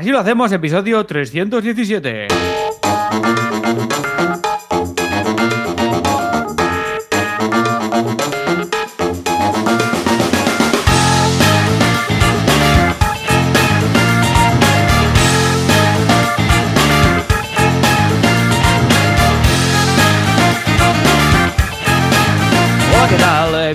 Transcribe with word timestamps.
Así 0.00 0.08
lo 0.08 0.18
hacemos, 0.18 0.50
episodio 0.50 1.04
317. 1.04 2.28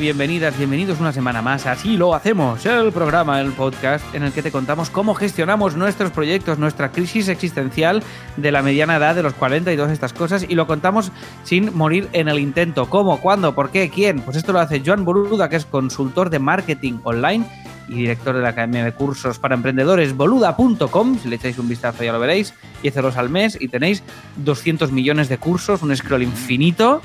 Bienvenidas, 0.06 0.56
bienvenidos 0.56 1.00
una 1.00 1.12
semana 1.12 1.42
más. 1.42 1.66
Así 1.66 1.98
lo 1.98 2.14
hacemos, 2.14 2.64
el 2.68 2.92
programa, 2.92 3.42
el 3.42 3.54
podcast 3.54 4.06
en 4.14 4.22
el 4.22 4.34
que 4.34 4.44
te 4.44 4.52
contamos 4.52 4.92
cómo 4.92 5.16
gestionamos 5.16 5.76
nuestros 5.76 6.12
proyectos, 6.12 6.60
nuestra 6.60 6.92
crisis 6.92 7.28
existencial 7.28 8.04
de 8.38 8.52
la 8.52 8.62
mediana 8.62 8.98
edad 8.98 9.16
de 9.16 9.24
los 9.24 9.34
40 9.34 9.74
y 9.74 9.76
todas 9.76 9.92
estas 9.92 10.14
cosas 10.14 10.46
y 10.48 10.54
lo 10.54 10.68
contamos 10.68 11.12
sin 11.44 11.76
morir 11.76 12.08
en 12.14 12.28
el 12.28 12.38
intento. 12.38 12.88
¿Cómo? 12.88 13.20
¿Cuándo? 13.20 13.56
¿Por 13.56 13.72
qué? 13.72 13.90
¿Quién? 13.90 14.22
Pues 14.22 14.38
esto 14.38 14.54
lo 14.54 14.60
hace 14.60 14.84
Joan 14.86 15.06
Boluda, 15.06 15.50
que 15.50 15.56
es 15.56 15.66
consultor 15.66 16.30
de 16.30 16.38
marketing 16.38 17.00
online 17.04 17.44
y 17.88 17.96
director 17.96 18.36
de 18.36 18.44
la 18.44 18.50
Academia 18.50 18.86
de 18.86 18.92
Cursos 18.92 19.40
para 19.40 19.56
Emprendedores 19.56 20.16
boluda.com. 20.16 21.18
Si 21.18 21.30
le 21.30 21.38
echáis 21.38 21.58
un 21.58 21.68
vistazo 21.68 22.04
ya 22.04 22.14
lo 22.14 22.20
veréis. 22.20 22.54
10 22.84 22.96
euros 22.98 23.18
al 23.18 23.32
mes 23.32 23.58
y 23.60 23.70
tenéis 23.70 24.04
200 24.36 24.92
millones 24.92 25.30
de 25.30 25.40
cursos, 25.40 25.82
un 25.82 25.96
scroll 25.98 26.22
infinito 26.22 27.02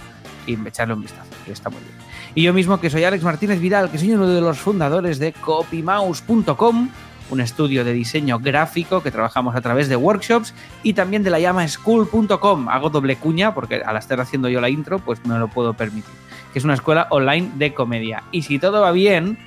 y 0.47 0.53
echarle 0.69 0.93
un 0.93 1.01
vistazo, 1.01 1.31
que 1.47 1.53
está 1.53 1.71
muy 1.71 1.81
bien. 1.81 2.10
Y 2.35 2.43
yo 2.43 2.53
mismo, 2.53 2.81
que 2.81 2.91
soy 2.91 3.05
Alex 3.05 3.25
Martínez 3.25 3.61
Vidal, 3.61 3.91
que 3.91 3.99
soy 3.99 4.13
uno 4.13 4.29
de 4.29 4.41
los 4.41 4.59
fundadores 4.59 5.19
de 5.19 5.33
copymouse.com, 5.33 6.89
un 7.31 7.41
estudio 7.41 7.85
de 7.85 7.93
diseño 7.93 8.39
gráfico 8.39 9.03
que 9.03 9.11
trabajamos 9.11 9.57
a 9.57 9.61
través 9.61 9.89
de 9.89 9.97
workshops 9.97 10.55
y 10.83 10.93
también 10.93 11.23
de 11.23 11.31
la 11.31 11.41
llama 11.41 11.67
school.com. 11.67 12.69
Hago 12.69 12.91
doble 12.91 13.17
cuña 13.17 13.55
porque 13.55 13.83
al 13.85 13.97
estar 13.97 14.21
haciendo 14.21 14.49
yo 14.49 14.61
la 14.61 14.69
intro, 14.69 15.01
pues 15.01 15.25
no 15.25 15.39
lo 15.39 15.49
puedo 15.49 15.75
permitir. 15.75 16.15
Que 16.53 16.61
es 16.61 16.65
una 16.65 16.75
escuela 16.75 17.09
online 17.11 17.51
de 17.57 17.75
comedia. 17.75 18.23
Y 18.31 18.43
si 18.43 18.59
todo 18.59 18.81
va 18.81 18.93
bien, 18.93 19.39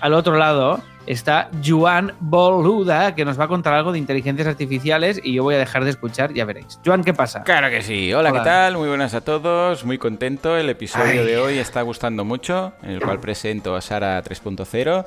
al 0.00 0.14
otro 0.14 0.36
lado 0.36 0.82
está 1.06 1.50
Joan 1.64 2.12
Boluda, 2.20 3.14
que 3.14 3.24
nos 3.24 3.38
va 3.38 3.44
a 3.44 3.48
contar 3.48 3.74
algo 3.74 3.92
de 3.92 3.98
inteligencias 3.98 4.48
artificiales 4.48 5.20
y 5.22 5.34
yo 5.34 5.42
voy 5.42 5.54
a 5.54 5.58
dejar 5.58 5.84
de 5.84 5.90
escuchar, 5.90 6.32
ya 6.32 6.44
veréis. 6.44 6.78
Joan, 6.84 7.04
¿qué 7.04 7.14
pasa? 7.14 7.42
Claro 7.42 7.70
que 7.70 7.82
sí. 7.82 8.12
Hola, 8.12 8.30
Hola. 8.30 8.40
¿qué 8.40 8.44
tal? 8.44 8.76
Muy 8.76 8.88
buenas 8.88 9.14
a 9.14 9.20
todos. 9.20 9.84
Muy 9.84 9.98
contento. 9.98 10.56
El 10.56 10.68
episodio 10.70 11.22
Ay. 11.22 11.26
de 11.26 11.38
hoy 11.38 11.58
está 11.58 11.82
gustando 11.82 12.24
mucho, 12.24 12.72
en 12.82 12.90
el 12.92 13.00
cual 13.00 13.20
presento 13.20 13.74
a 13.74 13.80
Sara 13.80 14.22
3.00. 14.22 15.06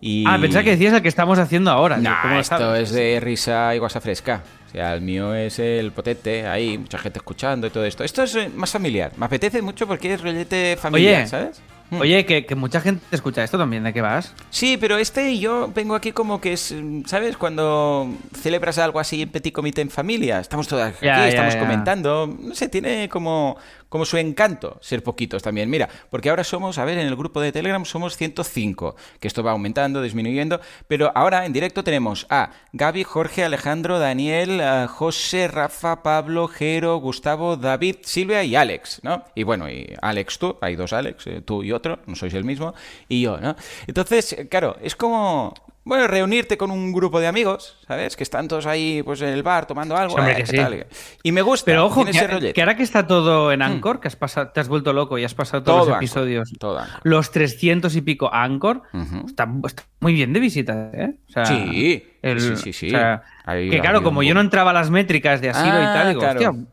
Y... 0.00 0.24
Ah, 0.26 0.36
pensaba 0.40 0.62
que 0.62 0.70
decías 0.70 0.92
el 0.92 1.02
que 1.02 1.08
estamos 1.08 1.38
haciendo 1.38 1.70
ahora. 1.70 1.96
No, 1.96 2.14
¿Cómo 2.22 2.38
esto 2.38 2.58
sabes? 2.58 2.90
es 2.90 2.94
de 2.94 3.18
risa 3.20 3.74
y 3.74 3.78
guasa 3.78 4.00
fresca. 4.00 4.42
O 4.66 4.70
sea, 4.70 4.92
el 4.94 5.00
mío 5.00 5.34
es 5.34 5.58
el 5.58 5.90
potete, 5.92 6.46
ahí, 6.46 6.76
mucha 6.76 6.98
gente 6.98 7.18
escuchando 7.18 7.66
y 7.66 7.70
todo 7.70 7.84
esto. 7.84 8.04
Esto 8.04 8.22
es 8.22 8.34
eh, 8.34 8.50
más 8.54 8.70
familiar. 8.70 9.12
Me 9.16 9.26
apetece 9.26 9.62
mucho 9.62 9.86
porque 9.86 10.12
es 10.12 10.20
rollete 10.20 10.76
familiar, 10.76 11.20
Oye, 11.22 11.26
¿sabes? 11.26 11.62
Mm. 11.90 12.00
Oye, 12.00 12.26
que, 12.26 12.44
que 12.46 12.54
mucha 12.56 12.80
gente 12.80 13.04
escucha 13.12 13.44
esto 13.44 13.58
también, 13.58 13.84
¿de 13.84 13.92
qué 13.92 14.00
vas? 14.00 14.34
Sí, 14.50 14.76
pero 14.76 14.96
este 14.98 15.38
yo 15.38 15.70
vengo 15.74 15.94
aquí 15.94 16.12
como 16.12 16.40
que 16.40 16.52
es, 16.54 16.74
¿sabes? 17.06 17.36
Cuando 17.36 18.08
celebras 18.34 18.78
algo 18.78 18.98
así 18.98 19.22
en 19.22 19.28
petit 19.30 19.52
comité 19.54 19.82
en 19.82 19.90
familia, 19.90 20.40
estamos 20.40 20.66
todas 20.66 20.94
aquí, 20.96 21.06
Ya, 21.06 21.18
ya, 21.18 21.28
estamos 21.28 21.54
ya. 21.54 21.60
comentando, 21.60 22.26
no 22.40 22.54
sé, 22.54 22.68
tiene 22.68 23.08
como, 23.08 23.56
como 23.88 24.04
su 24.04 24.16
encanto 24.16 24.78
ser 24.80 25.02
poquitos 25.02 25.42
también. 25.42 25.70
Mira, 25.70 25.88
porque 26.10 26.30
ahora 26.30 26.44
somos, 26.44 26.78
a 26.78 26.84
ver, 26.84 26.98
en 26.98 27.06
el 27.06 27.16
grupo 27.16 27.40
de 27.40 27.52
Telegram 27.52 27.84
somos 27.84 28.16
105, 28.16 28.96
que 29.20 29.28
esto 29.28 29.42
va 29.42 29.52
aumentando, 29.52 30.02
disminuyendo, 30.02 30.60
pero 30.88 31.12
ahora 31.14 31.46
en 31.46 31.52
directo 31.52 31.84
tenemos 31.84 32.26
a 32.30 32.50
Gaby, 32.72 33.04
Jorge, 33.04 33.44
Alejandro, 33.44 33.98
Daniel, 33.98 34.62
José, 34.88 35.48
Rafa, 35.48 36.02
Pablo, 36.02 36.48
Jero, 36.48 36.96
Gustavo, 36.96 37.56
David, 37.56 37.96
Silvia 38.02 38.42
y 38.44 38.56
Alex, 38.56 39.00
¿no? 39.02 39.24
Y 39.34 39.42
bueno, 39.42 39.70
y 39.70 39.94
Alex 40.00 40.38
tú, 40.38 40.56
hay 40.60 40.76
dos 40.76 40.92
Alex, 40.92 41.26
eh, 41.26 41.42
tú 41.44 41.62
y 41.62 41.72
otro, 41.72 42.00
no 42.06 42.14
sois 42.16 42.34
el 42.34 42.44
mismo, 42.44 42.74
y 43.08 43.22
yo, 43.22 43.38
¿no? 43.38 43.56
Entonces, 43.86 44.32
eh, 44.32 44.48
claro, 44.48 44.76
es 44.82 44.96
como... 44.96 45.54
Bueno, 45.88 46.08
reunirte 46.08 46.58
con 46.58 46.72
un 46.72 46.92
grupo 46.92 47.20
de 47.20 47.28
amigos, 47.28 47.78
¿sabes? 47.86 48.16
Que 48.16 48.24
están 48.24 48.48
todos 48.48 48.66
ahí 48.66 49.02
pues 49.04 49.22
en 49.22 49.28
el 49.28 49.44
bar 49.44 49.66
tomando 49.66 49.96
algo. 49.96 50.14
Sí, 50.14 50.18
hombre, 50.18 50.32
eh, 50.32 50.36
que 50.38 50.42
¿qué 50.42 50.46
sí. 50.50 50.56
tal? 50.56 50.86
Y 51.22 51.30
me 51.30 51.42
gusta. 51.42 51.64
Pero 51.64 51.86
ojo, 51.86 52.04
que, 52.04 52.52
que 52.52 52.60
ahora 52.60 52.76
que 52.76 52.82
está 52.82 53.06
todo 53.06 53.52
en 53.52 53.62
Anchor, 53.62 54.00
que 54.00 54.08
has 54.08 54.16
pasado, 54.16 54.48
te 54.48 54.58
has 54.58 54.66
vuelto 54.66 54.92
loco 54.92 55.16
y 55.16 55.22
has 55.22 55.34
pasado 55.34 55.62
todos 55.62 55.78
Todo 55.78 55.86
los 55.90 55.94
Anchor, 55.94 56.02
episodios, 56.02 56.52
todo 56.58 56.78
Anchor. 56.80 57.00
los 57.04 57.30
300 57.30 57.94
y 57.94 58.00
pico 58.02 58.28
a 58.34 58.42
Anchor, 58.42 58.82
está, 59.26 59.48
está 59.64 59.84
muy 60.00 60.12
bien 60.12 60.32
de 60.32 60.40
visitas, 60.40 60.92
¿eh? 60.92 61.14
O 61.28 61.32
sea, 61.32 61.44
Sí, 61.46 62.04
el- 62.20 62.40
sí, 62.40 62.56
sí, 62.56 62.72
sí. 62.72 62.86
o 62.88 62.90
sea, 62.90 63.22
Ahí 63.44 63.70
que 63.70 63.78
claro, 63.80 64.02
como 64.02 64.24
yo 64.24 64.34
no 64.34 64.40
entraba 64.40 64.70
a 64.70 64.74
las 64.74 64.90
métricas 64.90 65.40
de 65.40 65.50
asilo 65.50 65.68
y 65.80 65.84
Ah, 65.84 65.92
tal, 65.94 66.08
digo, 66.08 66.20
claro, 66.20 66.40
hostia, 66.50 66.66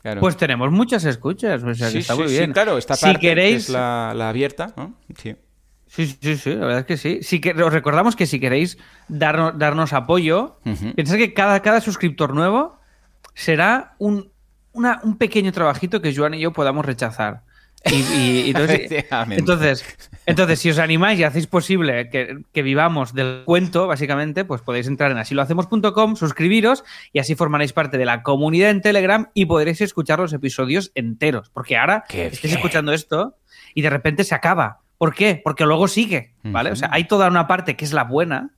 claro. 0.00 0.20
pues 0.20 0.36
tenemos 0.36 0.70
muchas 0.70 1.04
escuchas, 1.06 1.60
o 1.64 1.74
sea, 1.74 1.88
que 1.88 1.92
sí, 1.94 1.98
está 1.98 2.14
sí, 2.14 2.20
muy 2.20 2.28
sí, 2.28 2.38
bien. 2.38 2.52
claro, 2.52 2.78
esta 2.78 2.94
si 2.94 3.06
parte 3.06 3.18
que 3.18 3.26
queréis, 3.30 3.64
es 3.64 3.68
la, 3.70 4.12
la 4.14 4.28
abierta, 4.28 4.72
¿no? 4.76 4.94
Sí. 5.20 5.34
Sí, 5.92 6.06
sí, 6.22 6.36
sí, 6.36 6.50
la 6.54 6.66
verdad 6.66 6.78
es 6.80 6.86
que 6.86 6.96
sí. 6.96 7.18
Si 7.22 7.40
que, 7.40 7.50
os 7.50 7.72
recordamos 7.72 8.14
que 8.14 8.26
si 8.26 8.38
queréis 8.38 8.78
darnos, 9.08 9.58
darnos 9.58 9.92
apoyo, 9.92 10.60
Ujú. 10.64 10.94
pensad 10.94 11.16
que 11.16 11.34
cada, 11.34 11.60
cada 11.62 11.80
suscriptor 11.80 12.32
nuevo 12.32 12.78
será 13.34 13.94
un, 13.98 14.30
una- 14.72 15.00
un 15.02 15.18
pequeño 15.18 15.50
trabajito 15.50 16.00
que 16.00 16.14
Joan 16.14 16.34
y 16.34 16.40
yo 16.40 16.52
podamos 16.52 16.84
rechazar. 16.86 17.42
Y, 17.86 17.94
y- 17.96 18.40
y 18.46 18.50
entonces, 18.50 19.04
entonces, 19.30 19.84
entonces, 20.26 20.58
si 20.60 20.70
os 20.70 20.78
animáis 20.78 21.18
y 21.18 21.24
hacéis 21.24 21.46
posible 21.48 22.08
que, 22.10 22.38
que 22.52 22.62
vivamos 22.62 23.12
del 23.14 23.42
cuento, 23.46 23.86
básicamente, 23.88 24.44
pues 24.44 24.60
podéis 24.60 24.86
entrar 24.86 25.10
en 25.10 25.18
asilohacemos.com, 25.18 26.14
suscribiros 26.14 26.84
y 27.12 27.18
así 27.20 27.34
formaréis 27.34 27.72
parte 27.72 27.96
de 27.98 28.04
la 28.04 28.22
comunidad 28.22 28.70
en 28.70 28.80
Telegram 28.82 29.30
y 29.34 29.46
podréis 29.46 29.80
escuchar 29.80 30.18
los 30.20 30.32
episodios 30.34 30.92
enteros. 30.94 31.48
Porque 31.50 31.76
ahora 31.78 32.04
estáis 32.08 32.52
escuchando 32.54 32.92
esto 32.92 33.36
y 33.74 33.80
de 33.82 33.90
repente 33.90 34.22
se 34.24 34.34
acaba. 34.34 34.79
¿Por 35.00 35.14
qué? 35.14 35.40
Porque 35.42 35.64
luego 35.64 35.88
sigue, 35.88 36.34
¿vale? 36.42 36.70
O 36.72 36.76
sea, 36.76 36.90
hay 36.92 37.04
toda 37.04 37.26
una 37.28 37.46
parte 37.46 37.74
que 37.74 37.86
es 37.86 37.94
la 37.94 38.04
buena, 38.04 38.50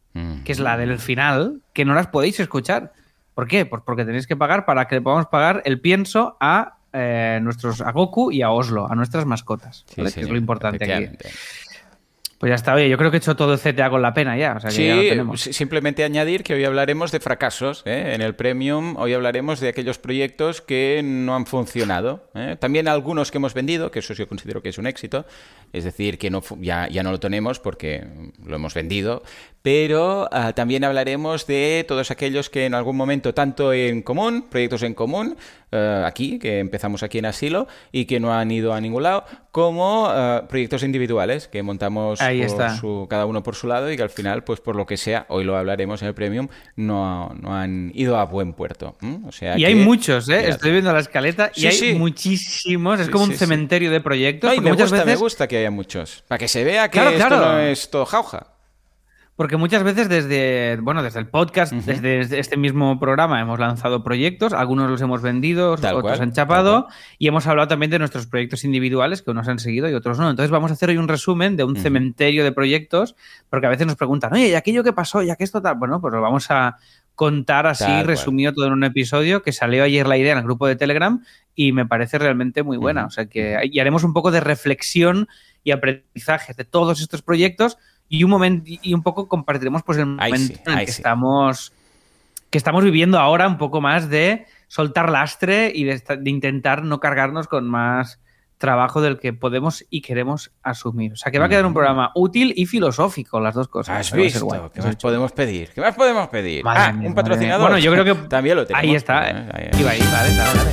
que 0.42 0.50
es 0.50 0.58
la 0.58 0.76
del 0.76 0.98
final, 0.98 1.60
que 1.72 1.84
no 1.84 1.94
las 1.94 2.08
podéis 2.08 2.41
escuchar. 2.41 2.92
¿Por 3.36 3.47
qué? 3.47 3.64
Pues 3.64 3.80
porque 3.86 4.04
tenéis 4.04 4.26
que 4.26 4.34
pagar 4.34 4.64
para 4.64 4.88
que 4.88 4.97
le 4.97 5.03
podamos 5.03 5.26
pagar 5.26 5.62
el 5.66 5.80
pienso 5.80 6.36
a 6.41 6.78
eh, 6.92 7.38
nuestros 7.41 7.80
a 7.80 7.92
Goku 7.92 8.32
y 8.32 8.42
a 8.42 8.50
Oslo, 8.50 8.91
a 8.91 8.97
nuestras 8.97 9.25
mascotas. 9.25 9.84
Sí, 9.86 10.00
¿vale? 10.00 10.12
que 10.12 10.22
es 10.22 10.28
lo 10.28 10.36
importante 10.36 10.92
aquí. 10.92 11.16
Pues 12.42 12.50
ya 12.50 12.56
está, 12.56 12.75
oye, 12.75 12.88
yo 12.88 12.98
creo 12.98 13.12
que 13.12 13.19
he 13.19 13.20
hecho 13.20 13.36
todo 13.36 13.53
el 13.54 13.60
CTA 13.60 13.88
con 13.88 14.03
la 14.03 14.12
pena 14.14 14.36
ya. 14.36 14.54
O 14.56 14.60
sea 14.60 14.70
que 14.70 14.75
Sí, 14.75 14.86
ya 14.88 14.97
lo 14.97 15.03
tenemos. 15.03 15.41
si- 15.41 15.53
simplemente 15.53 16.03
añadir 16.03 16.42
que 16.42 16.54
hoy 16.54 16.64
hablaremos 16.64 17.12
de 17.12 17.20
fracasos. 17.20 17.84
¿eh? 17.86 18.14
En 18.16 18.20
el 18.20 18.34
Premium 18.34 18.97
hoy 18.97 19.14
hablaremos 19.14 19.60
de 19.60 19.69
aquellos 19.69 19.98
proyectos 19.98 20.60
que 20.60 21.03
no 21.04 21.36
han 21.36 21.47
funcionado. 21.47 22.25
¿eh? 22.34 22.56
También 22.58 22.88
algunos 22.88 23.30
que 23.30 23.38
hemos 23.38 23.54
vendido, 23.54 23.92
que 23.92 24.00
eso 24.00 24.12
yo 24.14 24.26
considero 24.26 24.60
que 24.60 24.70
es 24.70 24.78
un 24.78 24.88
éxito. 24.88 25.25
Es 25.72 25.84
decir, 25.84 26.19
que 26.19 26.30
no 26.30 26.42
ya, 26.58 26.88
ya 26.88 27.04
no 27.04 27.12
lo 27.12 27.20
tenemos 27.20 27.60
porque 27.60 28.08
lo 28.44 28.56
hemos 28.56 28.74
vendido. 28.74 29.22
Pero 29.62 30.28
ah, 30.32 30.53
también 30.53 30.82
hablaremos 30.82 31.47
de 31.47 31.84
todos 31.86 32.10
aquellos 32.10 32.50
que 32.50 32.66
en 32.66 32.74
algún 32.74 32.97
momento, 32.97 33.32
tanto 33.32 33.72
en 33.72 34.03
común, 34.03 34.47
proyectos 34.50 34.82
en 34.82 34.94
común, 34.94 35.36
eh, 35.70 36.03
aquí, 36.04 36.41
que 36.41 36.59
empezamos 36.59 37.04
aquí 37.04 37.19
en 37.19 37.26
Asilo, 37.26 37.69
y 37.92 38.06
que 38.06 38.19
no 38.19 38.34
han 38.34 38.50
ido 38.50 38.74
a 38.74 38.80
ningún 38.80 39.04
lado, 39.04 39.24
como 39.52 40.06
ah, 40.08 40.46
proyectos 40.48 40.82
individuales 40.82 41.46
que 41.46 41.62
montamos 41.62 42.20
Ahí 42.22 42.38
por 42.40 42.46
está. 42.46 42.76
su- 42.76 43.06
cada 43.08 43.26
uno 43.26 43.42
por 43.42 43.54
su 43.54 43.68
lado 43.68 43.92
y 43.92 43.96
que 43.96 44.02
al 44.02 44.10
final, 44.10 44.42
pues 44.44 44.60
por 44.60 44.74
lo 44.74 44.86
que 44.86 44.96
sea, 44.96 45.26
hoy 45.28 45.44
lo 45.44 45.56
hablaremos 45.56 46.00
en 46.02 46.08
el 46.08 46.14
Premium, 46.14 46.48
no, 46.74 47.32
no 47.40 47.54
han 47.54 47.92
ido 47.94 48.16
a 48.16 48.24
buen 48.24 48.54
puerto. 48.54 48.96
O 49.26 49.30
sea 49.30 49.56
Y 49.56 49.60
que- 49.60 49.66
hay 49.66 49.74
muchos, 49.74 50.28
¿eh? 50.30 50.48
Estoy 50.48 50.72
viendo 50.72 50.92
la 50.92 51.00
escaleta 51.00 51.52
y 51.54 51.66
hay 51.66 51.72
sí. 51.74 51.92
muchísimos. 51.94 52.98
Es 52.98 53.06
Sí, 53.06 53.12
como 53.12 53.24
un 53.24 53.34
cementerio 53.34 53.91
de 53.91 54.00
proyectos. 54.00 54.48
No, 54.50 54.54
y 54.56 54.60
me 54.60 54.70
muchas 54.70 54.91
gusta, 54.91 55.04
veces, 55.04 55.18
me 55.20 55.22
gusta 55.22 55.46
que 55.48 55.58
haya 55.58 55.70
muchos. 55.70 56.24
Para 56.26 56.38
que 56.38 56.48
se 56.48 56.64
vea 56.64 56.88
que 56.88 56.98
Claro, 56.98 57.10
esto 57.10 57.28
claro. 57.28 57.52
no 57.52 57.58
es 57.60 57.91
todo 57.91 58.06
jauja. 58.06 58.46
Porque 59.42 59.56
muchas 59.56 59.82
veces 59.82 60.08
desde, 60.08 60.78
bueno, 60.82 61.03
desde 61.03 61.19
el 61.19 61.26
podcast, 61.26 61.72
desde 61.72 62.38
este 62.38 62.56
mismo 62.56 63.00
programa 63.00 63.41
hemos 63.41 63.58
lanzado 63.58 64.04
proyectos, 64.04 64.53
algunos 64.53 64.89
los 64.89 65.00
hemos 65.00 65.21
vendido, 65.21 65.77
Tal 65.77 65.97
otros 65.97 66.12
cual, 66.12 66.28
han 66.28 66.33
chapado 66.33 66.86
y 67.18 67.27
hemos 67.27 67.48
hablado 67.48 67.66
también 67.66 67.91
de 67.91 67.98
nuestros 67.98 68.28
proyectos 68.28 68.62
individuales 68.62 69.21
que 69.21 69.33
unos 69.33 69.48
han 69.48 69.59
seguido 69.59 69.91
y 69.91 69.94
otros 69.94 70.21
no. 70.21 70.30
Entonces 70.30 70.53
vamos 70.53 70.71
a 70.71 70.74
hacer 70.74 70.91
hoy 70.91 70.97
un 70.97 71.09
resumen 71.09 71.56
de 71.56 71.65
un 71.65 71.74
cementerio 71.74 72.44
de 72.44 72.53
proyectos 72.53 73.16
porque 73.50 73.66
a 73.66 73.71
veces 73.71 73.84
nos 73.84 73.97
preguntan, 73.97 74.33
oye, 74.33 74.50
¿y 74.50 74.54
aquello 74.54 74.84
que 74.84 74.92
pasó? 74.92 75.24
¿Ya 75.24 75.34
que 75.34 75.42
esto 75.42 75.60
tal? 75.60 75.74
Bueno, 75.74 76.00
pues 76.00 76.15
lo 76.15 76.21
vamos 76.21 76.48
a 76.53 76.77
contar 77.16 77.66
así, 77.66 77.83
Tal 77.83 77.94
cual. 77.94 78.06
resumido 78.06 78.53
todo 78.53 78.68
en 78.68 78.74
un 78.74 78.84
episodio 78.84 79.42
que 79.42 79.50
salió 79.50 79.83
ayer 79.83 80.06
la 80.06 80.18
idea 80.18 80.34
en 80.34 80.39
el 80.39 80.44
grupo 80.44 80.68
de 80.68 80.77
Telegram 80.77 81.21
y 81.56 81.72
me 81.72 81.84
parece 81.84 82.16
realmente 82.16 82.62
muy 82.62 82.77
buena. 82.77 83.06
O 83.06 83.10
sea 83.10 83.27
que 83.27 83.59
y 83.65 83.80
haremos 83.80 84.04
un 84.04 84.12
poco 84.12 84.30
de 84.30 84.39
reflexión 84.39 85.27
y 85.65 85.72
aprendizaje 85.72 86.54
de 86.54 86.65
todos 86.65 87.00
estos 87.00 87.22
proyectos 87.22 87.77
y 88.12 88.24
un 88.24 88.30
momento 88.30 88.64
y 88.66 88.92
un 88.92 89.03
poco 89.03 89.26
compartiremos 89.26 89.82
pues 89.82 89.97
el 89.97 90.04
momento 90.04 90.36
sí, 90.36 90.60
en 90.66 90.72
el 90.78 90.84
que 90.84 90.92
sí. 90.92 91.00
estamos 91.00 91.72
que 92.50 92.59
estamos 92.59 92.84
viviendo 92.84 93.18
ahora 93.18 93.48
un 93.48 93.56
poco 93.56 93.80
más 93.80 94.10
de 94.10 94.44
soltar 94.68 95.09
lastre 95.09 95.72
y 95.74 95.84
de, 95.84 95.98
de 95.98 96.30
intentar 96.30 96.84
no 96.84 97.00
cargarnos 97.00 97.48
con 97.48 97.66
más 97.66 98.20
trabajo 98.59 99.00
del 99.00 99.18
que 99.18 99.32
podemos 99.32 99.86
y 99.88 100.03
queremos 100.03 100.53
asumir. 100.62 101.14
O 101.14 101.16
sea, 101.16 101.32
que 101.32 101.38
va 101.38 101.47
a 101.47 101.48
quedar 101.48 101.64
un 101.64 101.72
programa 101.72 102.12
útil 102.14 102.53
y 102.54 102.66
filosófico, 102.66 103.41
las 103.41 103.54
dos 103.54 103.68
cosas. 103.68 103.98
¿Has 103.98 104.12
visto? 104.12 104.47
¿Qué 104.72 104.82
más 104.82 104.97
podemos 104.97 105.32
pedir? 105.32 105.70
¿Qué 105.74 105.80
más 105.80 105.94
podemos 105.94 106.28
pedir? 106.28 106.62
ah, 106.66 106.94
un 106.94 107.15
patrocinador. 107.15 107.70
Bueno, 107.70 107.78
yo 107.78 107.91
creo 107.91 108.04
que 108.04 108.15
también 108.28 108.56
lo 108.56 108.66
tenemos. 108.66 108.84
Ahí 108.84 108.94
está. 108.94 109.30
Eh. 109.30 109.48
Ahí, 109.53 109.70
ahí. 109.72 109.80
Iba 109.80 109.91
ahí, 109.91 110.00
vale, 110.12 110.36
dale, 110.36 110.58
dale. 110.58 110.72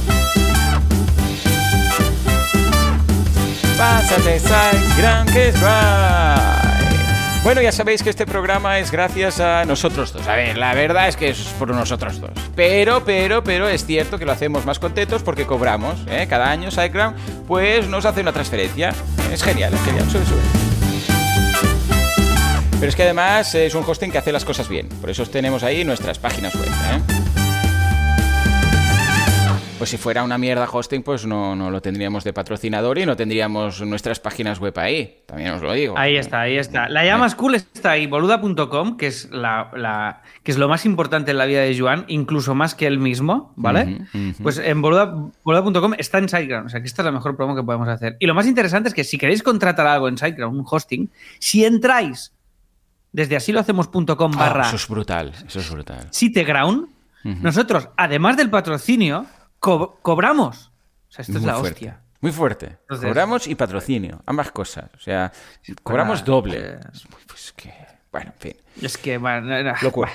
Pásate, 3.78 4.42
Gran 4.98 5.26
que 5.28 5.54
bueno, 7.44 7.62
ya 7.62 7.72
sabéis 7.72 8.04
que 8.04 8.10
este 8.10 8.26
programa 8.26 8.80
es 8.80 8.92
gracias 8.92 9.40
a 9.40 9.66
nosotros 9.66 10.14
dos. 10.14 10.28
A 10.28 10.36
ver, 10.36 10.58
la 10.58 10.74
verdad 10.74 11.08
es 11.08 11.16
que 11.16 11.30
es 11.30 11.40
por 11.58 11.70
nosotros 11.70 12.20
dos. 12.20 12.32
Pero, 12.56 13.04
pero, 13.04 13.44
pero 13.44 13.68
es 13.68 13.86
cierto 13.86 14.18
que 14.20 14.26
lo 14.26 14.32
hacemos 14.32 14.66
más 14.66 14.80
contentos 14.80 15.24
porque 15.24 15.46
cobramos. 15.46 15.96
¿eh? 16.10 16.28
Cada 16.30 16.50
año 16.50 16.70
SiteGround 16.72 17.46
pues 17.48 17.88
nos 17.88 18.06
hace 18.06 18.22
una 18.22 18.34
transferencia. 18.34 18.94
Es 19.32 19.44
genial, 19.44 19.74
es 19.74 19.82
genial. 19.82 20.10
Sube, 20.10 20.26
sube. 20.26 20.42
Pero 22.80 22.90
es 22.90 22.96
que 22.96 23.04
además 23.04 23.54
es 23.56 23.76
un 23.76 23.84
hosting 23.86 24.12
que 24.12 24.18
hace 24.18 24.32
las 24.32 24.46
cosas 24.46 24.70
bien. 24.70 24.88
Por 24.88 25.10
eso 25.10 25.26
tenemos 25.26 25.64
ahí 25.64 25.84
nuestras 25.84 26.18
páginas 26.18 26.56
web. 26.56 26.66
¿eh? 26.68 27.19
Pues 29.80 29.92
si 29.92 29.98
fuera 29.98 30.24
una 30.24 30.38
mierda 30.38 30.68
hosting, 30.70 31.04
pues 31.04 31.26
no, 31.26 31.56
no, 31.56 31.72
lo 31.72 31.82
tendríamos 31.82 32.26
de 32.26 32.34
patrocinador 32.34 32.98
y 32.98 33.06
no 33.06 33.16
tendríamos 33.16 33.82
nuestras 33.82 34.20
páginas 34.20 34.60
web 34.60 34.78
ahí. 34.78 35.22
También 35.26 35.54
os 35.54 35.62
lo 35.62 35.72
digo. 35.72 35.98
Ahí 35.98 36.18
está, 36.18 36.42
ahí 36.42 36.58
está. 36.58 36.90
La 36.90 37.06
llamas 37.06 37.34
cool 37.34 37.56
está 37.56 37.92
ahí, 37.92 38.06
boluda.com, 38.06 38.98
que 38.98 39.08
es 39.08 39.30
la, 39.32 40.22
que 40.44 40.52
es 40.52 40.58
lo 40.58 40.68
más 40.68 40.86
importante 40.86 41.32
en 41.32 41.38
la 41.38 41.46
vida 41.46 41.62
de 41.62 41.80
Joan, 41.80 42.04
incluso 42.10 42.56
más 42.56 42.76
que 42.76 42.88
él 42.88 43.00
mismo, 43.00 43.54
¿vale? 43.56 44.02
Pues 44.44 44.58
en 44.58 44.82
boluda.com 44.82 45.94
está 45.98 46.18
en 46.18 46.28
SiteGround. 46.28 46.66
O 46.66 46.70
sea 46.70 46.82
que 46.82 46.88
esta 46.88 47.02
es 47.02 47.06
la 47.06 47.14
mejor 47.14 47.38
promo 47.38 47.56
que 47.56 47.64
podemos 47.64 47.88
hacer. 47.88 48.18
Y 48.20 48.26
lo 48.26 48.34
más 48.34 48.48
interesante 48.48 48.90
es 48.90 48.94
que 48.94 49.06
si 49.06 49.18
queréis 49.18 49.42
contratar 49.42 49.88
algo 49.88 50.10
en 50.10 50.18
SiteGround, 50.18 50.60
un 50.60 50.66
hosting, 50.70 51.10
si 51.40 51.64
entráis 51.64 52.34
desde 53.14 53.38
asilohacemos.com 53.38 54.32
ah, 54.36 54.38
barra. 54.38 54.68
eso 54.68 54.76
es 54.76 54.88
brutal, 54.90 55.32
eso 55.48 55.62
es 55.62 55.72
brutal. 55.72 56.10
Siteground, 56.12 56.90
nosotros, 57.24 57.88
además 57.96 58.36
del 58.36 58.50
patrocinio, 58.50 59.26
cobramos. 59.60 60.72
O 61.10 61.12
sea, 61.12 61.24
esto 61.24 61.38
es 61.38 61.44
la 61.44 61.58
hostia. 61.58 62.02
Muy 62.22 62.32
fuerte. 62.32 62.78
cobramos 62.88 63.48
y 63.48 63.56
patrocinio, 63.56 64.22
ambas 64.26 64.52
cosas. 64.52 64.90
O 64.96 65.00
sea, 65.00 65.32
cobramos 65.84 66.26
doble. 66.26 66.80
Pues 67.28 67.54
que, 67.56 67.74
bueno, 68.12 68.34
en 68.36 68.40
fin. 68.40 68.62
Es 68.82 68.98
que, 68.98 69.18
bueno, 69.18 69.74
locura, 69.82 70.12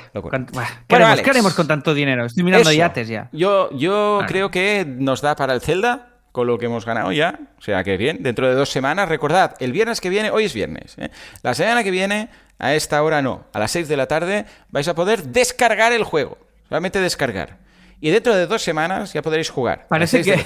¿Qué, 0.87 1.31
haremos, 1.31 1.55
con 1.55 1.67
tanto 1.67 1.95
dinero? 1.95 2.27
Estoy 2.27 2.43
mirando 2.43 2.73
yates 2.73 3.09
ya. 3.09 3.29
Yo, 3.33 3.71
yo 3.73 4.21
creo 4.27 4.51
que 4.51 4.85
nos 4.87 5.23
da 5.23 5.35
para 5.35 5.55
el 5.55 5.61
Zelda 5.61 6.11
con 6.33 6.47
lo 6.49 6.59
que 6.59 6.67
hemos 6.67 6.85
ganado 6.85 7.13
ya. 7.13 7.39
O 7.59 7.63
sea 7.63 7.85
que 7.85 7.97
bien, 7.97 8.23
dentro 8.23 8.49
de 8.49 8.55
dos 8.55 8.69
semanas, 8.69 9.09
recordad, 9.09 9.55
el 9.61 9.73
viernes 9.73 10.01
que 10.01 10.11
viene, 10.11 10.31
hoy 10.31 10.45
es 10.45 10.53
viernes, 10.53 10.97
¿eh? 10.99 11.11
la 11.43 11.55
semana 11.55 11.85
que 11.85 11.91
viene, 11.91 12.29
a 12.59 12.75
esta 12.75 13.03
hora 13.03 13.23
no, 13.23 13.47
a 13.53 13.59
las 13.61 13.71
6 13.71 13.89
de 13.89 13.97
la 13.97 14.09
tarde, 14.09 14.45
vais 14.71 14.89
a 14.89 14.95
poder 14.95 15.23
descargar 15.23 15.93
el 15.93 16.03
juego. 16.03 16.37
Solamente 16.69 17.01
descargar. 17.01 17.64
Y 18.01 18.11
dentro 18.11 18.35
de 18.35 18.47
dos 18.47 18.63
semanas 18.63 19.13
ya 19.13 19.23
podréis 19.23 19.51
jugar. 19.51 19.87
Parece 19.89 20.23
que, 20.23 20.39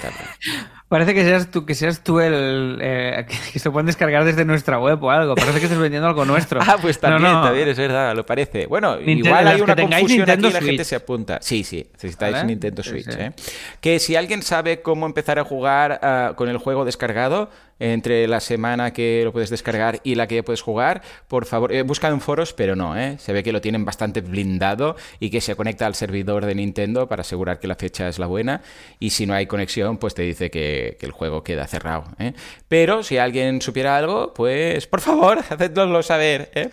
parece 0.88 1.14
que 1.14 1.24
seas 1.24 1.50
tú, 1.50 1.66
que 1.66 1.74
seas 1.74 2.02
tú 2.02 2.20
el 2.20 2.78
eh, 2.80 3.26
que 3.52 3.58
se 3.58 3.70
pueden 3.70 3.86
descargar 3.86 4.24
desde 4.24 4.44
nuestra 4.44 4.78
web 4.78 5.02
o 5.02 5.10
algo. 5.10 5.34
Parece 5.34 5.58
que 5.58 5.66
estás 5.66 5.78
vendiendo 5.78 6.08
algo 6.08 6.24
nuestro. 6.24 6.60
ah, 6.66 6.76
pues 6.80 6.98
también, 6.98 7.32
también 7.32 7.68
es 7.68 7.78
verdad, 7.78 8.14
lo 8.14 8.24
parece. 8.24 8.66
Bueno, 8.66 9.00
igual 9.00 9.48
hay 9.48 9.60
una 9.60 9.76
confusión 9.76 10.30
aquí 10.30 10.46
y 10.46 10.52
la 10.52 10.60
gente 10.60 10.84
se 10.84 10.96
apunta. 10.96 11.38
Sí, 11.40 11.64
sí, 11.64 11.88
necesitáis 11.92 12.44
Nintendo 12.44 12.82
Switch. 12.82 13.08
¿eh? 13.08 13.32
Que 13.80 13.98
si 13.98 14.16
alguien 14.16 14.42
sabe 14.42 14.82
cómo 14.82 15.06
empezar 15.06 15.38
a 15.38 15.44
jugar 15.44 16.00
ah, 16.02 16.32
con 16.36 16.48
el 16.48 16.58
juego 16.58 16.84
descargado, 16.84 17.50
entre 17.80 18.26
la 18.28 18.40
semana 18.40 18.92
que 18.92 19.22
lo 19.24 19.32
puedes 19.32 19.50
descargar 19.50 20.00
y 20.02 20.14
la 20.14 20.26
que 20.26 20.36
ya 20.36 20.42
puedes 20.42 20.62
jugar, 20.62 21.02
por 21.28 21.46
favor, 21.46 21.72
he 21.72 21.82
buscado 21.82 22.14
en 22.14 22.20
foros, 22.20 22.52
pero 22.52 22.76
no, 22.76 22.96
¿eh? 22.96 23.16
se 23.18 23.32
ve 23.32 23.42
que 23.42 23.52
lo 23.52 23.60
tienen 23.60 23.84
bastante 23.84 24.20
blindado 24.20 24.96
y 25.20 25.30
que 25.30 25.40
se 25.40 25.56
conecta 25.56 25.86
al 25.86 25.94
servidor 25.94 26.46
de 26.46 26.54
Nintendo 26.54 27.08
para 27.08 27.22
asegurar 27.22 27.58
que 27.60 27.68
la 27.68 27.76
fecha 27.76 28.08
es 28.08 28.18
la 28.18 28.26
buena 28.26 28.62
y 28.98 29.10
si 29.10 29.26
no 29.26 29.34
hay 29.34 29.46
conexión, 29.46 29.98
pues 29.98 30.14
te 30.14 30.22
dice 30.22 30.50
que, 30.50 30.96
el 31.00 31.12
juego 31.12 31.42
queda 31.42 31.66
cerrado. 31.66 32.04
¿eh? 32.18 32.34
Pero 32.68 33.02
si 33.02 33.18
alguien 33.18 33.62
supiera 33.62 33.96
algo, 33.96 34.34
pues 34.34 34.86
por 34.86 35.00
favor, 35.00 35.38
hacednoslo 35.48 36.02
saber. 36.02 36.50
¿eh? 36.54 36.70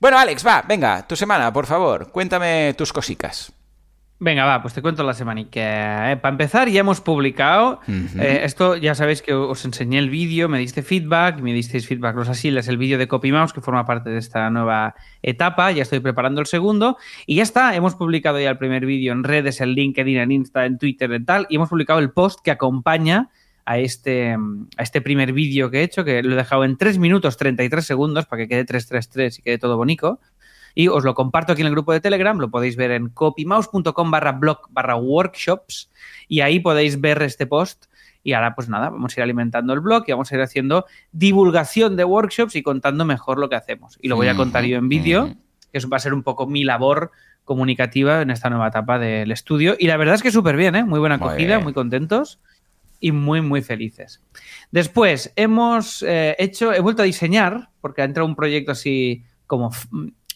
Bueno, 0.00 0.18
Alex, 0.18 0.46
va, 0.46 0.64
venga, 0.66 1.06
tu 1.06 1.16
semana, 1.16 1.52
por 1.52 1.66
favor, 1.66 2.10
cuéntame 2.10 2.74
tus 2.76 2.92
cositas. 2.92 3.52
Venga, 4.20 4.44
va, 4.44 4.60
pues 4.60 4.74
te 4.74 4.82
cuento 4.82 5.04
la 5.04 5.14
semana. 5.14 5.40
Eh, 5.40 6.16
para 6.20 6.32
empezar, 6.32 6.68
ya 6.68 6.80
hemos 6.80 7.00
publicado. 7.00 7.80
Eh, 7.86 8.40
esto 8.42 8.74
ya 8.74 8.96
sabéis 8.96 9.22
que 9.22 9.32
os 9.32 9.64
enseñé 9.64 10.00
el 10.00 10.10
vídeo, 10.10 10.48
me 10.48 10.58
diste 10.58 10.82
feedback, 10.82 11.40
me 11.40 11.52
disteis 11.52 11.86
feedback 11.86 12.16
los 12.16 12.28
asiles, 12.28 12.66
el 12.66 12.78
vídeo 12.78 12.98
de 12.98 13.06
CopyMouse 13.06 13.52
que 13.52 13.60
forma 13.60 13.86
parte 13.86 14.10
de 14.10 14.18
esta 14.18 14.50
nueva 14.50 14.96
etapa. 15.22 15.70
Ya 15.70 15.82
estoy 15.82 16.00
preparando 16.00 16.40
el 16.40 16.48
segundo. 16.48 16.96
Y 17.26 17.36
ya 17.36 17.44
está, 17.44 17.76
hemos 17.76 17.94
publicado 17.94 18.40
ya 18.40 18.50
el 18.50 18.58
primer 18.58 18.86
vídeo 18.86 19.12
en 19.12 19.22
redes, 19.22 19.60
en 19.60 19.70
LinkedIn, 19.70 20.16
en 20.16 20.32
Insta, 20.32 20.66
en 20.66 20.78
Twitter, 20.78 21.12
en 21.12 21.24
tal. 21.24 21.46
Y 21.48 21.54
hemos 21.54 21.68
publicado 21.68 22.00
el 22.00 22.10
post 22.10 22.40
que 22.42 22.50
acompaña 22.50 23.30
a 23.66 23.78
este, 23.78 24.32
a 24.32 24.82
este 24.82 25.00
primer 25.00 25.32
vídeo 25.32 25.70
que 25.70 25.80
he 25.80 25.82
hecho, 25.84 26.02
que 26.02 26.24
lo 26.24 26.32
he 26.32 26.36
dejado 26.36 26.64
en 26.64 26.76
3 26.76 26.98
minutos 26.98 27.36
33 27.36 27.86
segundos 27.86 28.26
para 28.26 28.42
que 28.42 28.48
quede 28.48 28.64
333 28.64 29.38
y 29.38 29.42
quede 29.42 29.58
todo 29.58 29.76
bonito 29.76 30.18
y 30.74 30.88
os 30.88 31.04
lo 31.04 31.14
comparto 31.14 31.52
aquí 31.52 31.62
en 31.62 31.68
el 31.68 31.72
grupo 31.72 31.92
de 31.92 32.00
Telegram, 32.00 32.38
lo 32.38 32.50
podéis 32.50 32.76
ver 32.76 32.90
en 32.90 33.08
copymouse.com 33.08 34.10
barra 34.10 34.32
blog 34.32 34.60
barra 34.70 34.96
workshops 34.96 35.90
y 36.28 36.40
ahí 36.40 36.60
podéis 36.60 37.00
ver 37.00 37.22
este 37.22 37.46
post 37.46 37.86
y 38.22 38.32
ahora 38.32 38.54
pues 38.54 38.68
nada, 38.68 38.90
vamos 38.90 39.16
a 39.16 39.20
ir 39.20 39.22
alimentando 39.22 39.72
el 39.72 39.80
blog 39.80 40.04
y 40.06 40.12
vamos 40.12 40.30
a 40.30 40.34
ir 40.34 40.42
haciendo 40.42 40.86
divulgación 41.12 41.96
de 41.96 42.04
workshops 42.04 42.56
y 42.56 42.62
contando 42.62 43.04
mejor 43.04 43.38
lo 43.38 43.48
que 43.48 43.56
hacemos. 43.56 43.98
Y 44.02 44.08
lo 44.08 44.16
voy 44.16 44.28
a 44.28 44.34
contar 44.34 44.64
yo 44.64 44.76
en 44.76 44.88
vídeo, 44.88 45.34
que 45.72 45.78
eso 45.78 45.88
va 45.88 45.96
a 45.96 46.00
ser 46.00 46.12
un 46.12 46.22
poco 46.22 46.46
mi 46.46 46.64
labor 46.64 47.10
comunicativa 47.44 48.20
en 48.20 48.30
esta 48.30 48.50
nueva 48.50 48.68
etapa 48.68 48.98
del 48.98 49.32
estudio. 49.32 49.76
Y 49.78 49.86
la 49.86 49.96
verdad 49.96 50.14
es 50.14 50.22
que 50.22 50.30
súper 50.30 50.56
bien, 50.56 50.76
¿eh? 50.76 50.84
Muy 50.84 51.00
buena 51.00 51.14
acogida, 51.14 51.58
muy, 51.60 51.72
contentos 51.72 52.40
y 53.00 53.12
muy, 53.12 53.40
muy 53.40 53.62
felices. 53.62 54.20
Después, 54.70 55.32
hemos 55.34 56.02
eh, 56.02 56.36
hecho, 56.38 56.74
he 56.74 56.80
vuelto 56.80 57.02
a 57.02 57.06
diseñar, 57.06 57.70
porque 57.80 58.02
ha 58.02 58.04
entrado 58.04 58.28
un 58.28 58.36
proyecto 58.36 58.72
así 58.72 59.24
como 59.46 59.70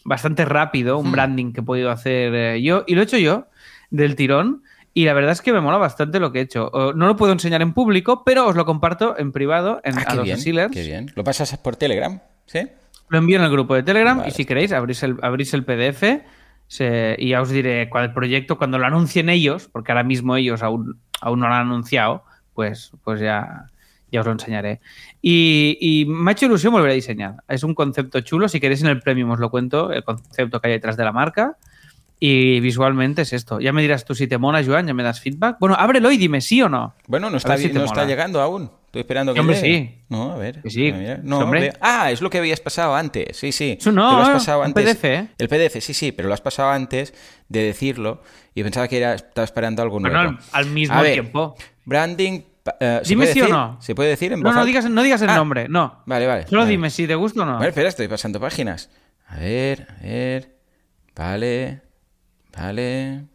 bastante 0.03 0.45
rápido, 0.45 0.97
un 0.97 1.09
hmm. 1.09 1.11
branding 1.11 1.53
que 1.53 1.61
he 1.61 1.63
podido 1.63 1.91
hacer 1.91 2.33
eh, 2.33 2.61
yo, 2.61 2.83
y 2.87 2.95
lo 2.95 3.01
he 3.01 3.03
hecho 3.05 3.17
yo, 3.17 3.47
del 3.89 4.15
tirón. 4.15 4.63
Y 4.95 5.05
la 5.05 5.13
verdad 5.13 5.31
es 5.31 5.41
que 5.41 5.51
me 5.51 5.59
mola 5.59 5.77
bastante 5.77 6.19
lo 6.19 6.31
que 6.31 6.39
he 6.39 6.41
hecho. 6.43 6.69
No 6.95 7.07
lo 7.07 7.15
puedo 7.15 7.31
enseñar 7.31 7.63
en 7.63 7.73
público, 7.73 8.23
pero 8.23 8.47
os 8.47 8.55
lo 8.55 8.63
comparto 8.63 9.17
en 9.17 9.31
privado 9.31 9.81
en, 9.83 9.97
ah, 9.97 10.03
a 10.05 10.13
los 10.13 10.25
bien, 10.25 10.69
Qué 10.71 10.83
bien. 10.83 11.11
¿Lo 11.15 11.23
pasas 11.23 11.57
por 11.57 11.77
Telegram? 11.77 12.21
¿Sí? 12.45 12.59
Lo 13.09 13.17
envío 13.17 13.37
en 13.37 13.43
el 13.43 13.49
grupo 13.49 13.73
de 13.73 13.81
Telegram 13.81 14.21
y 14.27 14.29
si 14.29 14.45
queréis 14.45 14.71
abrís 14.71 15.01
el, 15.01 15.17
abrís 15.23 15.51
el 15.55 15.65
PDF 15.65 16.03
y 17.17 17.29
ya 17.29 17.41
os 17.41 17.49
diré 17.49 17.89
cuál 17.89 18.13
proyecto 18.13 18.57
cuando 18.57 18.77
lo 18.77 18.85
anuncien 18.85 19.29
ellos, 19.29 19.69
porque 19.71 19.91
ahora 19.91 20.03
mismo 20.03 20.35
ellos 20.35 20.63
aún, 20.63 20.99
aún 21.21 21.39
no 21.39 21.47
lo 21.47 21.53
han 21.53 21.61
anunciado, 21.61 22.23
pues, 22.53 22.91
pues 23.03 23.19
ya, 23.19 23.67
ya 24.13 24.19
os 24.21 24.25
lo 24.25 24.31
enseñaré. 24.31 24.79
Y, 25.21 26.05
me 26.07 26.31
ha 26.31 26.33
hecho 26.33 26.45
ilusión 26.45 26.71
volver 26.71 26.91
a 26.91 26.93
diseñar. 26.93 27.35
Es 27.47 27.63
un 27.63 27.73
concepto 27.73 28.21
chulo. 28.21 28.47
Si 28.47 28.59
queréis 28.59 28.81
en 28.81 28.87
el 28.87 28.99
premium 28.99 29.31
os 29.31 29.39
lo 29.39 29.49
cuento, 29.49 29.91
el 29.91 30.03
concepto 30.03 30.61
que 30.61 30.67
hay 30.67 30.73
detrás 30.73 30.95
de 30.95 31.03
la 31.03 31.11
marca. 31.11 31.57
Y 32.19 32.59
visualmente 32.61 33.23
es 33.23 33.33
esto. 33.33 33.59
Ya 33.59 33.73
me 33.73 33.81
dirás 33.81 34.05
tú 34.05 34.15
si 34.15 34.27
te 34.27 34.37
mola, 34.37 34.63
Joan, 34.63 34.87
ya 34.87 34.93
me 34.93 35.03
das 35.03 35.19
feedback. 35.19 35.57
Bueno, 35.59 35.75
ábrelo 35.77 36.11
y 36.11 36.17
dime 36.17 36.39
sí 36.39 36.61
o 36.61 36.69
no. 36.69 36.93
Bueno, 37.07 37.29
no 37.29 37.37
está, 37.37 37.57
no 37.57 37.83
está 37.83 38.05
llegando 38.05 38.39
aún. 38.39 38.69
Estoy 38.85 39.01
esperando 39.01 39.33
que 39.33 39.39
Hombre, 39.39 39.55
sí. 39.55 40.03
No, 40.07 40.33
a 40.33 40.37
ver. 40.37 40.61
sí. 40.69 40.93
No, 41.23 41.51
Ah, 41.81 42.11
es 42.11 42.21
lo 42.21 42.29
que 42.29 42.37
habías 42.37 42.59
pasado 42.59 42.95
antes. 42.95 43.35
Sí, 43.35 43.51
sí. 43.51 43.77
Eso 43.79 43.91
no, 43.91 44.11
lo 44.11 44.21
has 44.21 44.29
pasado 44.29 44.61
antes. 44.61 44.95
PDF. 44.95 45.03
¿eh? 45.05 45.27
El 45.39 45.49
PDF, 45.49 45.81
sí, 45.81 45.95
sí, 45.95 46.11
pero 46.11 46.27
lo 46.27 46.35
has 46.35 46.41
pasado 46.41 46.69
antes 46.69 47.13
de 47.49 47.63
decirlo 47.63 48.21
y 48.53 48.61
pensaba 48.61 48.87
que 48.87 48.97
era, 48.97 49.15
estaba 49.15 49.43
esperando 49.43 49.81
algo 49.81 49.99
nuevo. 49.99 50.15
Bueno, 50.15 50.39
al, 50.51 50.67
mismo 50.67 51.01
tiempo. 51.01 51.55
Branding 51.85 52.41
eh, 52.79 53.01
dime 53.05 53.27
sí 53.27 53.41
o 53.41 53.47
no. 53.47 53.77
¿Se 53.81 53.95
puede 53.95 54.09
decir 54.09 54.33
en 54.33 54.41
No, 54.41 54.53
no 54.53 54.65
digas, 54.65 54.89
no 54.89 55.03
digas 55.03 55.21
el 55.21 55.29
ah, 55.29 55.35
nombre, 55.35 55.67
no. 55.67 56.03
Vale, 56.05 56.27
vale. 56.27 56.47
Solo 56.47 56.65
dime 56.65 56.89
si 56.89 57.07
te 57.07 57.15
gusta 57.15 57.43
o 57.43 57.45
no. 57.45 57.57
A 57.57 57.59
ver, 57.59 57.69
espera, 57.69 57.89
estoy 57.89 58.07
pasando 58.07 58.39
páginas. 58.39 58.89
A 59.27 59.37
ver, 59.37 59.87
a 59.89 60.03
ver. 60.03 60.57
Vale. 61.15 61.81
Vale. 62.55 63.25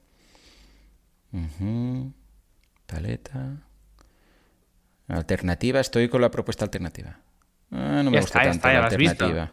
Paleta. 2.86 3.62
Alternativa, 5.08 5.80
estoy 5.80 6.08
con 6.08 6.20
la 6.20 6.30
propuesta 6.30 6.64
alternativa. 6.64 7.18
Ah, 7.70 8.02
no 8.02 8.10
me 8.10 8.20
gusta 8.20 8.42
tanto 8.42 8.68
la 8.68 8.84
alternativa. 8.84 9.52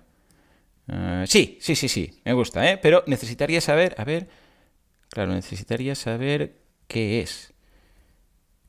Ah, 0.88 1.24
sí, 1.28 1.58
sí, 1.62 1.76
sí, 1.76 1.90
sí, 1.90 2.22
me 2.24 2.34
gusta, 2.34 2.70
¿eh? 2.70 2.78
Pero 2.78 3.04
necesitaría 3.08 3.60
saber, 3.60 3.96
a 3.98 4.04
ver, 4.04 4.30
claro, 5.10 5.34
necesitaría 5.34 5.96
saber 5.96 6.62
qué 6.88 7.22
es. 7.22 7.54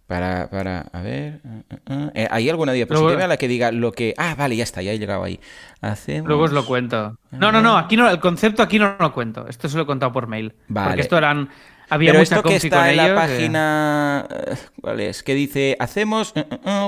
Para, 0.06 0.48
para, 0.48 0.82
a 0.92 1.00
ver. 1.02 1.40
Uh, 1.42 1.92
uh, 1.92 2.04
uh. 2.04 2.10
Eh, 2.14 2.28
¿Hay 2.30 2.48
alguna 2.48 2.72
diapositiva 2.72 3.24
a 3.24 3.26
la 3.26 3.36
que 3.36 3.48
diga 3.48 3.72
lo 3.72 3.90
que. 3.90 4.14
Ah, 4.16 4.36
vale, 4.38 4.54
ya 4.54 4.62
está, 4.62 4.80
ya 4.80 4.92
he 4.92 4.98
llegado 5.00 5.24
ahí. 5.24 5.40
Hacemos... 5.80 6.28
Luego 6.28 6.44
os 6.44 6.52
lo 6.52 6.64
cuento. 6.64 7.18
No, 7.32 7.50
no, 7.50 7.60
no, 7.60 7.76
aquí 7.76 7.96
no, 7.96 8.08
el 8.08 8.20
concepto 8.20 8.62
aquí 8.62 8.78
no 8.78 8.96
lo 9.00 9.12
cuento. 9.12 9.48
Esto 9.48 9.68
se 9.68 9.76
lo 9.76 9.82
he 9.82 9.86
contado 9.86 10.12
por 10.12 10.28
mail. 10.28 10.54
Vale. 10.68 10.88
Porque 10.90 11.00
esto 11.02 11.18
eran. 11.18 11.50
Había 11.88 12.12
Pero 12.12 12.22
esto 12.22 12.42
que 12.42 12.56
está 12.56 12.90
en 12.90 12.96
la 12.96 13.14
página. 13.16 14.26
Eh, 14.30 14.56
¿Cuál 14.80 15.00
es? 15.00 15.22
Que 15.24 15.34
dice, 15.34 15.76
hacemos 15.80 16.32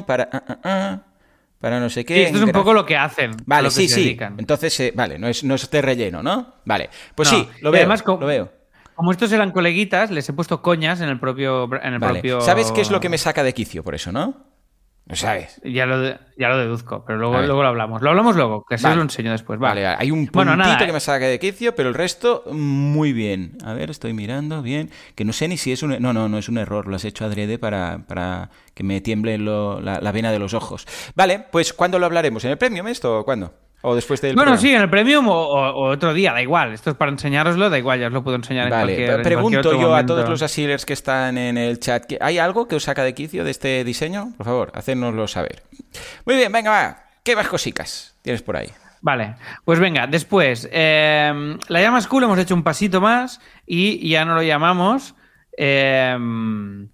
para. 0.07 0.31
para 1.61 1.81
no 1.81 1.91
sé 1.91 2.05
qué. 2.05 2.15
Sí, 2.15 2.21
esto 2.23 2.39
es 2.39 2.45
un 2.45 2.53
poco 2.53 2.73
lo 2.73 2.87
que 2.87 2.97
hacen. 2.97 3.33
Vale, 3.47 3.65
lo 3.65 3.69
que 3.69 3.75
sí, 3.75 3.89
se 3.89 3.95
sí. 3.97 4.05
dedican. 4.05 4.37
Entonces, 4.39 4.79
eh, 4.79 4.93
vale, 4.95 5.19
no 5.19 5.27
es, 5.27 5.43
no 5.43 5.57
es 5.57 5.69
de 5.69 5.83
relleno, 5.83 6.23
¿no? 6.23 6.55
Vale. 6.65 6.89
Pues 7.17 7.33
No, 7.33 7.39
sí, 7.39 7.49
lo 7.63 7.73
veo. 7.73 7.81
además, 7.81 8.05
lo 8.07 8.19
veo. 8.19 8.58
Como 8.99 9.12
estos 9.12 9.31
eran 9.31 9.52
coleguitas, 9.52 10.11
les 10.11 10.28
he 10.28 10.33
puesto 10.33 10.61
coñas 10.61 11.00
en 11.00 11.09
el 11.09 11.21
propio. 11.21 11.73
En 11.81 11.93
el 11.95 11.99
Vale. 12.00 12.14
propio... 12.14 12.40
¿Sabes 12.40 12.73
qué 12.73 12.81
es 12.81 12.90
lo 12.90 12.99
que 12.99 13.09
me 13.09 13.17
saca 13.17 13.45
de 13.45 13.55
quicio 13.55 13.85
por 13.85 13.95
eso, 13.95 14.11
no? 14.11 14.35
Lo 15.07 15.14
sabes. 15.14 15.61
Ya 15.64 15.87
lo, 15.87 16.00
de- 16.00 16.19
ya 16.37 16.49
lo 16.49 16.59
deduzco, 16.59 17.05
pero 17.07 17.17
luego, 17.17 17.40
luego 17.43 17.62
lo 17.62 17.69
hablamos. 17.69 18.02
Lo 18.02 18.11
hablamos 18.11 18.35
luego, 18.35 18.64
que 18.69 18.75
así 18.75 18.83
Vale. 18.83 18.95
os 18.95 18.97
lo 18.97 19.02
enseño 19.05 19.31
después. 19.31 19.61
Vale. 19.61 19.87
Hay 19.87 20.11
un 20.11 20.19
puntito 20.26 20.38
Bueno, 20.40 20.57
nada, 20.57 20.85
que 20.85 20.93
me 20.93 20.99
saca 20.99 21.26
de 21.26 21.38
quicio, 21.38 21.76
pero 21.76 21.90
el 21.90 21.95
resto 21.95 22.43
muy 22.50 23.12
bien. 23.12 23.57
A 23.64 23.73
ver, 23.73 23.88
estoy 23.88 24.14
mirando 24.14 24.62
bien. 24.62 24.90
Que 25.14 25.25
no 25.25 25.33
sé 25.33 25.47
ni 25.47 25.59
si 25.59 25.71
es 25.71 25.85
un... 25.85 25.90
No, 26.02 26.12
no, 26.12 26.28
no 26.28 26.37
es 26.37 26.49
un 26.49 26.59
error. 26.59 26.88
Lo 26.88 26.97
has 26.97 27.05
hecho 27.05 27.25
adrede 27.25 27.57
para, 27.61 28.00
para 28.09 28.50
que 28.75 28.83
me 28.83 29.00
tiemble 29.00 29.38
lo- 29.38 29.81
la, 29.81 30.00
la 30.00 30.11
vena 30.11 30.33
de 30.33 30.40
los 30.40 30.55
ojos. 30.55 30.88
Vale, 31.14 31.47
pues 31.52 31.73
¿cuándo 31.73 32.00
lo 32.00 32.07
hablaremos? 32.07 32.45
¿En 32.45 32.50
el 32.50 32.59
premium 32.59 32.88
esto 32.88 33.21
o 33.21 33.25
cuándo? 33.25 33.55
¿O 33.80 33.94
después 33.94 34.20
del 34.20 34.35
Bueno, 34.35 34.50
programa? 34.52 34.61
sí, 34.61 34.75
en 34.75 34.82
el 34.82 34.90
premium 34.90 35.28
o, 35.28 35.32
o- 35.35 35.70
o 35.70 35.90
otro 35.90 36.12
día, 36.12 36.32
da 36.32 36.42
igual. 36.42 36.73
Esto 36.73 36.90
es 36.90 36.97
para 36.97 37.12
enseñároslo, 37.12 37.70
da 37.70 37.78
igual, 37.78 38.00
ya 38.00 38.08
os 38.08 38.12
lo 38.12 38.25
puedo 38.25 38.37
enseñar 38.37 38.64
en 38.64 38.70
Vale, 38.70 38.82
cualquier 38.97 39.11
en 39.11 39.23
pregunto 39.23 39.50
cualquier 39.61 39.75
otro 39.76 39.80
yo 39.88 39.94
a 39.94 40.04
todos 40.04 40.28
los 40.28 40.42
asilers 40.42 40.85
que 40.85 40.92
están 40.94 41.38
en 41.38 41.56
el 41.56 41.78
chat, 41.78 42.04
¿que- 42.04 42.18
¿hay 42.20 42.38
algo 42.38 42.66
que 42.66 42.75
os 42.76 42.82
saca 42.82 43.04
de 43.04 43.14
quicio 43.14 43.44
de 43.44 43.52
este 43.52 43.85
diseño? 43.85 44.32
Por 44.37 44.47
favor, 44.47 44.73
hacérnoslo 44.75 45.28
saber. 45.28 45.62
Muy 46.25 46.35
bien, 46.37 46.50
venga, 46.50 46.70
va. 46.70 47.02
¿Qué 47.23 47.37
más 47.37 47.47
cosicas 47.47 48.16
tienes 48.23 48.42
por 48.42 48.56
ahí? 48.56 48.68
Vale, 49.00 49.37
pues 49.64 49.78
venga, 49.78 50.08
después, 50.08 50.68
eh, 50.73 51.56
la 51.68 51.80
llama 51.80 52.00
School 52.00 52.25
hemos 52.25 52.38
hecho 52.40 52.54
un 52.56 52.64
pasito 52.64 53.00
más 53.00 53.40
y 53.64 54.08
ya 54.08 54.25
no 54.25 54.35
lo 54.35 54.42
llamamos. 54.42 55.14
Eh, 55.61 56.17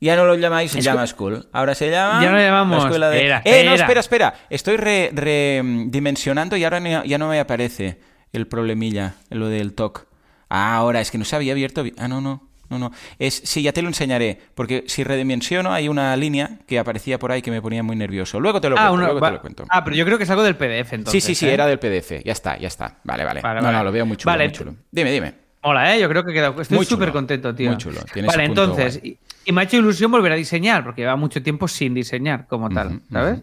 Ya 0.01 0.17
no 0.17 0.25
lo 0.25 0.35
llamáis 0.37 0.75
Escu- 0.75 0.81
Llama 0.81 1.07
School. 1.07 1.47
Ahora 1.53 1.75
se 1.75 1.91
llama. 1.91 2.23
Ya 2.25 2.31
lo 2.31 2.39
llamamos. 2.39 2.79
la 2.79 2.85
escuela 2.85 3.11
de- 3.11 3.27
Eh, 3.45 3.63
no, 3.65 3.75
espera. 3.75 4.01
espera. 4.01 4.35
Estoy 4.51 4.77
redimensionando 4.79 6.57
y 6.57 6.65
ahora 6.65 6.81
ni- 6.81 7.09
ya 7.09 7.19
no 7.19 7.29
me 7.29 7.39
aparece 7.41 8.01
el 8.33 8.47
problemilla, 8.47 9.15
lo 9.31 9.49
del 9.49 9.75
TOC. 9.75 10.07
Ah, 10.49 10.75
ahora 10.77 11.01
es 11.01 11.11
que 11.11 11.19
no 11.19 11.25
se 11.25 11.37
había 11.37 11.53
abierto. 11.53 11.83
bi- 11.83 11.95
Ah, 11.99 12.09
no, 12.09 12.21
no. 12.21 12.49
No, 12.71 12.79
no. 12.79 12.93
Es, 13.19 13.43
sí, 13.45 13.63
ya 13.63 13.73
te 13.73 13.83
lo 13.83 13.89
enseñaré. 13.89 14.41
Porque 14.55 14.85
si 14.87 15.05
redimensiono, 15.05 15.73
hay 15.73 15.89
una 15.89 16.17
línea 16.17 16.59
que 16.67 16.79
aparecía 16.79 17.19
por 17.19 17.31
ahí 17.31 17.43
que 17.43 17.51
me 17.51 17.61
ponía 17.61 17.83
muy 17.83 17.95
nervioso. 17.95 18.41
Luego 18.41 18.61
te 18.61 18.71
lo 18.71 18.77
ah, 18.77 18.89
cuento. 18.89 18.95
uno- 18.95 19.05
luego 19.05 19.21
va- 19.21 19.29
te 19.29 19.35
lo 19.35 19.41
cuento. 19.43 19.65
ah, 19.69 19.85
pero 19.85 19.95
yo 19.97 20.05
creo 20.07 20.17
que 20.17 20.25
es 20.25 20.31
algo 20.31 20.43
del 20.43 20.57
PDF 20.57 20.95
entonces. 20.95 21.23
sí, 21.23 21.35
sí, 21.35 21.35
sí, 21.41 21.47
¿eh? 21.49 21.55
era 21.55 21.67
del 21.67 21.79
PDF. 21.79 22.23
Ya 22.25 22.33
está, 22.33 22.57
ya 22.59 22.69
está. 22.69 22.97
Vale, 23.05 23.25
vale. 23.25 23.43
Vale, 23.43 23.61
no, 23.61 23.67
vale. 23.67 23.79
no, 23.79 23.85
lo 23.85 23.93
veo 23.93 24.07
muy 24.07 24.17
chulo. 24.17 24.33
Vale. 24.33 24.45
muy 24.45 24.53
chulo. 24.53 24.75
Dime, 24.91 25.13
dime. 25.13 25.35
Mola, 25.65 25.95
¿eh? 25.97 26.01
Yo 26.01 26.09
creo 26.09 26.25
que 26.25 26.33
queda... 26.33 26.55
Estoy 26.61 26.85
súper 26.85 27.11
contento, 27.11 27.55
tío. 27.55 27.71
muy 27.71 27.79
chulo. 27.79 28.01
Tiene 28.13 28.29
Vale, 28.29 28.45
entonces... 28.45 29.01
Y, 29.03 29.19
y 29.47 29.53
me 29.53 29.63
ha 29.63 29.65
hecho 29.65 29.77
ilusión 29.79 30.11
volver 30.11 30.33
a 30.33 30.35
diseñar, 30.37 30.85
porque 30.85 31.01
lleva 31.03 31.17
mucho 31.17 31.43
tiempo 31.43 31.69
sin 31.69 31.95
diseñar 31.95 32.47
como 32.47 32.69
tal, 32.71 33.01
¿sabes? 33.11 33.41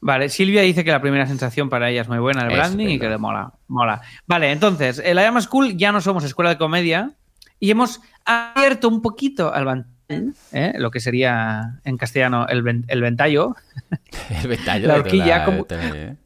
Vale, 0.00 0.28
Silvia 0.28 0.62
dice 0.62 0.82
que 0.84 0.90
la 0.90 1.00
primera 1.00 1.26
sensación 1.26 1.68
para 1.68 1.88
ella 1.90 2.02
es 2.02 2.08
muy 2.08 2.18
buena, 2.18 2.42
el 2.42 2.50
Es 2.52 2.56
branding, 2.58 2.88
y 2.88 2.98
que 2.98 3.08
le 3.08 3.18
mola. 3.18 3.52
Mola. 3.68 4.00
Vale, 4.26 4.50
entonces, 4.50 5.00
en 5.04 5.14
la 5.16 5.22
Llama 5.22 5.40
School 5.40 5.76
ya 5.76 5.92
no 5.92 6.00
somos 6.00 6.24
escuela 6.24 6.50
de 6.50 6.58
comedia 6.58 7.12
y 7.60 7.70
hemos 7.70 8.00
abierto 8.24 8.88
un 8.88 9.00
poquito 9.00 9.52
al 9.54 9.64
ventall, 9.64 10.34
¿eh? 10.52 10.72
lo 10.76 10.90
que 10.90 10.98
sería 10.98 11.80
en 11.84 11.96
castellano 11.96 12.46
el, 12.48 12.62
ven- 12.62 12.84
el 12.88 13.00
ventallo. 13.00 13.54
El 14.42 14.48
ventallo 14.48 14.88
La 14.88 14.94
horquilla, 14.96 15.44
como- 15.44 15.64
de- 15.64 16.16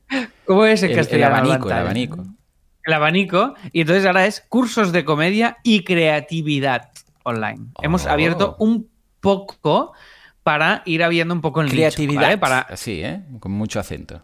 ¿Cómo 0.46 0.64
es 0.64 0.82
en 0.82 0.86
El, 0.90 0.92
el 0.92 0.98
castellano? 0.98 1.36
abanico, 1.36 1.68
el 1.70 1.76
abanico. 1.76 2.26
El 2.86 2.92
abanico 2.92 3.54
y 3.72 3.80
entonces 3.82 4.06
ahora 4.06 4.26
es 4.26 4.40
cursos 4.48 4.92
de 4.92 5.04
comedia 5.04 5.58
y 5.62 5.82
creatividad 5.84 6.90
online. 7.24 7.66
Hemos 7.82 8.06
Oh. 8.06 8.10
abierto 8.10 8.56
un 8.60 8.88
poco 9.20 9.92
para 10.42 10.82
ir 10.86 11.02
abriendo 11.02 11.34
un 11.34 11.40
poco 11.40 11.60
el 11.60 11.66
nicho, 11.66 11.76
Creatividad. 11.78 12.22
¿vale? 12.22 12.38
Para 12.38 12.60
Así, 12.60 13.02
¿eh? 13.02 13.20
Con 13.40 13.52
mucho 13.52 13.80
acento. 13.80 14.22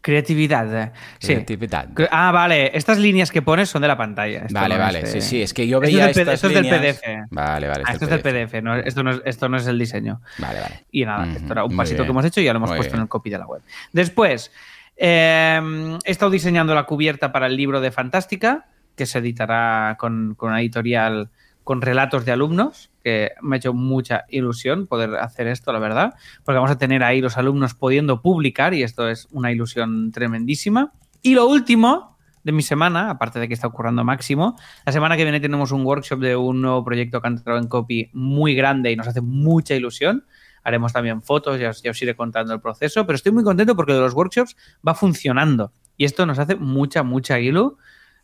creatividad. 0.00 0.82
eh. 0.82 0.92
Sí. 1.18 1.28
Creatividad. 1.34 1.88
Cre- 1.88 2.08
Ah, 2.12 2.30
vale. 2.30 2.70
Estas 2.76 2.98
líneas 2.98 3.32
que 3.32 3.42
pones 3.42 3.68
son 3.68 3.82
de 3.82 3.88
la 3.88 3.96
pantalla. 3.96 4.42
Esto 4.42 4.54
Vale, 4.54 4.76
no 4.76 4.80
vale. 4.80 5.00
es 5.00 5.08
Sí, 5.10 5.14
de- 5.16 5.20
sí. 5.22 5.42
Es 5.42 5.52
que 5.52 5.66
yo 5.66 5.78
Esto 5.78 5.86
es 5.88 5.92
veía 5.94 6.04
del 6.06 6.14
P- 6.14 6.20
estas 6.20 6.34
esto 6.34 6.46
es 6.46 6.54
del 6.54 6.68
PDF. 6.68 7.02
Vale, 7.30 7.66
vale. 7.68 7.82
Ah, 7.86 7.92
esto 7.92 8.04
es 8.04 8.10
del 8.12 8.20
PDF, 8.20 8.62
no, 8.62 8.76
esto, 8.76 9.02
no 9.02 9.10
es, 9.10 9.22
esto 9.24 9.48
no 9.48 9.56
es 9.56 9.66
el 9.66 9.78
diseño. 9.78 10.20
Vale, 10.38 10.60
vale. 10.60 10.84
Y 10.92 11.04
nada, 11.04 11.26
esto 11.32 11.52
era 11.52 11.64
un 11.64 11.76
pasito 11.76 12.04
que 12.04 12.10
hemos 12.10 12.24
hecho 12.24 12.40
y 12.40 12.44
ya 12.44 12.52
lo 12.52 12.58
hemos 12.58 12.70
muy 12.70 12.76
puesto 12.76 12.92
bien. 12.92 13.00
en 13.00 13.02
el 13.02 13.08
copy 13.08 13.30
de 13.30 13.38
la 13.38 13.46
web. 13.46 13.62
Después, 13.92 14.52
eh, 14.96 15.98
he 16.04 16.10
estado 16.10 16.30
diseñando 16.30 16.74
la 16.74 16.84
cubierta 16.84 17.32
para 17.32 17.46
el 17.46 17.56
libro 17.56 17.80
de 17.80 17.90
Fantástica, 17.90 18.66
que 18.94 19.06
se 19.06 19.18
editará 19.18 19.96
con, 19.98 20.34
con 20.36 20.50
una 20.50 20.60
editorial 20.60 21.30
con 21.66 21.82
relatos 21.82 22.24
de 22.24 22.30
alumnos, 22.30 22.92
que 23.02 23.32
me 23.42 23.56
ha 23.56 23.58
hecho 23.58 23.74
mucha 23.74 24.24
ilusión 24.28 24.86
poder 24.86 25.16
hacer 25.16 25.48
esto, 25.48 25.72
la 25.72 25.80
verdad, 25.80 26.14
porque 26.44 26.54
vamos 26.58 26.70
a 26.70 26.78
tener 26.78 27.02
ahí 27.02 27.20
los 27.20 27.36
alumnos 27.36 27.74
pudiendo 27.74 28.22
publicar 28.22 28.72
y 28.72 28.84
esto 28.84 29.08
es 29.08 29.26
una 29.32 29.50
ilusión 29.50 30.12
tremendísima. 30.12 30.92
Y 31.22 31.34
lo 31.34 31.48
último 31.48 32.16
de 32.44 32.52
mi 32.52 32.62
semana, 32.62 33.10
aparte 33.10 33.40
de 33.40 33.48
que 33.48 33.54
está 33.54 33.66
ocurriendo 33.66 34.04
máximo, 34.04 34.56
la 34.84 34.92
semana 34.92 35.16
que 35.16 35.24
viene 35.24 35.40
tenemos 35.40 35.72
un 35.72 35.84
workshop 35.84 36.20
de 36.20 36.36
un 36.36 36.62
nuevo 36.62 36.84
proyecto 36.84 37.20
que 37.20 37.26
ha 37.26 37.30
entrado 37.30 37.58
en 37.58 37.66
copy 37.66 38.10
muy 38.12 38.54
grande 38.54 38.92
y 38.92 38.96
nos 38.96 39.08
hace 39.08 39.20
mucha 39.20 39.74
ilusión. 39.74 40.24
Haremos 40.66 40.92
también 40.92 41.22
fotos, 41.22 41.60
ya 41.60 41.70
os, 41.70 41.80
ya 41.80 41.92
os 41.92 42.02
iré 42.02 42.16
contando 42.16 42.52
el 42.52 42.60
proceso, 42.60 43.06
pero 43.06 43.14
estoy 43.14 43.30
muy 43.30 43.44
contento 43.44 43.76
porque 43.76 43.92
de 43.92 44.00
los 44.00 44.14
workshops 44.14 44.56
va 44.86 44.94
funcionando 44.94 45.70
y 45.96 46.06
esto 46.06 46.26
nos 46.26 46.40
hace 46.40 46.56
mucha, 46.56 47.04
mucha 47.04 47.38
ilu. 47.38 47.78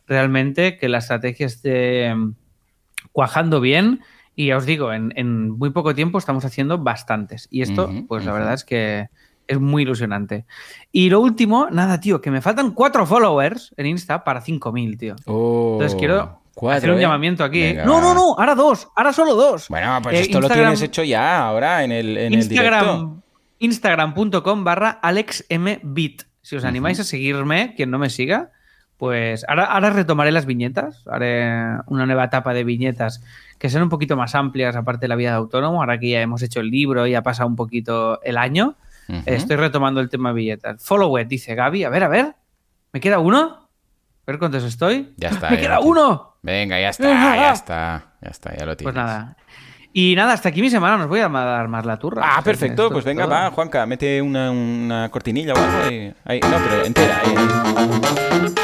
Realmente 0.09 0.77
que 0.77 0.89
la 0.89 0.99
estrategia 0.99 1.47
esté 1.47 2.13
mm, 2.13 2.35
cuajando 3.13 3.61
bien 3.61 4.01
y 4.35 4.49
ya 4.49 4.57
os 4.57 4.67
digo, 4.67 4.93
en, 4.93 5.13
en 5.15 5.51
muy 5.51 5.71
poco 5.71 5.95
tiempo 5.95 6.19
estamos 6.19 6.45
haciendo 6.45 6.79
bastantes 6.79 7.47
y 7.49 7.63
esto, 7.63 7.89
pues 8.09 8.25
la 8.25 8.33
verdad 8.33 8.55
es 8.55 8.65
que 8.65 9.09
es 9.47 9.61
muy 9.61 9.83
ilusionante. 9.83 10.45
Y 10.91 11.11
lo 11.11 11.21
último, 11.21 11.69
nada, 11.71 12.01
tío, 12.01 12.21
que 12.21 12.33
me 12.33 12.41
faltan 12.41 12.73
cuatro 12.73 13.07
followers 13.07 13.73
en 13.77 13.87
Insta 13.87 14.25
para 14.25 14.43
5.000, 14.43 14.99
tío. 14.99 15.17
Oh, 15.27 15.75
Entonces 15.75 15.97
quiero 15.97 16.42
cuatro, 16.55 16.79
hacer 16.79 16.91
un 16.91 16.99
¿eh? 16.99 17.01
llamamiento 17.03 17.45
aquí. 17.45 17.61
Venga, 17.63 17.85
no, 17.85 18.01
no, 18.01 18.15
no, 18.15 18.35
ahora 18.39 18.55
dos, 18.55 18.89
ahora 18.97 19.13
solo 19.13 19.35
dos. 19.35 19.69
Bueno, 19.69 19.99
pues 20.03 20.17
Eh, 20.17 20.21
esto 20.23 20.41
lo 20.41 20.49
tienes 20.49 20.81
hecho 20.83 21.03
ya 21.03 21.45
ahora 21.47 21.85
en 21.85 21.93
el, 21.93 22.17
en 22.17 22.35
el 22.35 22.49
directo. 22.49 23.23
Instagram, 23.59 24.13
Instagram.com 24.15 24.65
barra 24.65 24.91
AlexMBit. 25.03 26.23
Si 26.41 26.57
os 26.57 26.65
animáis 26.65 26.99
a 27.01 27.05
seguirme, 27.05 27.75
quien 27.77 27.91
no 27.91 27.99
me 27.99 28.11
siga, 28.11 28.51
pues 28.97 29.45
ahora, 29.49 29.65
ahora 29.67 29.91
retomaré 29.91 30.33
las 30.33 30.47
viñetas. 30.47 31.05
Haré 31.07 31.45
una 31.87 32.07
nueva 32.07 32.25
etapa 32.25 32.53
de 32.55 32.65
viñetas 32.65 33.23
que 33.59 33.69
sean 33.71 33.85
un 33.85 33.89
poquito 33.89 34.17
más 34.17 34.35
amplias, 34.35 34.75
aparte 34.75 35.03
de 35.03 35.09
la 35.09 35.15
vida 35.17 35.31
de 35.31 35.37
autónomo. 35.37 35.81
Ahora 35.81 35.99
que 35.99 36.11
ya 36.11 36.21
hemos 36.21 36.43
hecho 36.43 36.61
el 36.61 36.71
libro 36.71 37.07
y 37.07 37.15
ha 37.15 37.23
pasado 37.23 37.49
un 37.49 37.55
poquito 37.57 38.21
el 38.23 38.37
año, 38.39 38.75
estoy 39.27 39.57
retomando 39.57 40.01
el 40.01 40.09
tema 40.09 40.31
de 40.31 40.35
viñetas. 40.35 40.85
Follow 40.85 41.17
it, 41.19 41.29
dice 41.29 41.55
Gaby. 41.55 41.85
A 41.85 41.89
ver, 41.91 42.03
a 42.05 42.09
ver. 42.09 42.35
¿Me 42.93 43.01
queda 43.01 43.21
uno? 43.21 43.69
A 44.27 44.31
ver 44.31 44.39
cuántos 44.39 44.65
estoy. 44.65 45.15
Ya 45.17 45.29
está, 45.31 45.51
¡Me 45.51 45.57
ya 45.57 45.63
queda 45.63 45.81
uno! 45.81 46.32
Venga, 46.43 46.81
ya 46.81 46.89
está, 46.91 47.05
ya 47.37 47.53
está. 47.53 48.05
Ya 48.21 48.31
está, 48.31 48.57
ya 48.57 48.67
lo 48.67 48.77
tienes. 48.77 48.93
Pues 48.93 49.05
nada. 49.05 49.37
Y 49.93 50.15
nada, 50.17 50.33
hasta 50.33 50.49
aquí 50.49 50.61
mi 50.63 50.71
semana. 50.71 50.97
Nos 50.97 51.09
voy 51.09 51.21
a 51.21 51.29
dar 51.29 51.69
más 51.69 51.85
la 51.85 51.99
turra. 51.99 52.23
Ah, 52.25 52.43
perfecto. 52.43 52.89
Pues 52.89 53.01
es 53.01 53.05
venga, 53.05 53.25
todo. 53.25 53.33
va, 53.35 53.51
Juanca, 53.51 53.85
mete 53.87 54.21
una, 54.23 54.51
una 54.51 55.09
cortinilla 55.11 55.55
o 55.55 55.59
algo. 55.59 55.83
ahí. 55.85 56.15
Ahí, 56.25 56.41
no, 56.41 56.57
pero 56.59 56.85
entera. 56.85 57.21
ahí. 57.25 58.55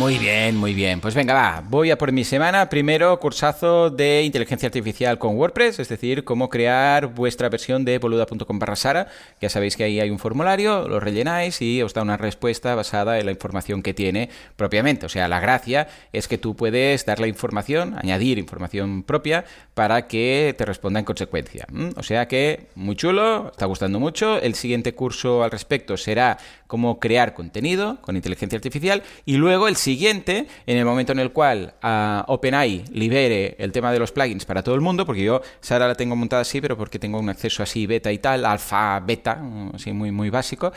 Muy 0.00 0.16
bien, 0.16 0.56
muy 0.56 0.72
bien. 0.72 0.98
Pues 1.02 1.14
venga, 1.14 1.34
va. 1.34 1.62
Voy 1.68 1.90
a 1.90 1.98
por 1.98 2.10
mi 2.10 2.24
semana. 2.24 2.70
Primero, 2.70 3.20
cursazo 3.20 3.90
de 3.90 4.22
inteligencia 4.22 4.68
artificial 4.68 5.18
con 5.18 5.36
WordPress, 5.36 5.78
es 5.78 5.90
decir, 5.90 6.24
cómo 6.24 6.48
crear 6.48 7.08
vuestra 7.08 7.50
versión 7.50 7.84
de 7.84 7.98
boluda.com 7.98 8.58
barra 8.58 8.76
Sara. 8.76 9.08
Ya 9.42 9.50
sabéis 9.50 9.76
que 9.76 9.84
ahí 9.84 10.00
hay 10.00 10.08
un 10.08 10.18
formulario, 10.18 10.88
lo 10.88 11.00
rellenáis 11.00 11.60
y 11.60 11.82
os 11.82 11.92
da 11.92 12.00
una 12.00 12.16
respuesta 12.16 12.74
basada 12.74 13.18
en 13.18 13.26
la 13.26 13.32
información 13.32 13.82
que 13.82 13.92
tiene 13.92 14.30
propiamente. 14.56 15.04
O 15.04 15.10
sea, 15.10 15.28
la 15.28 15.38
gracia 15.38 15.86
es 16.14 16.28
que 16.28 16.38
tú 16.38 16.56
puedes 16.56 17.04
dar 17.04 17.20
la 17.20 17.26
información, 17.26 17.94
añadir 17.98 18.38
información 18.38 19.02
propia 19.02 19.44
para 19.80 20.06
que 20.08 20.54
te 20.58 20.66
responda 20.66 20.98
en 20.98 21.06
consecuencia. 21.06 21.66
O 21.96 22.02
sea 22.02 22.28
que, 22.28 22.66
muy 22.74 22.96
chulo, 22.96 23.50
está 23.50 23.64
gustando 23.64 23.98
mucho. 23.98 24.38
El 24.38 24.54
siguiente 24.54 24.94
curso 24.94 25.42
al 25.42 25.50
respecto 25.50 25.96
será 25.96 26.36
cómo 26.66 27.00
crear 27.00 27.32
contenido 27.32 27.98
con 28.02 28.14
inteligencia 28.14 28.56
artificial 28.56 29.02
y 29.24 29.38
luego 29.38 29.68
el 29.68 29.76
siguiente, 29.76 30.46
en 30.66 30.76
el 30.76 30.84
momento 30.84 31.12
en 31.12 31.18
el 31.18 31.32
cual 31.32 31.74
ah, 31.82 32.24
OpenAI 32.28 32.84
libere 32.92 33.56
el 33.58 33.72
tema 33.72 33.90
de 33.90 33.98
los 33.98 34.12
plugins 34.12 34.44
para 34.44 34.62
todo 34.62 34.74
el 34.74 34.82
mundo, 34.82 35.06
porque 35.06 35.24
yo 35.24 35.40
Sara 35.60 35.88
la 35.88 35.94
tengo 35.94 36.14
montada 36.14 36.42
así, 36.42 36.60
pero 36.60 36.76
porque 36.76 36.98
tengo 36.98 37.18
un 37.18 37.30
acceso 37.30 37.62
así 37.62 37.86
beta 37.86 38.12
y 38.12 38.18
tal, 38.18 38.44
alfa, 38.44 39.00
beta, 39.00 39.36
mm, 39.36 39.72
así 39.74 39.92
muy, 39.92 40.12
muy 40.12 40.30
básico, 40.30 40.72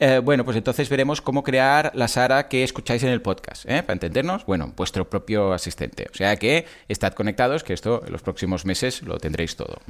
eh, 0.00 0.18
bueno, 0.18 0.44
pues 0.44 0.56
entonces 0.56 0.88
veremos 0.88 1.20
cómo 1.20 1.44
crear 1.44 1.92
la 1.94 2.08
Sara 2.08 2.48
que 2.48 2.64
escucháis 2.64 3.02
en 3.04 3.10
el 3.10 3.22
podcast, 3.22 3.66
¿eh? 3.66 3.82
para 3.82 3.92
entendernos, 3.92 4.44
bueno, 4.46 4.72
vuestro 4.74 5.08
propio 5.08 5.52
asistente. 5.52 6.08
O 6.10 6.14
sea 6.16 6.36
que 6.36 6.64
estad 6.88 7.12
conectados, 7.12 7.62
que 7.62 7.72
esto 7.72 8.02
en 8.04 8.12
los 8.12 8.22
próximos 8.22 8.45
meses 8.64 9.02
lo 9.02 9.18
tendréis 9.18 9.56
todo. 9.56 9.80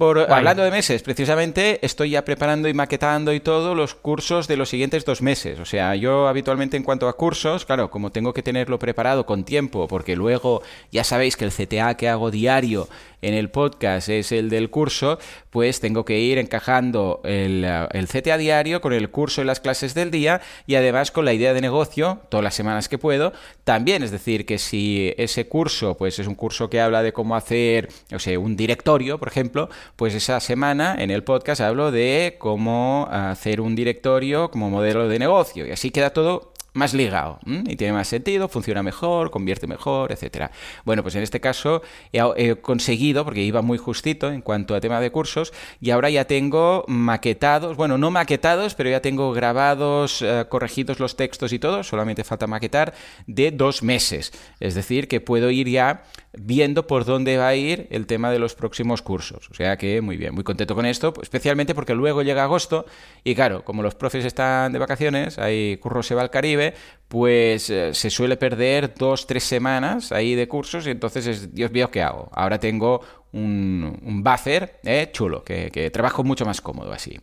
Por, 0.00 0.16
Guay. 0.16 0.38
hablando 0.38 0.62
de 0.62 0.70
meses, 0.70 1.02
precisamente 1.02 1.78
estoy 1.84 2.08
ya 2.08 2.24
preparando 2.24 2.70
y 2.70 2.72
maquetando 2.72 3.34
y 3.34 3.40
todo 3.40 3.74
los 3.74 3.94
cursos 3.94 4.48
de 4.48 4.56
los 4.56 4.70
siguientes 4.70 5.04
dos 5.04 5.20
meses. 5.20 5.60
O 5.60 5.66
sea, 5.66 5.94
yo 5.94 6.26
habitualmente 6.26 6.78
en 6.78 6.84
cuanto 6.84 7.06
a 7.06 7.18
cursos, 7.18 7.66
claro, 7.66 7.80
claro, 7.80 7.90
como 7.90 8.10
tengo 8.10 8.32
que 8.32 8.42
tenerlo 8.42 8.78
preparado 8.78 9.26
con 9.26 9.44
tiempo, 9.44 9.88
porque 9.88 10.16
luego 10.16 10.62
ya 10.90 11.04
sabéis 11.04 11.36
que 11.36 11.44
el 11.44 11.52
CTA 11.52 11.98
que 11.98 12.08
hago 12.08 12.30
diario 12.30 12.88
en 13.22 13.34
el 13.34 13.50
podcast 13.50 14.08
es 14.08 14.32
el 14.32 14.48
del 14.48 14.70
curso, 14.70 15.18
pues 15.50 15.80
tengo 15.80 16.04
que 16.04 16.18
ir 16.18 16.38
encajando 16.38 17.20
el, 17.24 17.64
el 17.90 18.08
CTA 18.08 18.38
diario 18.38 18.80
con 18.80 18.92
el 18.92 19.10
curso 19.10 19.42
y 19.42 19.44
las 19.44 19.60
clases 19.60 19.94
del 19.94 20.10
día 20.10 20.40
y 20.66 20.76
además 20.76 21.10
con 21.10 21.24
la 21.24 21.32
idea 21.32 21.52
de 21.52 21.60
negocio, 21.60 22.20
todas 22.28 22.44
las 22.44 22.54
semanas 22.54 22.88
que 22.88 22.98
puedo, 22.98 23.32
también. 23.64 24.02
Es 24.02 24.10
decir, 24.10 24.46
que 24.46 24.58
si 24.58 25.14
ese 25.16 25.46
curso, 25.46 25.96
pues 25.96 26.18
es 26.18 26.26
un 26.26 26.34
curso 26.34 26.70
que 26.70 26.80
habla 26.80 27.02
de 27.02 27.12
cómo 27.12 27.36
hacer, 27.36 27.88
o 28.14 28.18
sea, 28.18 28.38
un 28.38 28.56
directorio, 28.56 29.18
por 29.18 29.28
ejemplo, 29.28 29.68
pues 29.96 30.14
esa 30.14 30.40
semana 30.40 30.96
en 30.98 31.10
el 31.10 31.24
podcast 31.24 31.60
hablo 31.60 31.90
de 31.90 32.36
cómo 32.38 33.08
hacer 33.10 33.60
un 33.60 33.74
directorio 33.74 34.50
como 34.50 34.70
modelo 34.70 35.08
de 35.08 35.18
negocio. 35.18 35.66
Y 35.66 35.70
así 35.70 35.90
queda 35.90 36.10
todo 36.10 36.49
más 36.72 36.94
ligado 36.94 37.38
y 37.46 37.76
tiene 37.76 37.92
más 37.92 38.08
sentido, 38.08 38.48
funciona 38.48 38.82
mejor, 38.82 39.30
convierte 39.30 39.66
mejor, 39.66 40.12
etcétera. 40.12 40.50
Bueno, 40.84 41.02
pues 41.02 41.14
en 41.14 41.22
este 41.22 41.40
caso 41.40 41.82
he, 42.12 42.56
conseguido, 42.56 43.24
porque 43.24 43.42
iba 43.42 43.62
muy 43.62 43.78
justito 43.78 44.30
en 44.30 44.42
cuanto 44.42 44.74
a 44.74 44.80
tema 44.80 45.00
de 45.00 45.10
cursos, 45.10 45.52
y 45.80 45.90
ahora 45.90 46.10
ya 46.10 46.26
tengo 46.26 46.84
maquetados, 46.88 47.76
bueno, 47.76 47.98
no 47.98 48.10
maquetados, 48.10 48.74
pero 48.74 48.90
ya 48.90 49.00
tengo 49.00 49.32
grabados, 49.32 50.22
eh, 50.22 50.44
corregidos 50.48 51.00
los 51.00 51.16
textos 51.16 51.52
y 51.52 51.58
todo, 51.58 51.82
solamente 51.82 52.24
falta 52.24 52.46
maquetar, 52.46 52.94
de 53.26 53.50
dos 53.50 53.82
meses. 53.82 54.32
Es 54.60 54.74
decir, 54.74 55.08
que 55.08 55.20
puedo 55.20 55.50
ir 55.50 55.68
ya 55.68 56.04
viendo 56.32 56.86
por 56.86 57.04
dónde 57.04 57.36
va 57.36 57.48
a 57.48 57.56
ir 57.56 57.88
el 57.90 58.06
tema 58.06 58.30
de 58.30 58.38
los 58.38 58.54
próximos 58.54 59.02
cursos. 59.02 59.48
O 59.50 59.54
sea 59.54 59.76
que 59.76 60.00
muy 60.00 60.16
bien, 60.16 60.34
muy 60.34 60.44
contento 60.44 60.74
con 60.74 60.86
esto, 60.86 61.12
especialmente 61.22 61.74
porque 61.74 61.94
luego 61.94 62.22
llega 62.22 62.44
agosto 62.44 62.86
y 63.24 63.34
claro, 63.34 63.64
como 63.64 63.82
los 63.82 63.94
profes 63.94 64.24
están 64.24 64.72
de 64.72 64.78
vacaciones, 64.78 65.38
ahí 65.38 65.76
curro 65.78 66.02
se 66.02 66.14
va 66.14 66.22
al 66.22 66.30
Caribe, 66.30 66.59
pues 67.08 67.70
eh, 67.70 67.92
se 67.92 68.08
suele 68.08 68.36
perder 68.36 68.94
dos, 68.94 69.26
tres 69.26 69.42
semanas 69.42 70.12
ahí 70.12 70.36
de 70.36 70.46
cursos 70.46 70.86
y 70.86 70.90
entonces 70.90 71.26
es, 71.26 71.54
Dios 71.54 71.72
mío, 71.72 71.90
¿qué 71.90 72.02
hago? 72.02 72.30
Ahora 72.32 72.60
tengo 72.60 73.00
un, 73.32 73.98
un 74.04 74.22
buffer 74.22 74.78
eh, 74.84 75.10
chulo, 75.12 75.42
que, 75.42 75.90
trabajo 75.92 76.22
mucho 76.22 76.44
más 76.44 76.60
cómodo 76.60 76.92
así. 76.92 77.18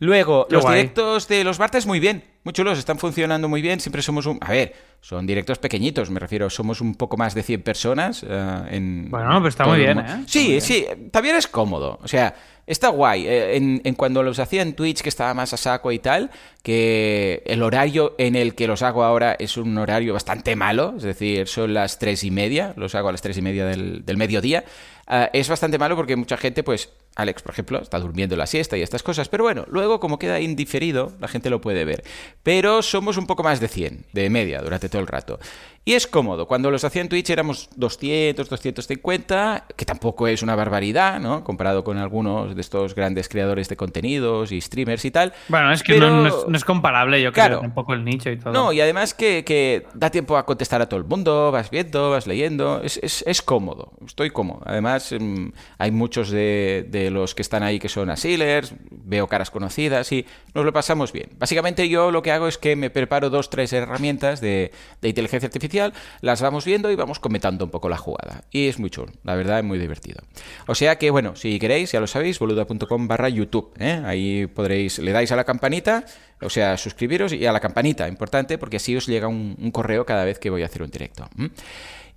Luego, 0.00 0.46
los 0.50 0.68
directos 0.68 1.28
de 1.28 1.44
los 1.44 1.58
Bartes, 1.58 1.86
muy 1.86 1.98
bien, 1.98 2.24
muy 2.46 2.52
chulos, 2.52 2.78
están 2.78 2.96
funcionando 2.96 3.48
muy 3.48 3.60
bien, 3.60 3.80
siempre 3.80 4.02
somos 4.02 4.24
un... 4.24 4.38
A 4.40 4.52
ver, 4.52 4.72
son 5.00 5.26
directos 5.26 5.58
pequeñitos, 5.58 6.10
me 6.10 6.20
refiero, 6.20 6.48
somos 6.48 6.80
un 6.80 6.94
poco 6.94 7.16
más 7.16 7.34
de 7.34 7.42
100 7.42 7.62
personas 7.62 8.24
eh, 8.24 8.60
en... 8.70 9.10
Bueno, 9.10 9.30
pero 9.38 9.48
está 9.48 9.66
muy 9.66 9.80
bien, 9.80 9.98
¿eh? 9.98 10.22
Sí, 10.28 10.60
sí, 10.60 10.86
también 11.10 11.34
es 11.34 11.48
cómodo, 11.48 11.98
o 12.00 12.06
sea... 12.06 12.34
Está 12.66 12.88
guay. 12.88 13.28
Eh, 13.28 13.56
en, 13.56 13.94
cuando 13.94 14.24
los 14.24 14.40
hacía 14.40 14.60
en 14.62 14.74
Twitch, 14.74 15.00
que 15.00 15.08
estaba 15.08 15.32
más 15.34 15.52
a 15.52 15.56
saco 15.56 15.92
y 15.92 16.00
tal, 16.00 16.32
que 16.64 17.44
el 17.46 17.62
horario 17.62 18.16
en 18.18 18.34
el 18.34 18.56
que 18.56 18.66
los 18.66 18.82
hago 18.82 19.04
ahora 19.04 19.36
es 19.38 19.56
un 19.56 19.78
horario 19.78 20.12
bastante 20.12 20.56
malo, 20.56 20.94
es 20.96 21.04
decir, 21.04 21.46
son 21.46 21.74
las 21.74 22.00
tres 22.00 22.24
y 22.24 22.32
media, 22.32 22.74
los 22.76 22.96
hago 22.96 23.08
a 23.08 23.12
las 23.12 23.22
tres 23.22 23.38
y 23.38 23.42
media 23.42 23.66
del, 23.66 24.04
del 24.04 24.16
mediodía. 24.16 24.64
Ah, 25.06 25.30
es 25.32 25.48
bastante 25.48 25.78
malo 25.78 25.94
porque 25.94 26.16
mucha 26.16 26.36
gente, 26.36 26.64
pues, 26.64 26.92
Alex, 27.16 27.42
por 27.42 27.52
ejemplo, 27.52 27.80
está 27.80 27.98
durmiendo 27.98 28.36
la 28.36 28.46
siesta 28.46 28.76
y 28.76 28.82
estas 28.82 29.02
cosas, 29.02 29.28
pero 29.28 29.42
bueno, 29.42 29.64
luego 29.68 29.98
como 30.00 30.18
queda 30.18 30.38
indiferido, 30.38 31.14
la 31.18 31.28
gente 31.28 31.50
lo 31.50 31.60
puede 31.60 31.84
ver. 31.84 32.04
Pero 32.42 32.82
somos 32.82 33.16
un 33.16 33.26
poco 33.26 33.42
más 33.42 33.58
de 33.58 33.68
100, 33.68 34.04
de 34.12 34.30
media, 34.30 34.60
durante 34.60 34.88
todo 34.88 35.00
el 35.00 35.08
rato. 35.08 35.40
Y 35.88 35.94
es 35.94 36.08
cómodo. 36.08 36.48
Cuando 36.48 36.72
los 36.72 36.82
hacía 36.82 37.00
en 37.00 37.08
Twitch 37.08 37.30
éramos 37.30 37.68
200, 37.76 38.48
250, 38.48 39.66
que 39.76 39.84
tampoco 39.84 40.26
es 40.26 40.42
una 40.42 40.56
barbaridad, 40.56 41.20
¿no? 41.20 41.44
Comparado 41.44 41.84
con 41.84 41.96
algunos 41.96 42.56
de 42.56 42.60
estos 42.60 42.96
grandes 42.96 43.28
creadores 43.28 43.68
de 43.68 43.76
contenidos 43.76 44.50
y 44.50 44.60
streamers 44.60 45.04
y 45.04 45.12
tal. 45.12 45.32
Bueno, 45.46 45.70
es 45.70 45.84
que 45.84 46.00
no, 46.00 46.26
es, 46.52 46.64
comparable, 46.64 47.22
yo 47.22 47.32
creo, 47.32 47.60
un 47.60 47.72
poco 47.72 47.94
el 47.94 48.04
nicho 48.04 48.30
y 48.30 48.36
todo. 48.36 48.52
No, 48.52 48.72
y 48.72 48.80
además 48.80 49.14
que, 49.14 49.86
da 49.94 50.10
tiempo 50.10 50.36
a 50.36 50.44
contestar 50.44 50.82
a 50.82 50.88
todo 50.88 50.98
el 50.98 51.06
mundo, 51.06 51.52
vas 51.52 51.70
viendo, 51.70 52.10
vas 52.10 52.26
leyendo, 52.26 52.82
es, 52.82 53.42
cómodo, 53.42 53.92
estoy 54.04 54.30
cómodo. 54.30 54.62
Además, 54.66 55.14
mm, 55.16 55.50
hay 55.78 55.92
muchos 55.92 56.30
de, 56.30 57.10
los 57.12 57.36
que 57.36 57.42
están 57.42 57.62
ahí 57.62 57.78
que 57.78 57.88
son 57.88 58.10
asilers, 58.10 58.74
veo 58.90 59.28
caras 59.28 59.52
conocidas 59.52 60.10
y 60.10 60.26
nos 60.52 60.64
lo 60.64 60.72
pasamos 60.72 61.12
bien. 61.12 61.30
Básicamente 61.38 61.88
yo 61.88 62.10
lo 62.10 62.22
que 62.22 62.32
hago 62.32 62.48
es 62.48 62.58
que 62.58 62.74
me 62.74 62.90
preparo 62.90 63.30
dos, 63.30 63.50
tres 63.50 63.72
herramientas 63.72 64.40
de 64.40 64.72
inteligencia 65.00 65.46
artificial 65.46 65.75
las 66.20 66.40
vamos 66.40 66.64
viendo 66.64 66.90
y 66.90 66.96
vamos 66.96 67.18
comentando 67.18 67.64
un 67.64 67.70
poco 67.70 67.88
la 67.88 67.96
jugada. 67.96 68.44
Y 68.50 68.68
es 68.68 68.78
muy 68.78 68.90
chulo, 68.90 69.12
la 69.24 69.34
verdad 69.34 69.58
es 69.58 69.64
muy 69.64 69.78
divertido. 69.78 70.22
O 70.66 70.74
sea 70.74 70.96
que, 70.98 71.10
bueno, 71.10 71.36
si 71.36 71.58
queréis, 71.58 71.92
ya 71.92 72.00
lo 72.00 72.06
sabéis, 72.06 72.38
boluda.com 72.38 73.08
barra 73.08 73.28
YouTube. 73.28 73.72
¿eh? 73.78 74.02
Ahí 74.04 74.46
podréis, 74.46 74.98
le 74.98 75.12
dais 75.12 75.30
a 75.32 75.36
la 75.36 75.44
campanita, 75.44 76.04
o 76.40 76.50
sea, 76.50 76.76
suscribiros 76.76 77.32
y 77.32 77.46
a 77.46 77.52
la 77.52 77.60
campanita, 77.60 78.08
importante, 78.08 78.58
porque 78.58 78.76
así 78.76 78.96
os 78.96 79.06
llega 79.06 79.28
un, 79.28 79.70
correo 79.72 80.06
cada 80.06 80.24
vez 80.24 80.38
que 80.38 80.50
voy 80.50 80.62
a 80.62 80.66
hacer 80.66 80.82
un 80.82 80.90
directo. 80.90 81.28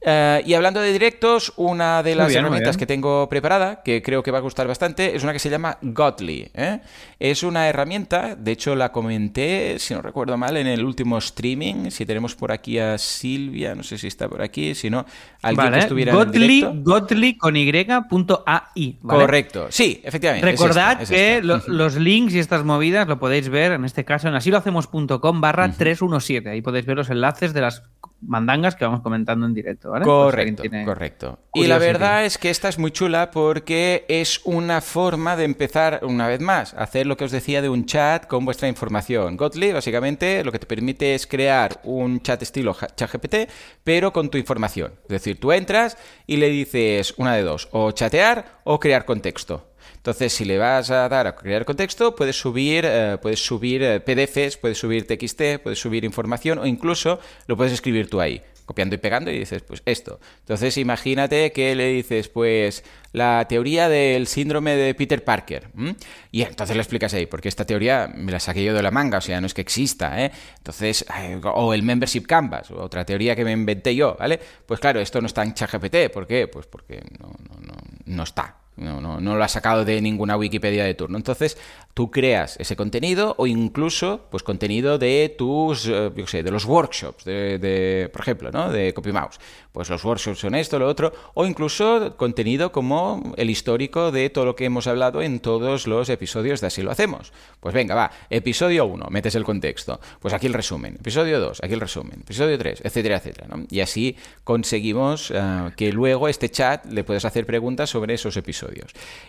Eh, 0.01 0.41
y 0.45 0.53
hablando 0.53 0.79
de 0.79 0.93
directos, 0.93 1.51
una 1.57 2.01
de 2.03 2.15
las 2.15 2.33
herramientas 2.33 2.77
que 2.77 2.85
tengo 2.85 3.27
preparada, 3.27 3.81
que 3.83 4.01
creo 4.01 4.23
que 4.23 4.31
va 4.31 4.37
a 4.37 4.41
gustar 4.41 4.67
bastante, 4.67 5.15
es 5.15 5.23
una 5.23 5.33
que 5.33 5.39
se 5.39 5.49
llama 5.49 5.77
Godly. 5.81 6.49
¿eh? 6.53 6.79
Es 7.19 7.43
una 7.43 7.67
herramienta, 7.67 8.35
de 8.35 8.51
hecho 8.51 8.75
la 8.75 8.91
comenté, 8.91 9.77
si 9.79 9.93
no 9.93 10.01
recuerdo 10.01 10.37
mal, 10.37 10.55
en 10.57 10.67
el 10.67 10.85
último 10.85 11.17
streaming. 11.17 11.89
Si 11.91 12.05
tenemos 12.05 12.35
por 12.35 12.51
aquí 12.51 12.79
a 12.79 12.97
Silvia, 12.97 13.75
no 13.75 13.83
sé 13.83 13.97
si 13.97 14.07
está 14.07 14.29
por 14.29 14.41
aquí, 14.41 14.73
si 14.73 14.89
no, 14.89 15.05
alguien 15.41 15.73
que 15.73 15.79
estuviera 15.79 16.13
Godly, 16.13 16.61
en 16.61 16.83
Godly 16.83 17.37
con 17.37 17.57
y.ai. 17.57 18.99
Correcto, 19.01 19.67
sí, 19.69 20.01
efectivamente. 20.03 20.45
Recordad 20.49 21.05
que 21.05 21.41
los 21.41 21.95
links 21.95 22.33
y 22.33 22.39
estas 22.39 22.63
movidas 22.63 23.07
lo 23.07 23.19
podéis 23.19 23.49
ver, 23.49 23.73
en 23.73 23.83
este 23.83 24.05
caso, 24.05 24.29
en 24.29 24.35
asilohacemos.com 24.35 25.41
barra 25.41 25.71
317. 25.71 26.49
Ahí 26.49 26.61
podéis 26.61 26.85
ver 26.85 26.95
los 26.95 27.09
enlaces 27.09 27.53
de 27.53 27.61
las 27.61 27.83
mandangas 28.21 28.75
que 28.75 28.85
vamos 28.85 29.01
comentando 29.01 29.45
en 29.45 29.53
directo, 29.53 29.91
¿vale? 29.91 30.05
Correcto, 30.05 30.63
correcto. 30.85 31.39
Y 31.53 31.67
la 31.67 31.77
verdad 31.77 32.25
es 32.25 32.37
que 32.37 32.49
esta 32.49 32.69
es 32.69 32.77
muy 32.77 32.91
chula 32.91 33.31
porque 33.31 34.05
es 34.07 34.41
una 34.45 34.81
forma 34.81 35.35
de 35.35 35.45
empezar, 35.45 36.01
una 36.03 36.27
vez 36.27 36.41
más, 36.41 36.73
a 36.73 36.83
hacer 36.83 37.07
lo 37.07 37.17
que 37.17 37.25
os 37.25 37.31
decía 37.31 37.61
de 37.61 37.69
un 37.69 37.85
chat 37.85 38.27
con 38.27 38.45
vuestra 38.45 38.67
información. 38.67 39.37
Gotli, 39.37 39.71
básicamente, 39.71 40.43
lo 40.43 40.51
que 40.51 40.59
te 40.59 40.65
permite 40.65 41.15
es 41.15 41.27
crear 41.27 41.79
un 41.83 42.21
chat 42.21 42.41
estilo 42.41 42.75
ChatGPT, 42.95 43.49
pero 43.83 44.11
con 44.11 44.29
tu 44.29 44.37
información. 44.37 44.93
Es 45.03 45.09
decir, 45.09 45.39
tú 45.39 45.51
entras 45.51 45.97
y 46.27 46.37
le 46.37 46.49
dices 46.49 47.13
una 47.17 47.35
de 47.35 47.43
dos, 47.43 47.69
o 47.71 47.91
chatear 47.91 48.59
o 48.63 48.79
crear 48.79 49.05
contexto. 49.05 49.68
Entonces, 49.99 50.31
si 50.31 50.45
le 50.45 50.57
vas 50.57 50.91
a 50.91 51.09
dar 51.09 51.27
a 51.27 51.35
crear 51.35 51.65
contexto, 51.65 52.15
puedes 52.15 52.39
subir, 52.39 52.85
eh, 52.87 53.17
puedes 53.21 53.45
subir 53.45 53.83
eh, 53.83 53.99
PDFs, 53.99 54.55
puedes 54.55 54.77
subir 54.77 55.05
TXT, 55.05 55.61
puedes 55.61 55.77
subir 55.77 56.05
información 56.05 56.57
o 56.57 56.65
incluso 56.65 57.19
lo 57.47 57.57
puedes 57.57 57.73
escribir 57.73 58.09
tú 58.09 58.21
ahí, 58.21 58.41
copiando 58.65 58.95
y 58.95 58.97
pegando 58.97 59.29
y 59.29 59.37
dices, 59.37 59.61
pues 59.61 59.81
esto. 59.85 60.21
Entonces, 60.39 60.77
imagínate 60.77 61.51
que 61.51 61.75
le 61.75 61.89
dices, 61.89 62.29
pues 62.29 62.85
la 63.11 63.45
teoría 63.49 63.89
del 63.89 64.27
síndrome 64.27 64.77
de 64.77 64.95
Peter 64.95 65.21
Parker. 65.21 65.67
Y 66.31 66.43
entonces 66.43 66.77
le 66.77 66.81
explicas 66.81 67.13
ahí, 67.13 67.25
porque 67.25 67.49
esta 67.49 67.65
teoría 67.65 68.09
me 68.15 68.31
la 68.31 68.39
saqué 68.39 68.63
yo 68.63 68.73
de 68.73 68.81
la 68.81 68.91
manga, 68.91 69.17
o 69.17 69.21
sea, 69.21 69.41
no 69.41 69.47
es 69.47 69.53
que 69.53 69.61
exista, 69.61 70.23
¿eh? 70.23 70.31
Entonces, 70.59 71.05
o 71.43 71.73
el 71.73 71.83
membership 71.83 72.21
canvas, 72.21 72.71
otra 72.71 73.03
teoría 73.03 73.35
que 73.35 73.43
me 73.43 73.51
inventé 73.51 73.93
yo, 73.93 74.15
¿vale? 74.17 74.39
Pues 74.65 74.79
claro, 74.79 75.01
esto 75.01 75.19
no 75.19 75.27
está 75.27 75.43
en 75.43 75.55
ChatGPT, 75.55 76.09
¿por 76.13 76.25
qué? 76.25 76.47
Pues 76.47 76.67
porque 76.67 77.01
no, 77.19 77.33
no, 77.49 77.59
no, 77.59 77.73
no 78.05 78.23
está. 78.23 78.58
No, 78.79 79.01
no, 79.01 79.19
no, 79.19 79.35
lo 79.35 79.43
has 79.43 79.51
sacado 79.51 79.85
de 79.85 80.01
ninguna 80.01 80.37
Wikipedia 80.37 80.83
de 80.85 80.93
turno. 80.93 81.17
Entonces, 81.17 81.57
tú 81.93 82.09
creas 82.09 82.57
ese 82.59 82.75
contenido 82.75 83.35
o 83.37 83.45
incluso, 83.45 84.27
pues, 84.31 84.43
contenido 84.43 84.97
de 84.97 85.35
tus, 85.37 85.87
eh, 85.87 86.11
yo 86.15 86.27
sé, 86.27 86.43
de 86.43 86.51
los 86.51 86.65
workshops, 86.65 87.25
de, 87.25 88.09
por 88.11 88.21
ejemplo, 88.21 88.51
¿no? 88.51 88.71
De 88.71 88.93
CopyMouse. 88.93 89.39
Pues 89.71 89.89
los 89.89 90.03
workshops 90.03 90.39
son 90.39 90.55
esto, 90.55 90.79
lo 90.79 90.87
otro, 90.87 91.13
o 91.35 91.45
incluso 91.45 92.15
contenido 92.17 92.71
como 92.71 93.33
el 93.37 93.49
histórico 93.49 94.11
de 94.11 94.29
todo 94.29 94.45
lo 94.45 94.55
que 94.55 94.65
hemos 94.65 94.87
hablado 94.87 95.21
en 95.21 95.39
todos 95.39 95.85
los 95.85 96.09
episodios 96.09 96.61
de 96.61 96.69
Así 96.69 96.83
lo 96.83 96.91
hacemos. 96.91 97.33
Pues 97.59 97.73
venga, 97.73 97.95
va, 97.95 98.11
episodio 98.29 98.85
1, 98.85 99.07
metes 99.09 99.33
el 99.33 99.43
contexto. 99.43 99.99
Pues 100.19 100.35
aquí 100.35 100.45
el 100.45 100.53
resumen. 100.53 100.95
Episodio 100.99 101.39
2, 101.39 101.61
aquí 101.63 101.73
el 101.73 101.79
resumen. 101.79 102.19
Episodio 102.21 102.57
3, 102.57 102.81
etcétera, 102.83 103.17
etcétera. 103.17 103.47
Y 103.71 103.79
así 103.79 104.15
conseguimos 104.43 105.31
eh, 105.33 105.71
que 105.75 105.91
luego 105.91 106.27
este 106.27 106.49
chat 106.49 106.85
le 106.85 107.03
puedas 107.03 107.25
hacer 107.25 107.47
preguntas 107.47 107.89
sobre 107.89 108.13
esos 108.13 108.37
episodios. 108.37 108.68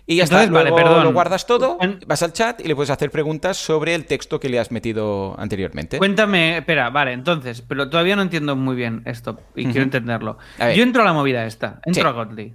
Y 0.07 0.17
ya 0.17 0.25
está, 0.25 0.47
luego 0.47 0.75
perdón. 0.75 1.05
lo 1.05 1.13
guardas 1.13 1.47
todo, 1.47 1.79
vas 2.07 2.23
al 2.23 2.33
chat 2.33 2.61
y 2.61 2.69
le 2.69 2.75
puedes 2.75 2.91
hacer 2.91 3.11
preguntas 3.11 3.57
sobre 3.57 3.95
el 3.95 4.07
texto 4.07 4.41
que 4.41 4.49
le 4.49 4.59
has 4.59 4.71
metido 4.71 5.35
anteriormente. 5.39 5.99
Cuéntame, 5.99 6.59
espera, 6.59 6.91
vale, 6.91 7.13
entonces, 7.13 7.63
pero 7.63 7.89
todavía 7.89 8.17
no 8.17 8.23
entiendo 8.23 8.57
muy 8.57 8.77
bien 8.77 9.03
esto 9.07 9.41
y 9.55 9.65
quiero 9.67 9.83
entenderlo. 9.83 10.39
Yo 10.59 10.83
entro 10.83 11.03
a 11.03 11.05
la 11.05 11.13
movida 11.13 11.47
esta, 11.47 11.81
entro 11.85 12.09
a 12.09 12.13
Godly. 12.13 12.55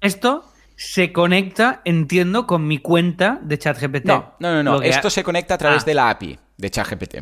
Esto 0.00 0.44
se 0.76 1.12
conecta, 1.12 1.80
entiendo, 1.84 2.46
con 2.46 2.66
mi 2.66 2.78
cuenta 2.78 3.38
de 3.42 3.58
ChatGPT. 3.58 4.06
No, 4.06 4.34
no, 4.40 4.62
no, 4.62 4.82
esto 4.82 5.10
se 5.10 5.22
conecta 5.22 5.54
a 5.54 5.58
través 5.58 5.82
ah. 5.82 5.86
de 5.86 5.94
la 5.94 6.10
API 6.10 6.38
de 6.56 6.70
ChatGPT. 6.70 7.16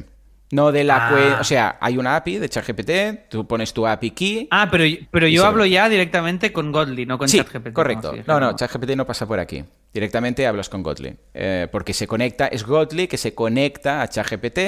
No 0.52 0.70
de 0.70 0.84
la 0.84 1.08
Ah. 1.08 1.38
O 1.40 1.44
sea, 1.44 1.78
hay 1.80 1.96
una 1.96 2.14
API 2.14 2.36
de 2.38 2.46
ChatGPT, 2.48 3.30
tú 3.30 3.46
pones 3.46 3.72
tu 3.72 3.86
API 3.86 4.10
key. 4.10 4.48
Ah, 4.50 4.68
pero, 4.70 4.84
pero 5.10 5.26
yo 5.26 5.46
hablo 5.46 5.62
ve. 5.62 5.70
ya 5.70 5.88
directamente 5.88 6.52
con 6.52 6.70
Godly, 6.70 7.06
no 7.06 7.16
con 7.16 7.26
sí, 7.26 7.38
ChatGPT. 7.38 7.72
correcto. 7.72 8.12
sí, 8.14 8.20
No, 8.26 8.38
no. 8.38 8.54
ChatGPT 8.54 8.90
no 8.94 9.06
pasa 9.06 9.26
por 9.26 9.40
aquí. 9.40 9.64
Directamente 9.94 10.46
hablas 10.46 10.68
con 10.68 10.82
Godly. 10.82 11.16
Eh, 11.32 11.68
porque 11.72 11.94
se 11.94 12.06
conecta, 12.06 12.48
es 12.48 12.64
Godly 12.66 13.08
que 13.08 13.16
se 13.16 13.34
conecta 13.34 14.02
a 14.02 14.08
ChatGPT 14.08 14.58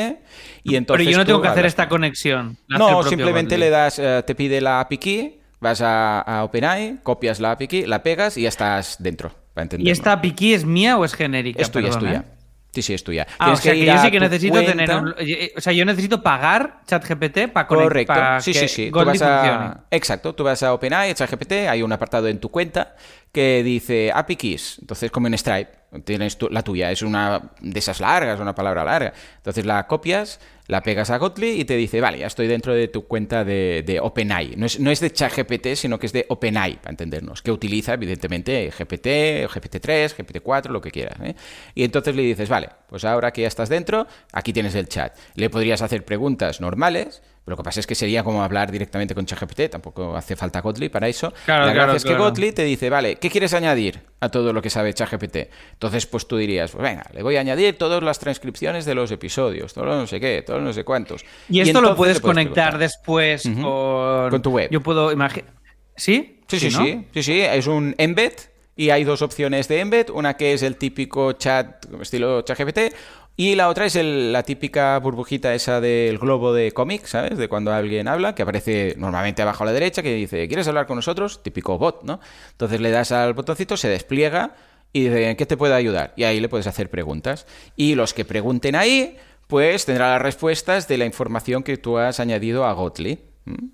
y 0.62 0.76
entonces. 0.76 1.04
pero 1.06 1.10
yo 1.10 1.18
no 1.18 1.26
tengo 1.26 1.42
que 1.42 1.48
hacer 1.48 1.66
esta 1.66 1.86
con- 1.86 1.98
conexión. 2.00 2.56
No, 2.66 3.02
simplemente 3.02 3.56
Godly. 3.56 3.66
le 3.66 3.70
das, 3.70 3.98
eh, 3.98 4.22
te 4.26 4.34
pide 4.34 4.62
la 4.62 4.80
API 4.80 4.96
key, 4.98 5.40
vas 5.60 5.82
a, 5.82 6.20
a 6.22 6.44
OpenAI, 6.44 7.00
copias 7.02 7.40
la 7.40 7.50
API 7.52 7.68
key, 7.68 7.86
la 7.86 8.02
pegas 8.02 8.38
y 8.38 8.42
ya 8.42 8.48
estás 8.48 8.96
dentro. 9.00 9.32
Para 9.52 9.68
¿Y 9.78 9.90
esta 9.90 10.12
API 10.12 10.32
key 10.32 10.54
es 10.54 10.64
mía 10.64 10.96
o 10.96 11.04
es 11.04 11.14
genérica? 11.14 11.60
Es 11.60 11.70
tuya, 11.70 11.90
es 11.90 11.98
tuya. 11.98 12.24
¿eh? 12.26 12.43
Sí, 12.74 12.82
sí, 12.82 12.92
es 12.94 13.04
tuya. 13.04 13.26
Ah, 13.38 13.44
Tienes 13.46 13.60
o 13.60 13.62
sea 13.62 13.72
que, 13.72 13.84
yo 13.86 13.98
sí 13.98 14.10
que 14.10 14.20
necesito 14.20 14.52
cuenta. 14.54 14.72
tener 14.72 14.90
un- 14.96 15.14
eh, 15.18 15.52
O 15.56 15.60
sea, 15.60 15.72
yo 15.72 15.84
necesito 15.84 16.22
pagar 16.22 16.80
ChatGPT 16.86 17.48
para 17.52 17.66
Correcto. 17.68 18.12
para 18.12 18.40
sí, 18.40 18.52
que 18.52 18.58
sí, 18.60 18.68
sí. 18.68 18.90
Tú 18.90 18.98
Godly 18.98 19.18
vas 19.18 19.22
a... 19.22 19.84
Exacto. 19.90 20.34
Tú 20.34 20.42
vas 20.44 20.62
a 20.62 20.74
OpenAI, 20.74 21.14
ChatGPT, 21.14 21.52
hay 21.68 21.82
un 21.82 21.92
apartado 21.92 22.26
en 22.28 22.38
tu 22.40 22.50
cuenta 22.50 22.96
que 23.32 23.62
dice 23.62 24.10
API 24.12 24.36
Keys. 24.36 24.78
Entonces, 24.80 25.10
como 25.10 25.28
en 25.28 25.38
Stripe, 25.38 25.70
tienes 26.02 26.38
la 26.50 26.62
tuya. 26.62 26.90
Es 26.90 27.02
una 27.02 27.52
de 27.60 27.78
esas 27.78 28.00
largas, 28.00 28.40
una 28.40 28.54
palabra 28.54 28.84
larga. 28.84 29.12
Entonces 29.36 29.64
la 29.64 29.86
copias, 29.86 30.40
la 30.66 30.82
pegas 30.82 31.10
a 31.10 31.18
Godly 31.18 31.60
y 31.60 31.64
te 31.64 31.76
dice, 31.76 32.00
vale, 32.00 32.18
ya 32.18 32.26
estoy 32.26 32.46
dentro 32.46 32.74
de 32.74 32.88
tu 32.88 33.06
cuenta 33.06 33.44
de, 33.44 33.98
OpenAI. 34.02 34.54
No 34.56 34.66
es, 34.66 34.80
no 34.80 34.90
es 34.90 35.00
de 35.00 35.12
ChatGPT, 35.12 35.74
sino 35.74 35.98
que 35.98 36.06
es 36.06 36.12
de 36.12 36.26
OpenAI, 36.28 36.76
para 36.76 36.90
entendernos. 36.90 37.42
Que 37.42 37.52
utiliza, 37.52 37.94
evidentemente, 37.94 38.70
GPT, 38.70 39.44
o 39.44 39.48
GPT-3, 39.48 40.16
GPT-4, 40.16 40.70
lo 40.70 40.80
que 40.80 40.90
quieras. 40.90 41.18
¿eh? 41.22 41.34
Y 41.74 41.84
entonces 41.84 42.16
le 42.16 42.22
dices, 42.22 42.48
vale, 42.48 42.70
pues 42.88 43.04
ahora 43.04 43.32
que 43.32 43.42
ya 43.42 43.48
estás 43.48 43.68
dentro, 43.68 44.06
aquí 44.32 44.52
tienes 44.52 44.74
el 44.74 44.88
chat. 44.88 45.16
Le 45.34 45.50
podrías 45.50 45.82
hacer 45.82 46.04
preguntas 46.04 46.60
normales. 46.60 47.22
Lo 47.46 47.56
que 47.56 47.62
pasa 47.62 47.80
es 47.80 47.86
que 47.86 47.94
sería 47.94 48.24
como 48.24 48.42
hablar 48.42 48.72
directamente 48.72 49.14
con 49.14 49.26
ChatGPT, 49.26 49.70
tampoco 49.70 50.16
hace 50.16 50.34
falta 50.34 50.62
Godly 50.62 50.88
para 50.88 51.08
eso. 51.08 51.32
Claro, 51.44 51.66
la 51.66 51.72
claro, 51.72 51.92
gracia 51.92 51.96
es 51.96 52.04
que. 52.04 52.18
Godly 52.18 52.52
te 52.52 52.64
dice, 52.64 52.88
vale, 52.88 53.16
¿qué 53.16 53.28
quieres 53.28 53.52
añadir 53.52 54.00
a 54.20 54.30
todo 54.30 54.52
lo 54.54 54.62
que 54.62 54.70
sabe 54.70 54.94
ChatGPT? 54.94 55.36
Entonces, 55.72 56.06
pues 56.06 56.26
tú 56.26 56.38
dirías, 56.38 56.70
pues 56.70 56.82
venga, 56.82 57.04
le 57.12 57.22
voy 57.22 57.36
a 57.36 57.40
añadir 57.40 57.76
todas 57.76 58.02
las 58.02 58.18
transcripciones 58.18 58.86
de 58.86 58.94
los 58.94 59.10
episodios, 59.10 59.74
todos 59.74 59.86
los 59.86 59.96
no 59.96 60.06
sé 60.06 60.20
qué, 60.20 60.42
todos 60.46 60.62
no 60.62 60.72
sé 60.72 60.84
cuántos. 60.84 61.24
Y 61.50 61.60
esto 61.60 61.82
lo 61.82 61.94
puedes 61.94 62.20
conectar 62.20 62.70
preguntar. 62.70 62.78
después 62.78 63.42
con... 63.42 64.30
Con 64.30 64.42
tu 64.42 64.50
web. 64.50 64.70
Yo 64.70 64.82
puedo 64.82 65.12
imaginar... 65.12 65.52
¿Sí? 65.96 66.40
Sí, 66.48 66.58
sí, 66.58 66.70
¿no? 66.70 66.84
sí, 66.84 67.06
sí, 67.12 67.22
sí, 67.22 67.40
es 67.40 67.66
un 67.66 67.94
embed 67.98 68.32
y 68.76 68.90
hay 68.90 69.04
dos 69.04 69.22
opciones 69.22 69.68
de 69.68 69.80
embed, 69.80 70.10
una 70.10 70.34
que 70.34 70.52
es 70.52 70.62
el 70.62 70.76
típico 70.76 71.32
chat 71.32 71.84
estilo 72.00 72.42
ChatGPT 72.42 72.94
y 73.36 73.54
la 73.56 73.68
otra 73.68 73.86
es 73.86 73.96
el- 73.96 74.32
la 74.32 74.42
típica 74.42 74.98
burbujita 74.98 75.54
esa 75.54 75.80
del 75.80 76.18
globo 76.18 76.52
de 76.52 76.72
cómic, 76.72 77.06
¿sabes? 77.06 77.36
De 77.38 77.48
cuando 77.48 77.72
alguien 77.72 78.06
habla, 78.08 78.34
que 78.34 78.42
aparece 78.42 78.94
normalmente 78.96 79.42
abajo 79.42 79.64
a 79.64 79.66
la 79.66 79.72
derecha, 79.72 80.02
que 80.02 80.14
dice, 80.14 80.46
¿quieres 80.46 80.68
hablar 80.68 80.86
con 80.86 80.96
nosotros? 80.96 81.42
Típico 81.42 81.76
bot, 81.78 82.02
¿no? 82.04 82.20
Entonces 82.52 82.80
le 82.80 82.90
das 82.90 83.10
al 83.12 83.34
botoncito, 83.34 83.76
se 83.76 83.88
despliega 83.88 84.54
y 84.92 85.04
dice, 85.04 85.30
¿en 85.30 85.36
qué 85.36 85.46
te 85.46 85.56
puedo 85.56 85.74
ayudar? 85.74 86.12
Y 86.16 86.24
ahí 86.24 86.38
le 86.38 86.48
puedes 86.48 86.66
hacer 86.68 86.88
preguntas. 86.90 87.46
Y 87.76 87.96
los 87.96 88.14
que 88.14 88.24
pregunten 88.24 88.76
ahí, 88.76 89.16
pues 89.48 89.84
tendrán 89.84 90.12
las 90.12 90.22
respuestas 90.22 90.86
de 90.86 90.98
la 90.98 91.04
información 91.04 91.62
que 91.64 91.76
tú 91.76 91.98
has 91.98 92.20
añadido 92.20 92.64
a 92.64 92.72
Gotli. 92.72 93.18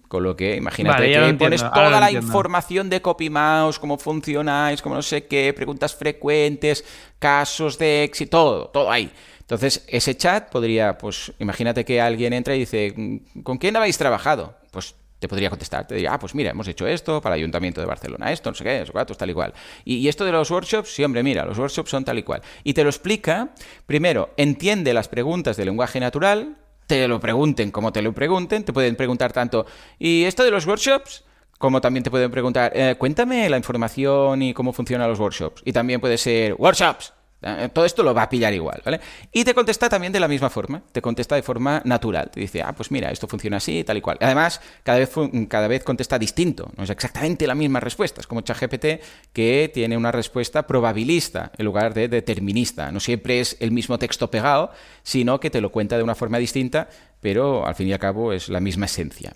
Con 0.09 0.25
lo 0.25 0.35
que 0.35 0.57
imagínate 0.57 0.94
Vale, 0.96 1.07
que 1.12 1.14
entiendo, 1.18 1.44
pones 1.44 1.61
toda 1.61 2.01
la 2.01 2.11
información 2.11 2.90
de 2.90 3.01
CopyMouse, 3.01 3.79
cómo 3.79 3.99
funcionáis, 3.99 4.83
cómo 4.83 4.96
no 4.96 5.03
sé 5.03 5.27
qué, 5.27 5.53
preguntas 5.55 5.94
frecuentes, 5.94 6.85
casos 7.20 7.79
de 7.79 8.03
éxito, 8.03 8.31
todo, 8.31 8.66
todo 8.70 8.90
ahí. 8.90 9.12
Entonces, 9.50 9.82
ese 9.88 10.16
chat 10.16 10.48
podría, 10.48 10.96
pues, 10.96 11.32
imagínate 11.40 11.84
que 11.84 12.00
alguien 12.00 12.32
entra 12.32 12.54
y 12.54 12.60
dice, 12.60 12.94
"Mm, 12.96 13.42
¿con 13.42 13.58
quién 13.58 13.74
habéis 13.74 13.98
trabajado? 13.98 14.54
Pues 14.70 14.94
te 15.18 15.26
podría 15.26 15.50
contestar, 15.50 15.88
te 15.88 15.96
diría, 15.96 16.14
ah, 16.14 16.20
pues 16.20 16.36
mira, 16.36 16.52
hemos 16.52 16.68
hecho 16.68 16.86
esto 16.86 17.20
para 17.20 17.34
el 17.34 17.40
Ayuntamiento 17.40 17.80
de 17.80 17.86
Barcelona, 17.88 18.30
esto, 18.30 18.48
no 18.52 18.54
sé 18.54 18.62
qué, 18.62 18.86
sé 18.86 18.92
cuántos, 18.92 19.18
tal 19.18 19.28
y 19.28 19.34
cual. 19.34 19.52
Y, 19.84 19.96
y 19.96 20.08
esto 20.08 20.24
de 20.24 20.30
los 20.30 20.48
workshops, 20.52 20.94
sí, 20.94 21.02
hombre, 21.02 21.24
mira, 21.24 21.44
los 21.44 21.58
workshops 21.58 21.90
son 21.90 22.04
tal 22.04 22.16
y 22.20 22.22
cual. 22.22 22.42
Y 22.62 22.74
te 22.74 22.84
lo 22.84 22.90
explica, 22.90 23.50
primero, 23.86 24.32
entiende 24.36 24.94
las 24.94 25.08
preguntas 25.08 25.56
de 25.56 25.64
lenguaje 25.64 25.98
natural, 25.98 26.56
te 26.86 27.08
lo 27.08 27.18
pregunten 27.18 27.72
como 27.72 27.92
te 27.92 28.02
lo 28.02 28.12
pregunten, 28.12 28.62
te 28.62 28.72
pueden 28.72 28.94
preguntar 28.94 29.32
tanto, 29.32 29.66
¿y 29.98 30.26
esto 30.26 30.44
de 30.44 30.52
los 30.52 30.64
workshops? 30.64 31.24
Como 31.58 31.80
también 31.80 32.04
te 32.04 32.10
pueden 32.10 32.30
preguntar, 32.30 32.70
eh, 32.72 32.94
cuéntame 32.96 33.50
la 33.50 33.56
información 33.56 34.42
y 34.42 34.54
cómo 34.54 34.72
funcionan 34.72 35.10
los 35.10 35.18
workshops. 35.18 35.60
Y 35.64 35.72
también 35.72 36.00
puede 36.00 36.18
ser, 36.18 36.54
workshops. 36.54 37.12
Eh, 37.42 37.68
Todo 37.72 37.85
esto 37.85 38.03
lo 38.03 38.12
va 38.14 38.22
a 38.22 38.29
pillar 38.29 38.53
igual, 38.53 38.83
¿vale? 38.85 39.00
Y 39.33 39.44
te 39.44 39.55
contesta 39.55 39.88
también 39.88 40.12
de 40.12 40.20
la 40.20 40.29
misma 40.29 40.50
forma, 40.50 40.83
te 40.92 41.00
contesta 41.00 41.35
de 41.35 41.42
forma 41.42 41.81
natural. 41.85 42.31
Te 42.31 42.40
dice, 42.40 42.62
ah, 42.62 42.72
pues 42.72 42.90
mira, 42.90 43.11
esto 43.11 43.26
funciona 43.26 43.57
así, 43.57 43.83
tal 43.85 43.96
y 43.96 44.00
cual. 44.00 44.18
Además, 44.20 44.61
cada 44.83 44.98
vez, 44.98 45.11
cada 45.48 45.68
vez 45.68 45.85
contesta 45.85 46.18
distinto, 46.18 46.70
no 46.76 46.85
es 46.85 46.90
exactamente 46.90 47.46
la 47.46 47.55
misma 47.55 47.81
respuesta. 47.81 48.20
Es 48.20 48.26
como 48.26 48.42
ChatGPT 48.42 48.87
que 49.33 49.70
tiene 49.72 49.96
una 49.96 50.12
respuesta 50.12 50.66
probabilista 50.66 51.53
en 51.57 51.64
lugar 51.64 51.94
de 51.94 52.09
determinista. 52.09 52.92
No 52.92 53.00
siempre 53.00 53.40
es 53.40 53.57
el 53.61 53.70
mismo 53.70 53.98
texto 53.98 54.31
pegado, 54.31 54.70
sino 55.03 55.40
que 55.40 55.50
te 55.50 55.61
lo 55.61 55.72
cuenta 55.72 55.96
de 55.96 56.03
una 56.03 56.14
forma 56.14 56.38
distinta 56.38 56.88
pero 57.20 57.66
al 57.66 57.74
fin 57.74 57.88
y 57.88 57.92
al 57.92 57.98
cabo 57.98 58.33
es 58.33 58.48
la 58.48 58.61
misma 58.61 58.87
esencia. 58.87 59.33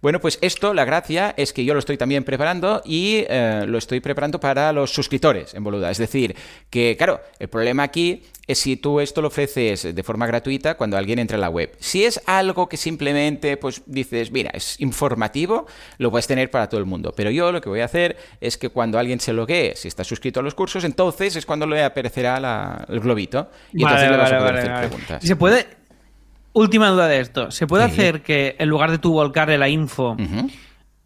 Bueno, 0.00 0.20
pues 0.20 0.38
esto, 0.40 0.74
la 0.74 0.84
gracia 0.84 1.34
es 1.36 1.52
que 1.52 1.64
yo 1.64 1.72
lo 1.74 1.78
estoy 1.80 1.96
también 1.96 2.24
preparando 2.24 2.82
y 2.84 3.24
eh, 3.28 3.64
lo 3.66 3.78
estoy 3.78 4.00
preparando 4.00 4.40
para 4.40 4.72
los 4.72 4.90
suscriptores 4.92 5.54
en 5.54 5.62
Boluda. 5.64 5.90
Es 5.90 5.98
decir, 5.98 6.34
que 6.70 6.96
claro, 6.96 7.20
el 7.38 7.48
problema 7.48 7.84
aquí 7.84 8.22
es 8.48 8.58
si 8.58 8.76
tú 8.76 8.98
esto 9.00 9.22
lo 9.22 9.28
ofreces 9.28 9.94
de 9.94 10.02
forma 10.02 10.26
gratuita 10.26 10.76
cuando 10.76 10.96
alguien 10.96 11.20
entra 11.20 11.36
en 11.36 11.42
la 11.42 11.48
web. 11.48 11.72
Si 11.78 12.04
es 12.04 12.20
algo 12.26 12.68
que 12.68 12.76
simplemente 12.76 13.56
pues 13.56 13.82
dices, 13.86 14.32
mira, 14.32 14.50
es 14.52 14.80
informativo, 14.80 15.66
lo 15.98 16.10
puedes 16.10 16.26
tener 16.26 16.50
para 16.50 16.68
todo 16.68 16.80
el 16.80 16.86
mundo. 16.86 17.12
Pero 17.16 17.30
yo 17.30 17.52
lo 17.52 17.60
que 17.60 17.68
voy 17.68 17.80
a 17.80 17.84
hacer 17.84 18.16
es 18.40 18.58
que 18.58 18.68
cuando 18.68 18.98
alguien 18.98 19.20
se 19.20 19.32
loguee, 19.32 19.74
si 19.76 19.86
está 19.86 20.02
suscrito 20.02 20.40
a 20.40 20.42
los 20.42 20.54
cursos, 20.56 20.82
entonces 20.82 21.36
es 21.36 21.46
cuando 21.46 21.66
le 21.68 21.84
aparecerá 21.84 22.40
la- 22.40 22.84
el 22.88 22.98
globito 22.98 23.48
y 23.72 23.82
entonces 23.82 24.08
Vale, 24.08 24.10
le 24.10 24.16
vas 24.16 24.30
vale, 24.32 24.36
a 24.36 24.38
poder 24.40 24.52
vale, 24.54 24.58
hacer 24.60 24.72
vale. 24.72 24.88
preguntas. 24.88 25.24
¿Y 25.24 25.26
se 25.28 25.36
puede... 25.36 25.81
Última 26.54 26.88
duda 26.90 27.08
de 27.08 27.20
esto. 27.20 27.50
¿Se 27.50 27.66
puede 27.66 27.86
Sí. 27.86 27.92
hacer 27.92 28.22
que 28.22 28.56
en 28.58 28.68
lugar 28.68 28.90
de 28.90 28.98
tú 28.98 29.12
volcarle 29.12 29.56
la 29.58 29.68
info, 29.68 30.16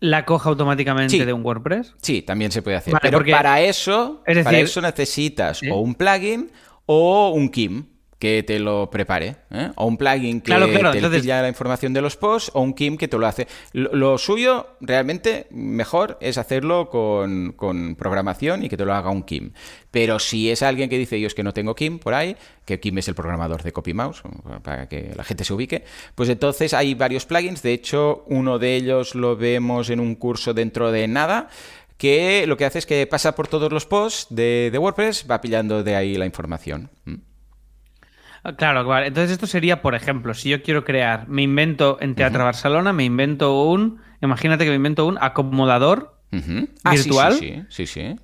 la 0.00 0.24
coja 0.24 0.48
automáticamente 0.50 1.10
Sí. 1.16 1.24
de 1.24 1.32
un 1.32 1.44
WordPress? 1.44 1.94
Sí, 2.02 2.22
también 2.22 2.50
se 2.52 2.62
puede 2.62 2.76
hacer. 2.76 2.92
Vale, 2.92 3.00
pero 3.02 3.18
porque- 3.18 3.32
para 3.32 3.60
eso, 3.60 4.22
es 4.26 4.44
para 4.44 4.58
eso 4.58 4.80
necesitas 4.80 5.58
¿Sí? 5.58 5.68
o 5.70 5.76
un 5.80 5.94
plugin 5.94 6.50
o 6.86 7.30
un 7.30 7.48
KIM 7.48 7.86
que 8.18 8.42
te 8.42 8.58
lo 8.58 8.88
prepare. 8.90 9.36
¿eh? 9.50 9.70
O 9.76 9.84
un 9.86 9.98
plugin 9.98 10.40
que 10.40 10.46
Claro, 10.46 10.68
claro, 10.70 10.90
te 10.92 10.98
entonces- 10.98 11.20
pilla 11.22 11.42
la 11.42 11.48
información 11.48 11.92
de 11.92 12.00
los 12.00 12.16
posts 12.16 12.50
o 12.54 12.62
un 12.62 12.72
KIM 12.72 12.96
que 12.96 13.08
te 13.08 13.18
lo 13.18 13.26
hace. 13.26 13.46
Lo, 13.72 13.94
lo 13.94 14.16
suyo, 14.16 14.68
realmente, 14.80 15.46
mejor 15.50 16.16
es 16.22 16.38
hacerlo 16.38 16.88
con, 16.88 17.52
con 17.52 17.94
programación 17.94 18.64
y 18.64 18.68
que 18.70 18.76
te 18.78 18.86
lo 18.86 18.94
haga 18.94 19.10
un 19.10 19.22
KIM. 19.22 19.52
Pero 19.90 20.18
si 20.18 20.50
es 20.50 20.62
alguien 20.62 20.88
que 20.88 20.96
dice, 20.98 21.20
yo 21.20 21.26
es 21.26 21.34
que 21.34 21.42
no 21.42 21.52
tengo 21.52 21.74
KIM 21.74 21.98
por 21.98 22.14
ahí, 22.14 22.36
que 22.64 22.80
KIM 22.80 22.98
es 22.98 23.08
el 23.08 23.14
programador 23.14 23.62
de 23.62 23.72
CopyMouse, 23.72 24.22
para 24.62 24.88
que 24.88 25.12
la 25.14 25.22
gente 25.24 25.44
se 25.44 25.52
ubique, 25.52 25.84
pues 26.14 26.28
entonces 26.30 26.72
hay 26.72 26.94
varios 26.94 27.26
plugins. 27.26 27.62
De 27.62 27.72
hecho, 27.74 28.24
uno 28.28 28.58
de 28.58 28.76
ellos 28.76 29.14
lo 29.14 29.36
vemos 29.36 29.90
en 29.90 30.00
un 30.00 30.14
curso 30.14 30.54
dentro 30.54 30.90
de 30.90 31.06
nada 31.06 31.48
que 31.98 32.46
lo 32.46 32.58
que 32.58 32.66
hace 32.66 32.78
es 32.78 32.84
que 32.86 33.06
pasa 33.06 33.34
por 33.34 33.48
todos 33.48 33.72
los 33.72 33.86
posts 33.86 34.26
de, 34.34 34.68
de 34.70 34.78
WordPress, 34.78 35.26
va 35.30 35.40
pillando 35.40 35.82
de 35.82 35.96
ahí 35.96 36.14
la 36.16 36.26
información. 36.26 36.90
¿Mm? 37.06 37.14
Ah, 38.48 38.56
Claro, 38.56 38.84
vale. 38.84 39.08
Entonces 39.08 39.32
esto 39.32 39.46
sería, 39.46 39.82
por 39.82 39.94
ejemplo, 39.94 40.32
si 40.34 40.50
yo 40.50 40.62
quiero 40.62 40.84
crear, 40.84 41.28
me 41.28 41.42
invento 41.42 41.98
en 42.00 42.14
Teatro 42.14 42.44
Barcelona, 42.44 42.92
me 42.92 43.04
invento 43.04 43.64
un, 43.64 43.98
imagínate 44.22 44.64
que 44.64 44.70
me 44.70 44.76
invento 44.76 45.04
un 45.06 45.18
acomodador. 45.20 46.14
Ah, 46.84 46.94
sí, 46.96 47.04
¿Virtual? 47.08 47.32
Sí, 47.32 47.62
sí, 47.70 47.86
sí. 47.86 48.16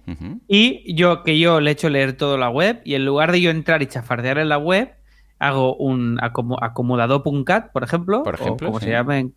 y 0.47 0.95
yo 0.95 1.23
que 1.23 1.39
yo 1.39 1.61
le 1.61 1.71
echo 1.71 1.89
leer 1.89 2.13
toda 2.13 2.37
la 2.37 2.51
web 2.51 2.83
y 2.85 2.95
en 2.95 3.05
lugar 3.07 3.33
de 3.33 3.41
yo 3.41 3.51
entrar 3.51 3.83
y 3.83 3.87
chafardear 3.87 4.39
en 4.39 4.49
la 4.51 4.59
web, 4.59 4.93
hago 5.39 5.75
un 5.77 6.19
acomo- 6.19 6.59
acomodado.cat, 6.61 7.73
por 7.73 7.83
ejemplo, 7.85 8.23
Por 8.23 8.35
ejemplo, 8.35 8.69
o 8.69 8.71
como 8.71 8.81
sí. 8.81 8.87
se 8.87 8.93
llame, 8.93 9.31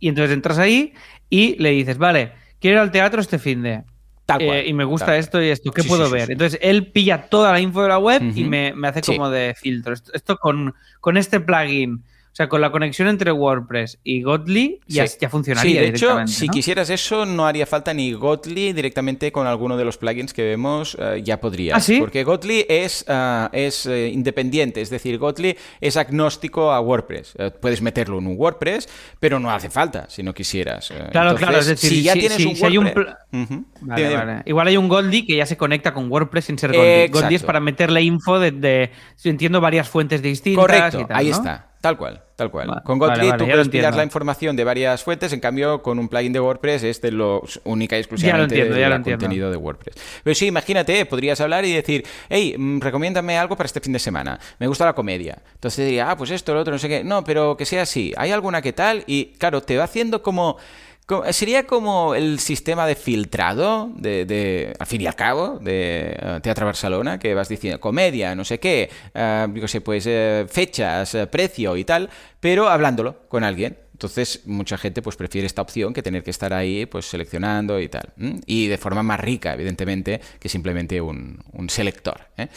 y 0.00 0.08
entonces 0.08 0.34
entras 0.34 0.58
ahí 0.58 0.92
y 1.30 1.56
le 1.62 1.70
dices, 1.70 1.98
vale, 1.98 2.32
quiero 2.60 2.76
ir 2.76 2.80
al 2.82 2.90
teatro 2.90 3.20
este 3.20 3.38
fin 3.38 3.62
de... 3.62 3.84
Tal 4.26 4.38
cual, 4.44 4.58
Eh, 4.58 4.68
y 4.68 4.72
me 4.74 4.84
gusta 4.84 5.06
tal 5.06 5.14
esto 5.16 5.40
y 5.40 5.48
esto, 5.48 5.70
¿qué 5.72 5.82
Sí, 5.82 5.88
puedo 5.88 6.06
sí, 6.06 6.12
ver? 6.12 6.26
sí. 6.26 6.32
Entonces 6.32 6.58
él 6.60 6.88
pilla 6.88 7.28
toda 7.28 7.52
la 7.52 7.60
info 7.60 7.82
de 7.82 7.88
la 7.88 7.98
web 7.98 8.20
y 8.34 8.42
me, 8.44 8.72
me 8.74 8.88
hace 8.88 9.00
como 9.00 9.30
de 9.30 9.54
filtro. 9.56 9.92
Esto, 9.92 10.10
esto 10.14 10.36
con, 10.36 10.74
con 11.00 11.16
este 11.16 11.38
plugin, 11.40 12.02
o 12.36 12.40
sea, 12.44 12.50
con 12.50 12.60
la 12.60 12.70
conexión 12.70 13.08
entre 13.08 13.32
WordPress 13.32 13.98
y 14.04 14.20
Godly, 14.20 14.80
ya, 14.86 15.06
Sí. 15.06 15.16
ya 15.22 15.30
funcionaría. 15.30 15.70
Sí, 15.72 15.78
de 15.78 15.88
hecho, 15.88 16.26
si 16.26 16.48
quisieras 16.50 16.90
eso, 16.90 17.24
no 17.24 17.46
haría 17.46 17.64
falta 17.64 17.94
ni 17.94 18.12
Gotli 18.12 18.74
directamente 18.74 19.32
con 19.32 19.46
alguno 19.46 19.78
de 19.78 19.86
los 19.86 19.96
plugins 19.96 20.34
que 20.34 20.42
vemos, 20.42 20.98
eh, 21.00 21.22
ya 21.24 21.40
podrías. 21.40 21.78
¿Ah, 21.78 21.80
sí? 21.80 21.98
Porque 21.98 22.24
Gotli 22.24 22.66
es, 22.68 23.06
ah, 23.08 23.48
es 23.54 23.86
eh, 23.86 24.08
independiente, 24.08 24.82
es 24.82 24.90
decir, 24.90 25.16
Gotli 25.16 25.56
es 25.80 25.96
agnóstico 25.96 26.72
a 26.72 26.80
WordPress. 26.82 27.36
Puedes 27.62 27.80
meterlo 27.80 28.18
en 28.18 28.26
un 28.26 28.34
WordPress, 28.36 28.86
pero 29.18 29.40
no 29.40 29.50
hace 29.50 29.70
falta 29.70 30.04
si 30.10 30.22
no 30.22 30.34
quisieras. 30.34 30.92
Claro, 31.12 31.34
claro, 31.36 31.56
es 31.56 31.68
decir, 31.68 31.88
si 31.88 32.02
ya 32.02 32.12
si- 32.12 32.18
tienes 32.20 32.36
si- 32.36 32.46
un 32.48 32.56
si 32.56 32.64
hay 32.66 32.76
un 32.76 32.84
WordPress... 32.84 33.14
Vale, 33.80 34.08
Dime, 34.08 34.20
dime. 34.20 34.42
Igual 34.44 34.66
hay 34.68 34.76
un 34.76 34.88
Goldie 34.88 35.24
que 35.26 35.36
ya 35.36 35.46
se 35.46 35.56
conecta 35.56 35.94
con 35.94 36.10
WordPress 36.12 36.44
sin 36.44 36.58
ser. 36.58 36.74
Exacto. 36.74 37.18
Goldie 37.20 37.36
es 37.36 37.42
para 37.44 37.60
meterle 37.60 38.02
info 38.02 38.38
de, 38.38 38.90
entiendo, 39.24 39.62
varias 39.62 39.88
fuentes 39.88 40.20
distintas. 40.20 40.60
Correcto, 40.62 41.00
y 41.00 41.04
tal, 41.06 41.16
ahí 41.16 41.30
¿no? 41.30 41.36
está. 41.36 41.68
Tal 41.80 41.96
cual, 41.96 42.22
tal 42.34 42.50
cual. 42.50 42.68
Vale, 42.68 42.80
con 42.84 42.98
vale, 42.98 43.18
vale, 43.18 43.32
tú 43.32 43.44
puedes 43.44 43.68
pillar 43.68 43.84
entiendo. 43.84 43.96
la 43.98 44.02
información 44.02 44.56
de 44.56 44.64
varias 44.64 45.04
fuentes, 45.04 45.32
en 45.32 45.40
cambio 45.40 45.82
con 45.82 45.98
un 45.98 46.08
plugin 46.08 46.32
de 46.32 46.40
WordPress 46.40 46.82
es 46.82 47.00
de 47.00 47.12
lo 47.12 47.42
única 47.64 47.96
y 47.96 48.00
exclusivamente 48.00 48.54
entiendo, 48.54 48.74
de 48.74 48.80
ya 48.80 48.86
lo 48.86 48.90
la 48.90 48.96
entiendo. 48.96 49.20
contenido 49.20 49.50
de 49.50 49.56
WordPress. 49.56 49.94
Pero 50.24 50.34
sí, 50.34 50.46
imagínate, 50.46 51.06
podrías 51.06 51.40
hablar 51.40 51.64
y 51.64 51.72
decir, 51.72 52.04
hey, 52.28 52.56
mm, 52.58 52.80
recomiéndame 52.80 53.38
algo 53.38 53.56
para 53.56 53.66
este 53.66 53.80
fin 53.80 53.92
de 53.92 53.98
semana. 53.98 54.38
Me 54.58 54.66
gusta 54.66 54.84
la 54.84 54.94
comedia. 54.94 55.38
Entonces 55.54 55.84
diría, 55.86 56.10
ah, 56.10 56.16
pues 56.16 56.30
esto, 56.30 56.54
lo 56.54 56.60
otro, 56.60 56.72
no 56.72 56.78
sé 56.78 56.88
qué. 56.88 57.04
No, 57.04 57.22
pero 57.22 57.56
que 57.56 57.64
sea 57.64 57.82
así. 57.82 58.12
¿Hay 58.16 58.32
alguna 58.32 58.62
que 58.62 58.72
tal? 58.72 59.04
Y 59.06 59.26
claro, 59.38 59.60
te 59.62 59.76
va 59.76 59.84
haciendo 59.84 60.22
como... 60.22 60.56
Sería 61.30 61.68
como 61.68 62.16
el 62.16 62.40
sistema 62.40 62.84
de 62.84 62.96
filtrado, 62.96 63.90
de, 63.94 64.24
de- 64.24 64.74
al 64.76 64.86
fin 64.88 65.00
y 65.02 65.06
al 65.06 65.14
cabo, 65.14 65.58
de 65.60 66.16
eh, 66.18 66.40
Teatro 66.42 66.66
Barcelona, 66.66 67.18
que 67.20 67.32
vas 67.34 67.48
diciendo 67.48 67.78
comedia, 67.80 68.34
no 68.34 68.44
sé 68.44 68.58
qué, 68.58 68.90
qué 69.14 69.68
sé, 69.68 69.80
pues 69.80 70.04
eh, 70.08 70.46
fechas, 70.48 71.16
precio 71.30 71.76
y 71.76 71.84
tal, 71.84 72.10
pero 72.40 72.68
hablándolo 72.68 73.20
con 73.28 73.44
alguien. 73.44 73.78
Entonces, 73.96 74.42
mucha 74.44 74.76
gente 74.76 75.00
pues 75.00 75.16
prefiere 75.16 75.46
esta 75.46 75.62
opción 75.62 75.94
que 75.94 76.02
tener 76.02 76.22
que 76.22 76.30
estar 76.30 76.52
ahí 76.52 76.84
pues 76.84 77.06
seleccionando 77.06 77.80
y 77.80 77.88
tal. 77.88 78.12
Y 78.44 78.66
de 78.66 78.76
forma 78.76 79.02
más 79.02 79.18
rica, 79.18 79.54
evidentemente, 79.54 80.20
que 80.38 80.50
simplemente 80.50 81.00
un, 81.00 81.42
un 81.52 81.70
selector. 81.70 82.20
¿eh? 82.36 82.48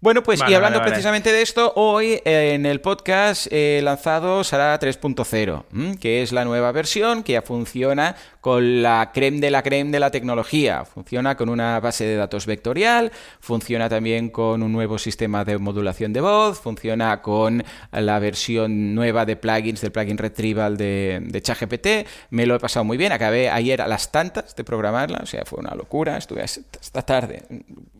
Bueno, 0.00 0.24
pues 0.24 0.40
Vale, 0.40 0.50
y 0.50 0.54
hablando 0.56 0.80
vale, 0.80 0.88
vale. 0.88 0.92
precisamente 0.94 1.30
de 1.30 1.42
esto, 1.42 1.74
hoy 1.76 2.20
eh, 2.24 2.54
en 2.54 2.66
el 2.66 2.80
podcast 2.80 3.46
he 3.52 3.80
lanzado 3.82 4.42
Sara 4.42 4.80
3.0, 4.80 5.64
¿m? 5.72 5.96
que 5.98 6.22
es 6.22 6.32
la 6.32 6.44
nueva 6.44 6.72
versión 6.72 7.22
que 7.22 7.34
ya 7.34 7.42
funciona 7.42 8.16
con 8.40 8.82
la 8.82 9.10
creme 9.12 9.40
de 9.40 9.50
la 9.50 9.62
creme 9.62 9.90
de 9.90 10.00
la 10.00 10.10
tecnología. 10.10 10.84
Funciona 10.84 11.36
con 11.36 11.48
una 11.48 11.78
base 11.80 12.04
de 12.04 12.16
datos 12.16 12.46
vectorial, 12.46 13.12
funciona 13.40 13.88
también 13.88 14.30
con 14.30 14.62
un 14.62 14.72
nuevo 14.72 14.98
sistema 14.98 15.44
de 15.44 15.58
modulación 15.58 16.12
de 16.12 16.20
voz, 16.20 16.60
funciona 16.60 17.20
con 17.20 17.62
la 17.92 18.18
versión 18.18 18.94
nueva 18.94 19.26
de 19.26 19.36
plugins 19.36 19.80
del 19.80 19.92
plugin 19.92 20.18
Retrieval 20.18 20.76
de, 20.76 21.20
de 21.22 21.42
ChatGPT. 21.42 21.86
Me 22.30 22.46
lo 22.46 22.54
he 22.54 22.58
pasado 22.58 22.84
muy 22.84 22.96
bien. 22.96 23.12
Acabé 23.12 23.50
ayer 23.50 23.82
a 23.82 23.88
las 23.88 24.10
tantas 24.10 24.56
de 24.56 24.64
programarla, 24.64 25.20
o 25.22 25.26
sea, 25.26 25.44
fue 25.44 25.60
una 25.60 25.74
locura. 25.74 26.16
Estuve 26.16 26.42
hasta 26.42 26.60
esta 26.80 27.02
tarde. 27.02 27.42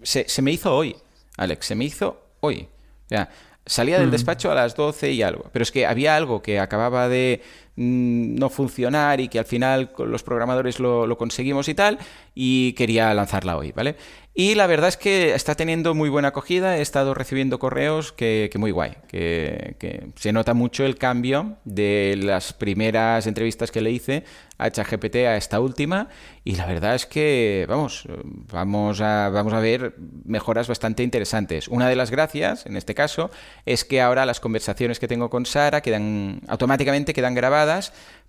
Se, 0.03 0.29
se 0.29 0.43
me 0.43 0.53
hizo 0.53 0.75
hoy, 0.75 0.97
Alex, 1.37 1.67
se 1.67 1.75
me 1.75 1.85
hizo 1.85 2.23
hoy. 2.41 2.69
O 3.07 3.09
sea, 3.09 3.29
salía 3.67 3.99
del 3.99 4.11
despacho 4.11 4.51
a 4.51 4.55
las 4.55 4.75
12 4.75 5.13
y 5.13 5.23
algo. 5.23 5.51
Pero 5.53 5.63
es 5.63 5.71
que 5.71 5.87
había 5.87 6.17
algo 6.17 6.43
que 6.43 6.59
acababa 6.59 7.09
de 7.09 7.43
mm, 7.81 8.35
no 8.39 8.51
funcionar 8.51 9.21
y 9.21 9.29
que 9.29 9.39
al 9.39 9.45
final 9.45 9.93
los 9.99 10.23
programadores 10.23 10.79
lo, 10.81 11.17
conseguimos 11.17 11.69
y 11.69 11.75
tal, 11.75 11.99
y 12.35 12.75
quería 12.75 13.13
lanzarla 13.15 13.57
hoy, 13.57 13.73
¿vale? 13.73 13.97
Y 14.35 14.55
la 14.55 14.67
verdad 14.67 14.89
es 14.89 14.97
que 14.97 15.35
está 15.35 15.55
teniendo 15.55 15.95
muy 15.95 16.09
buena 16.09 16.29
acogida, 16.29 16.79
he 16.79 16.83
estado 16.83 17.15
recibiendo 17.15 17.59
correos 17.59 18.13
que, 18.13 18.49
que 18.53 18.59
muy 18.59 18.71
guay, 18.71 18.93
que, 19.09 19.77
que 19.79 20.07
se 20.15 20.33
nota 20.33 20.55
mucho 20.55 20.85
el 20.85 20.97
cambio 20.97 21.57
de 21.65 22.17
las 22.17 22.53
primeras 22.53 23.27
entrevistas 23.27 23.71
que 23.71 23.81
le 23.81 23.91
hice 23.91 24.25
a 24.61 24.71
ChatGPT 24.71 25.17
a 25.17 25.37
esta 25.37 25.59
última 25.59 26.09
y 26.45 26.57
la 26.57 26.67
verdad 26.67 26.95
es 26.95 27.07
que, 27.07 27.65
vamos, 27.69 28.07
vamos 28.53 29.01
a, 29.01 29.31
vamos 29.31 29.53
a 29.53 29.61
ver 29.61 29.95
mejoras 30.25 30.69
bastante 30.69 31.03
interesantes. 31.03 31.69
Una 31.69 31.89
de 31.89 31.97
las 31.97 32.11
gracias, 32.11 32.67
en 32.67 32.77
este 32.77 32.95
caso, 32.95 33.31
es 33.65 33.85
que 33.85 34.01
ahora 34.01 34.27
las 34.27 34.39
conversaciones 34.39 34.99
que 34.99 35.09
tengo 35.09 35.31
con 35.31 35.47
Sara 35.47 35.81
quedan 35.81 36.41
automáticamente 36.49 37.15
quedan 37.15 37.35
grabadas 37.35 37.70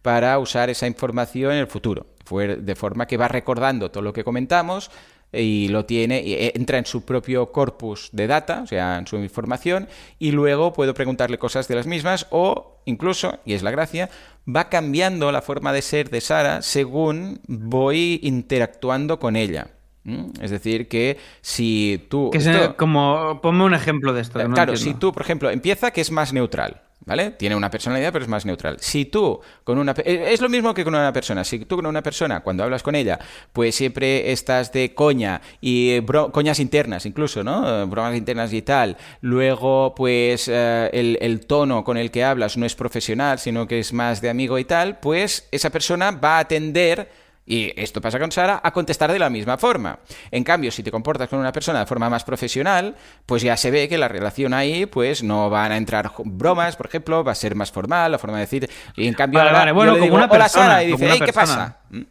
para 0.02 0.38
usar 0.40 0.70
esa 0.70 0.88
información 0.88 1.52
en 1.54 1.60
el 1.60 1.68
futuro, 1.68 2.08
de 2.30 2.76
forma 2.76 3.06
que 3.08 3.18
va 3.18 3.28
recordando 3.28 3.92
todo 3.92 4.02
lo 4.04 4.14
que 4.14 4.24
comentamos 4.24 4.90
y 5.34 5.70
lo 5.70 5.86
tiene, 5.86 6.22
y 6.22 6.34
eh, 6.34 6.52
entra 6.56 6.78
en 6.78 6.86
su 6.86 7.06
propio 7.06 7.52
corpus 7.54 8.10
de 8.12 8.28
data, 8.28 8.62
o 8.64 8.68
sea, 8.68 8.98
en 8.98 9.08
su 9.08 9.16
información, 9.18 9.88
y 10.20 10.32
luego 10.32 10.74
puedo 10.74 10.94
preguntarle 10.94 11.38
cosas 11.38 11.68
de 11.70 11.76
las 11.76 11.88
mismas 11.88 12.28
o 12.32 12.82
incluso, 12.86 13.40
y 13.46 13.54
es 13.54 13.64
la 13.64 13.72
gracia, 13.72 14.10
va 14.54 14.68
cambiando 14.70 15.32
la 15.32 15.42
forma 15.42 15.72
de 15.72 15.82
ser 15.82 16.10
de 16.10 16.20
Sara 16.20 16.62
según 16.62 17.40
voy 17.48 18.20
interactuando 18.24 19.20
con 19.20 19.36
ella. 19.38 19.68
¿Mm? 20.04 20.32
Es 20.42 20.50
decir, 20.52 20.88
que 20.90 21.18
si 21.42 22.08
tú... 22.10 22.30
Que 22.32 22.40
esto- 22.40 22.52
se- 22.70 22.74
como, 22.76 23.40
ponme 23.42 23.64
un 23.64 23.74
ejemplo 23.76 24.12
de 24.14 24.22
esto. 24.22 24.40
no 24.46 24.54
claro, 24.56 24.76
si 24.76 24.96
tú, 24.96 25.14
por 25.14 25.22
ejemplo, 25.22 25.50
empieza 25.52 25.92
que 25.92 26.02
es 26.02 26.12
más 26.12 26.34
neutral, 26.34 26.82
¿vale? 27.06 27.32
Tiene 27.32 27.56
una 27.56 27.70
personalidad, 27.70 28.12
pero 28.14 28.24
es 28.24 28.30
más 28.30 28.46
neutral. 28.46 28.78
Si 28.80 29.06
tú 29.06 29.40
con 29.64 29.78
una... 29.78 29.94
eh, 30.06 30.28
Es 30.32 30.42
lo 30.42 30.50
mismo 30.50 30.74
que 30.74 30.84
con 30.84 30.94
una 30.96 31.12
persona. 31.14 31.44
Si 31.44 31.60
tú 31.66 31.76
con 31.78 31.86
una 31.86 32.02
persona, 32.04 32.42
cuando 32.42 32.64
hablas 32.64 32.84
con 32.84 32.96
ella, 32.96 33.20
pues 33.54 33.76
siempre 33.76 34.32
estás 34.32 34.72
de 34.72 34.94
coña 34.94 35.42
y 35.60 35.92
eh, 35.92 36.02
bro- 36.02 36.32
coñas 36.32 36.60
internas 36.60 37.06
incluso, 37.06 37.44
¿no? 37.44 37.84
Eh, 37.84 37.86
Bromas 37.86 38.16
internas 38.16 38.54
y 38.54 38.62
tal. 38.62 38.98
Luego, 39.22 39.94
pues 39.96 40.48
el, 40.48 41.18
el 41.22 41.46
tono 41.46 41.84
con 41.84 41.98
el 41.98 42.12
que 42.12 42.24
hablas 42.24 42.58
no 42.58 42.66
es 42.66 42.76
profesional, 42.76 43.40
sino 43.40 43.68
que 43.68 43.80
es 43.80 43.94
más 43.94 44.22
de 44.22 44.30
amigo 44.30 44.58
y 44.60 44.66
tal, 44.66 45.00
pues 45.00 45.48
esa 45.52 45.70
persona 45.70 46.12
va 46.12 46.40
a 46.40 46.48
tender 46.48 47.10
y 47.46 47.74
esto 47.76 48.00
pasa 48.02 48.20
con 48.20 48.32
Sara, 48.32 48.62
a 48.64 48.72
contestar 48.72 49.12
de 49.12 49.20
la 49.20 49.30
misma 49.30 49.58
forma. 49.58 50.00
En 50.30 50.44
cambio, 50.44 50.72
si 50.72 50.84
te 50.84 50.92
comportas 50.92 51.28
con 51.28 51.40
una 51.40 51.52
persona 51.52 51.80
de 51.80 51.86
forma 51.86 52.10
más 52.10 52.24
profesional, 52.24 52.96
pues 53.26 53.42
ya 53.42 53.58
se 53.58 53.72
ve 53.72 53.90
que 53.90 53.98
la 53.98 54.08
relación 54.08 54.54
ahí, 54.54 54.86
pues 54.86 55.24
no 55.24 55.50
van 55.50 55.72
a 55.72 55.78
entrar 55.78 56.12
bromas, 56.24 56.76
por 56.76 56.86
ejemplo, 56.88 57.24
va 57.24 57.32
a 57.32 57.36
ser 57.36 57.56
más 57.56 57.72
formal, 57.72 58.12
la 58.12 58.20
forma 58.20 58.38
de 58.38 58.42
decir. 58.44 58.70
Y 58.96 59.08
en 59.08 59.14
cambio, 59.14 59.40
Vale, 59.40 59.50
ahora 59.50 59.60
vale, 59.60 59.72
bueno, 59.72 59.92
yo 59.92 59.94
le 59.96 60.00
como 60.00 60.06
digo, 60.06 60.16
una 60.18 60.26
hola 60.26 60.44
persona, 60.44 60.66
Sara, 60.68 60.84
y 60.84 60.92
como 60.92 61.04
dice, 61.06 61.18
hey, 61.20 61.22
¿qué 61.26 61.34
persona. 61.34 61.56
pasa? 61.66 61.80
¿Mm? 61.90 62.02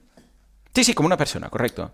Sí, 0.74 0.84
sí, 0.84 0.94
como 0.94 1.06
una 1.06 1.16
persona, 1.16 1.48
correcto. 1.48 1.90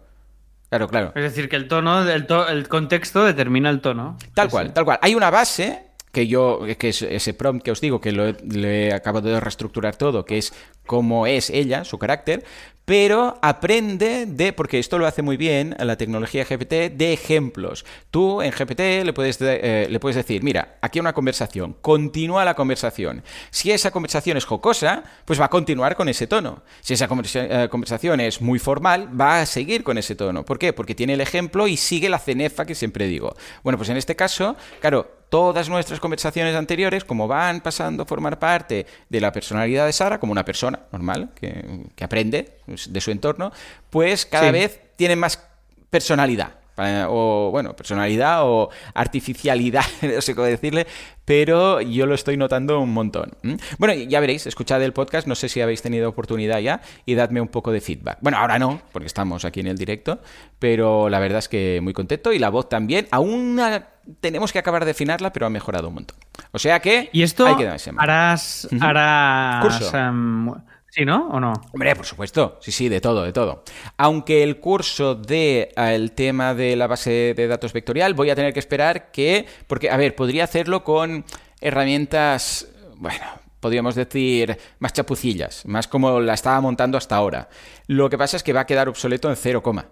Claro, 0.68 0.88
claro. 0.88 1.12
Es 1.14 1.22
decir, 1.22 1.48
que 1.48 1.56
el 1.56 1.68
tono, 1.68 2.02
el, 2.08 2.26
to- 2.26 2.48
el 2.48 2.68
contexto 2.68 3.24
determina 3.24 3.70
el 3.70 3.80
tono. 3.80 4.16
Tal 4.34 4.48
Sí, 4.48 4.50
cual, 4.50 4.66
sí. 4.68 4.72
tal 4.74 4.84
cual. 4.84 4.98
Hay 5.00 5.14
una 5.14 5.30
base 5.30 5.82
que 6.10 6.26
yo, 6.26 6.60
que 6.78 6.88
es 6.88 7.02
ese 7.02 7.34
prompt 7.34 7.62
que 7.64 7.70
os 7.70 7.80
digo, 7.80 8.00
que 8.00 8.10
lo 8.10 8.26
he, 8.26 8.32
le 8.48 8.88
he 8.88 8.92
acabado 8.94 9.28
de 9.28 9.38
reestructurar 9.38 9.96
todo, 9.96 10.24
que 10.24 10.38
es 10.38 10.52
cómo 10.86 11.26
es 11.26 11.50
ella, 11.50 11.84
su 11.84 11.98
carácter, 11.98 12.44
pero 12.84 13.36
aprende 13.42 14.26
de, 14.26 14.52
porque 14.52 14.78
esto 14.78 14.96
lo 14.96 15.08
hace 15.08 15.20
muy 15.20 15.36
bien 15.36 15.74
la 15.80 15.96
tecnología 15.96 16.44
GPT, 16.44 16.92
de 16.96 17.12
ejemplos. 17.12 17.84
Tú 18.12 18.42
en 18.42 18.52
GPT 18.52 19.02
le 19.04 19.12
puedes, 19.12 19.40
de- 19.40 19.58
eh, 19.60 19.88
le 19.90 19.98
puedes 19.98 20.14
decir, 20.14 20.44
mira, 20.44 20.76
aquí 20.80 20.98
hay 20.98 21.00
una 21.00 21.12
conversación, 21.12 21.74
continúa 21.82 22.44
la 22.44 22.54
conversación. 22.54 23.24
Si 23.50 23.72
esa 23.72 23.90
conversación 23.90 24.36
es 24.36 24.44
jocosa, 24.44 25.02
pues 25.24 25.40
va 25.40 25.46
a 25.46 25.50
continuar 25.50 25.96
con 25.96 26.08
ese 26.08 26.28
tono. 26.28 26.62
Si 26.80 26.94
esa 26.94 27.08
eh, 27.10 27.68
conversación 27.68 28.20
es 28.20 28.40
muy 28.40 28.60
formal, 28.60 29.20
va 29.20 29.40
a 29.40 29.46
seguir 29.46 29.82
con 29.82 29.98
ese 29.98 30.14
tono. 30.14 30.44
¿Por 30.44 30.60
qué? 30.60 30.72
Porque 30.72 30.94
tiene 30.94 31.14
el 31.14 31.20
ejemplo 31.20 31.66
y 31.66 31.76
sigue 31.76 32.08
la 32.08 32.20
cenefa 32.20 32.66
que 32.66 32.76
siempre 32.76 33.08
digo. 33.08 33.34
Bueno, 33.64 33.78
pues 33.78 33.88
en 33.88 33.96
este 33.96 34.14
caso, 34.14 34.54
claro, 34.80 35.10
todas 35.28 35.68
nuestras 35.68 35.98
conversaciones 35.98 36.54
anteriores, 36.54 37.04
como 37.04 37.26
van 37.26 37.60
pasando 37.60 38.04
a 38.04 38.06
formar 38.06 38.38
parte 38.38 38.86
de 39.08 39.20
la 39.20 39.32
personalidad 39.32 39.84
de 39.86 39.92
Sara, 39.92 40.20
como 40.20 40.30
una 40.30 40.44
persona 40.44 40.75
normal 40.92 41.30
que, 41.34 41.84
que 41.94 42.04
aprende 42.04 42.58
de 42.66 43.00
su 43.00 43.10
entorno, 43.10 43.52
pues 43.90 44.26
cada 44.26 44.46
Sí. 44.46 44.52
vez 44.52 44.80
tienen 44.96 45.18
más 45.18 45.42
personalidad. 45.90 46.52
eh, 46.78 47.04
O, 47.08 47.48
bueno, 47.50 47.74
personalidad 47.74 48.40
o 48.44 48.68
artificialidad, 48.92 49.84
no 50.02 50.20
sé 50.20 50.34
cómo 50.34 50.46
decirle, 50.46 50.86
pero 51.24 51.80
yo 51.80 52.04
lo 52.06 52.14
estoy 52.14 52.36
notando 52.36 52.80
un 52.80 52.92
montón. 52.92 53.32
Bueno, 53.78 53.94
ya 53.94 54.20
veréis, 54.20 54.46
escuchad 54.46 54.82
el 54.82 54.92
podcast, 54.92 55.26
no 55.26 55.34
sé 55.34 55.48
si 55.48 55.60
habéis 55.62 55.80
tenido 55.82 56.08
oportunidad 56.08 56.58
ya, 56.60 56.82
y 57.06 57.14
dadme 57.14 57.40
un 57.40 57.48
poco 57.48 57.72
de 57.72 57.80
feedback. 57.80 58.18
Bueno, 58.20 58.38
ahora 58.38 58.58
no, 58.58 58.82
porque 58.92 59.06
estamos 59.06 59.44
aquí 59.46 59.60
en 59.60 59.68
el 59.68 59.78
directo, 59.78 60.20
pero 60.58 61.08
la 61.08 61.18
verdad 61.18 61.38
es 61.38 61.48
que 61.48 61.80
muy 61.82 61.92
contento, 61.94 62.32
y 62.32 62.38
la 62.38 62.50
voz 62.50 62.68
también, 62.68 63.08
aún 63.10 63.58
ha- 63.58 63.88
tenemos 64.20 64.52
que 64.52 64.58
acabar 64.58 64.84
de 64.84 64.92
afinarla, 64.92 65.32
pero 65.32 65.46
ha 65.46 65.50
mejorado 65.50 65.88
un 65.88 65.94
montón. 65.94 66.18
O 66.52 66.58
sea 66.58 66.80
que 66.80 67.10
Y 67.12 67.22
esto 67.22 67.46
hay 67.46 67.56
que 67.56 67.66
harás, 67.66 68.68
harás 68.80 69.62
Curso. 69.62 69.96
em, 69.96 70.52
sí, 70.90 71.04
¿no? 71.04 71.28
¿O 71.28 71.40
no? 71.40 71.52
Hombre, 71.72 71.94
por 71.96 72.06
supuesto, 72.06 72.58
sí, 72.60 72.72
sí, 72.72 72.88
de 72.88 73.00
todo, 73.00 73.22
de 73.24 73.32
todo. 73.32 73.64
Aunque 73.96 74.42
el 74.42 74.58
curso 74.60 75.14
de 75.14 75.72
el 75.76 76.12
tema 76.12 76.54
de 76.54 76.76
la 76.76 76.86
base 76.86 77.34
de 77.36 77.46
datos 77.48 77.72
vectorial 77.72 78.14
voy 78.14 78.30
a 78.30 78.34
tener 78.34 78.52
que 78.52 78.60
esperar 78.60 79.10
que, 79.10 79.46
porque, 79.66 79.90
a 79.90 79.96
ver, 79.96 80.14
podría 80.14 80.44
hacerlo 80.44 80.84
con 80.84 81.24
herramientas, 81.60 82.68
bueno, 82.96 83.24
podríamos 83.60 83.94
decir, 83.94 84.56
más 84.78 84.92
chapucillas, 84.92 85.66
más 85.66 85.88
como 85.88 86.20
la 86.20 86.34
estaba 86.34 86.60
montando 86.60 86.96
hasta 86.98 87.16
ahora. 87.16 87.48
Lo 87.86 88.08
que 88.08 88.18
pasa 88.18 88.36
es 88.36 88.42
que 88.42 88.52
va 88.52 88.60
a 88.60 88.66
quedar 88.66 88.88
obsoleto 88.88 89.28
en 89.28 89.36
cero 89.36 89.62
coma. 89.62 89.86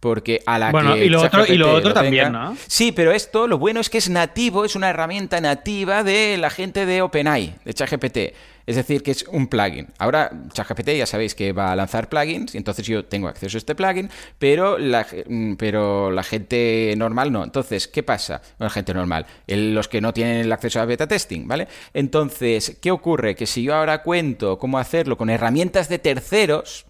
Porque 0.00 0.42
a 0.46 0.58
la 0.60 0.70
Bueno, 0.70 0.94
que 0.94 1.06
y 1.06 1.08
lo 1.08 1.22
otro- 1.22 1.44
y 1.46 1.56
lo 1.56 1.74
otro 1.74 1.92
también, 1.92 2.26
tenga- 2.26 2.50
¿no? 2.50 2.56
Sí, 2.68 2.92
pero 2.92 3.10
esto, 3.12 3.48
lo 3.48 3.58
bueno 3.58 3.80
es 3.80 3.90
que 3.90 3.98
es 3.98 4.08
nativo, 4.08 4.64
es 4.64 4.76
una 4.76 4.90
herramienta 4.90 5.40
nativa 5.40 6.04
de 6.04 6.36
la 6.38 6.50
gente 6.50 6.86
de 6.86 7.02
OpenAI, 7.02 7.56
de 7.64 7.74
ChatGPT. 7.74 8.18
Es 8.64 8.76
decir, 8.76 9.02
que 9.02 9.10
es 9.12 9.24
un 9.32 9.48
plugin. 9.48 9.88
Ahora, 9.98 10.30
ChatGPT 10.52 10.90
ya 10.90 11.06
sabéis 11.06 11.34
que 11.34 11.52
va 11.52 11.72
a 11.72 11.76
lanzar 11.76 12.08
plugins, 12.10 12.54
y 12.54 12.58
entonces 12.58 12.86
yo 12.86 13.04
tengo 13.06 13.26
acceso 13.26 13.56
a 13.56 13.58
este 13.58 13.74
plugin, 13.74 14.10
pero 14.38 14.76
la, 14.78 15.06
mm, 15.26 15.54
pero 15.54 16.10
la 16.12 16.22
gente 16.22 16.92
normal 16.96 17.32
no. 17.32 17.42
Entonces, 17.42 17.88
¿qué 17.88 18.02
pasa? 18.02 18.40
Bueno, 18.58 18.70
gente 18.70 18.92
normal, 18.94 19.24
el- 19.46 19.74
los 19.74 19.88
que 19.88 20.00
no 20.02 20.12
tienen 20.12 20.36
el 20.36 20.52
acceso 20.52 20.80
a 20.80 20.84
beta 20.84 21.08
testing, 21.08 21.48
¿vale? 21.48 21.66
Entonces, 21.94 22.76
¿qué 22.80 22.90
ocurre? 22.90 23.34
Que 23.34 23.46
si 23.46 23.62
yo 23.64 23.74
ahora 23.74 24.02
cuento 24.02 24.58
cómo 24.58 24.78
hacerlo 24.78 25.16
con 25.16 25.30
herramientas 25.30 25.88
de 25.88 25.98
terceros, 25.98 26.84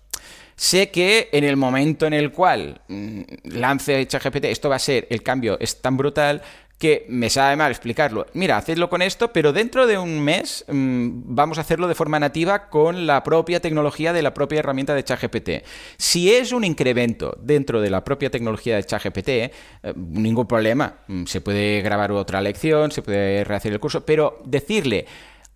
Sé 0.59 0.90
que 0.90 1.29
en 1.31 1.44
el 1.44 1.57
momento 1.57 2.05
en 2.05 2.12
el 2.12 2.33
cual 2.33 2.81
mm, 2.88 3.21
lance 3.44 4.05
ChatGPT, 4.09 4.47
esto 4.47 4.68
va 4.68 4.75
a 4.75 4.81
ser, 4.81 5.07
el 5.09 5.23
cambio 5.23 5.57
es 5.61 5.81
tan 5.81 5.97
brutal 5.97 6.42
que 6.79 7.07
me 7.09 7.31
sabe 7.31 7.55
mal 7.55 7.71
explicarlo. 7.71 8.27
Mira, 8.35 8.57
hacedlo 8.57 8.90
con 8.90 9.01
esto, 9.01 9.33
pero 9.33 9.53
dentro 9.53 9.87
de 9.87 9.99
un 9.99 10.21
mes 10.21 10.64
mm, 10.66 11.11
vamos 11.27 11.59
a 11.59 11.61
hacerlo 11.61 11.87
de 11.87 11.94
forma 11.94 12.18
nativa 12.18 12.71
con 12.71 13.07
la 13.07 13.23
propia 13.23 13.61
tecnología 13.61 14.12
de 14.12 14.21
la 14.21 14.35
propia 14.35 14.59
herramienta 14.59 14.97
de 14.97 15.05
ChatGPT. 15.05 15.51
Si 15.97 16.33
es 16.33 16.51
un 16.51 16.64
incremento 16.64 17.38
dentro 17.40 17.81
de 17.81 17.90
la 17.90 18.03
propia 18.03 18.29
tecnología 18.29 18.75
de 18.75 18.83
ChatGPT, 18.83 19.29
eh, 19.29 19.53
ningún 19.97 20.49
problema. 20.49 20.92
Mm, 21.07 21.25
se 21.27 21.40
puede 21.40 21.83
grabar 21.83 22.11
otra 22.11 22.40
lección, 22.40 22.90
se 22.90 23.03
puede 23.03 23.44
rehacer 23.44 23.73
el 23.73 23.79
curso, 23.79 24.05
pero 24.05 24.42
decirle 24.44 25.07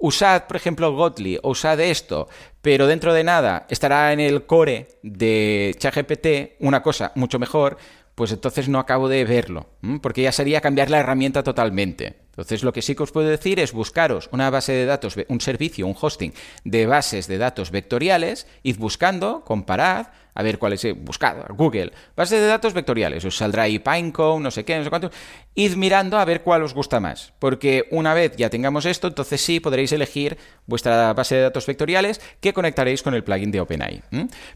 usad, 0.03 0.47
por 0.47 0.57
ejemplo, 0.57 0.93
Gotli 0.95 1.39
o 1.43 1.51
usad 1.51 1.81
esto, 1.81 2.29
pero 2.61 2.87
dentro 2.87 3.15
de 3.15 3.25
nada 3.25 3.67
estará 3.71 4.13
en 4.13 4.21
el 4.21 4.45
core 4.45 4.89
de 5.03 5.75
ChatGPT 5.79 6.61
una 6.61 6.83
cosa 6.83 7.13
mucho 7.15 7.39
mejor, 7.39 7.79
pues 8.15 8.33
entonces 8.33 8.69
no 8.69 8.79
acabo 8.79 9.09
de 9.09 9.25
verlo, 9.25 9.67
porque 10.03 10.23
ya 10.23 10.33
sería 10.33 10.61
cambiar 10.61 10.91
la 10.91 10.99
herramienta 10.99 11.43
totalmente. 11.43 12.17
Entonces 12.33 12.63
lo 12.63 12.73
que 12.73 12.81
sí 12.81 12.95
que 12.95 13.03
os 13.03 13.13
puedo 13.13 13.29
decir 13.29 13.61
es 13.61 13.73
buscaros 13.73 14.31
una 14.33 14.49
base 14.49 14.73
de 14.73 14.87
datos, 14.87 15.17
un 15.29 15.41
servicio, 15.41 15.87
un 15.87 15.95
hosting 16.01 16.33
de 16.65 16.87
bases 16.87 17.27
de 17.29 17.37
datos 17.37 17.71
vectoriales, 17.71 18.47
id 18.63 18.79
buscando, 18.79 19.45
comparad, 19.45 20.07
a 20.35 20.43
ver 20.43 20.59
cuál 20.59 20.73
es, 20.73 20.87
buscad, 20.97 21.37
Google, 21.51 21.93
base 22.17 22.41
de 22.41 22.47
datos 22.47 22.73
vectoriales, 22.73 23.23
os 23.27 23.37
saldrá 23.37 23.65
ahí 23.65 23.79
Pinecone, 23.79 24.43
no 24.43 24.51
sé 24.51 24.65
qué, 24.65 24.79
no 24.79 24.85
sé 24.85 24.89
cuánto, 24.89 25.11
id 25.55 25.77
mirando 25.77 26.19
a 26.19 26.25
ver 26.25 26.41
cuál 26.41 26.63
os 26.63 26.73
gusta 26.73 27.01
más, 27.01 27.35
porque 27.39 27.87
una 27.91 28.15
vez 28.15 28.35
ya 28.37 28.49
tengamos 28.49 28.87
esto, 28.87 29.09
entonces 29.09 29.43
sí 29.43 29.61
podréis 29.61 29.93
elegir 29.93 30.39
vuestra 30.67 31.13
base 31.13 31.35
de 31.35 31.43
datos 31.43 31.67
vectoriales 31.67 32.21
que 32.41 32.55
conectaréis 32.55 33.03
con 33.03 33.13
el 33.15 33.25
plugin 33.25 33.51
de 33.51 33.61
OpenAI. 33.61 34.03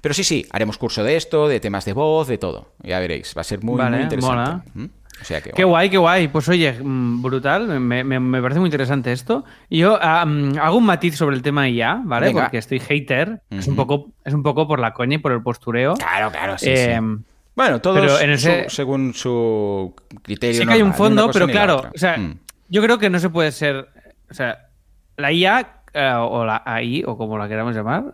Pero 0.00 0.14
sí, 0.14 0.24
sí, 0.24 0.46
haremos 0.50 0.78
curso 0.78 1.04
de 1.04 1.16
esto, 1.16 1.46
de 1.46 1.60
temas 1.60 1.84
de 1.84 1.92
voz, 1.92 2.26
de 2.26 2.38
todo, 2.38 2.72
ya 2.82 2.98
veréis, 2.98 3.34
va 3.36 3.42
a 3.42 3.44
ser 3.44 3.62
muy, 3.62 3.82
muy 3.82 4.00
interesante. 4.00 4.90
Qué 5.54 5.64
guay, 5.64 5.90
qué 5.90 5.98
guay. 5.98 6.28
Pues 6.28 6.48
oye, 6.48 6.72
mm, 6.72 7.22
brutal. 7.22 7.80
Me, 7.80 8.42
parece 8.42 8.60
muy 8.60 8.68
interesante 8.68 9.12
esto. 9.12 9.44
yo 9.70 9.98
ah, 10.00 10.24
mm, 10.26 10.58
hago 10.58 10.78
un 10.78 10.86
matiz 10.86 11.16
sobre 11.16 11.36
el 11.36 11.42
tema 11.42 11.68
IA, 11.68 12.02
¿vale? 12.04 12.32
Porque 12.32 12.58
estoy 12.58 12.80
hater. 12.80 13.42
es, 13.50 13.66
un 13.66 13.76
poco, 13.76 14.12
es 14.24 14.34
un 14.34 14.42
poco 14.42 14.66
por 14.66 14.80
la 14.80 14.92
coña 14.92 15.16
y 15.16 15.18
por 15.18 15.32
el 15.32 15.42
postureo. 15.42 15.94
Claro, 15.94 16.30
claro, 16.30 16.58
sí. 16.58 16.70
Eh, 16.70 17.00
bueno, 17.54 17.80
todo 17.80 18.02
según 18.68 19.14
su 19.14 19.94
criterio. 20.22 20.60
Sí 20.60 20.66
que 20.66 20.74
hay 20.74 20.82
un 20.82 20.94
fondo, 20.94 21.30
pero 21.32 21.46
claro, 21.46 21.90
o 21.94 21.98
sea, 21.98 22.18
mm. 22.18 22.38
yo 22.68 22.82
creo 22.82 22.98
que 22.98 23.10
no 23.10 23.18
se 23.18 23.30
puede 23.30 23.50
ser. 23.52 23.88
O 24.30 24.34
sea, 24.34 24.68
la 25.16 25.32
IA 25.32 25.76
eh, 25.94 26.12
o 26.14 26.44
la 26.44 26.62
AI, 26.66 27.04
o 27.06 27.16
como 27.16 27.38
la 27.38 27.48
queramos 27.48 27.74
llamar, 27.74 28.12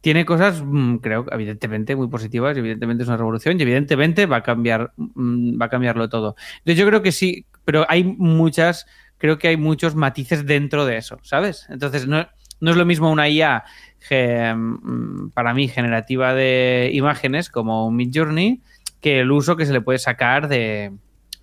tiene 0.00 0.24
cosas, 0.24 0.62
mm, 0.64 0.96
creo, 0.96 1.26
evidentemente 1.30 1.94
muy 1.94 2.08
positivas, 2.08 2.56
evidentemente 2.56 3.02
es 3.02 3.08
una 3.08 3.18
revolución 3.18 3.58
y 3.58 3.62
evidentemente 3.62 4.26
va 4.26 4.38
a 4.38 4.42
cambiar, 4.42 4.92
mm, 4.96 5.60
va 5.60 5.66
a 5.66 5.68
cambiarlo 5.68 6.08
todo. 6.08 6.36
Entonces 6.58 6.78
yo 6.78 6.86
creo 6.86 7.02
que 7.02 7.12
sí, 7.12 7.46
pero 7.64 7.84
hay 7.88 8.04
muchas, 8.04 8.86
creo 9.18 9.38
que 9.38 9.48
hay 9.48 9.56
muchos 9.56 9.94
matices 9.94 10.46
dentro 10.46 10.86
de 10.86 10.96
eso, 10.96 11.18
¿sabes? 11.22 11.66
Entonces 11.68 12.06
no, 12.06 12.26
no 12.60 12.70
es 12.70 12.76
lo 12.76 12.86
mismo 12.86 13.10
una 13.10 13.28
IA 13.28 13.64
mm, 14.10 15.30
para 15.30 15.54
mí 15.54 15.68
generativa 15.68 16.34
de 16.34 16.90
imágenes 16.92 17.50
como 17.50 17.86
un 17.86 17.96
Midjourney 17.96 18.62
que 19.00 19.20
el 19.20 19.30
uso 19.30 19.56
que 19.56 19.66
se 19.66 19.72
le 19.72 19.80
puede 19.80 19.98
sacar 19.98 20.48
de 20.48 20.92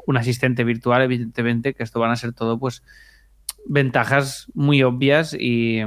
un 0.05 0.17
asistente 0.17 0.63
virtual, 0.63 1.01
evidentemente, 1.01 1.73
que 1.73 1.83
esto 1.83 1.99
van 1.99 2.11
a 2.11 2.15
ser 2.15 2.33
todo 2.33 2.57
pues 2.59 2.83
ventajas 3.65 4.47
muy 4.53 4.81
obvias 4.83 5.35
y 5.37 5.81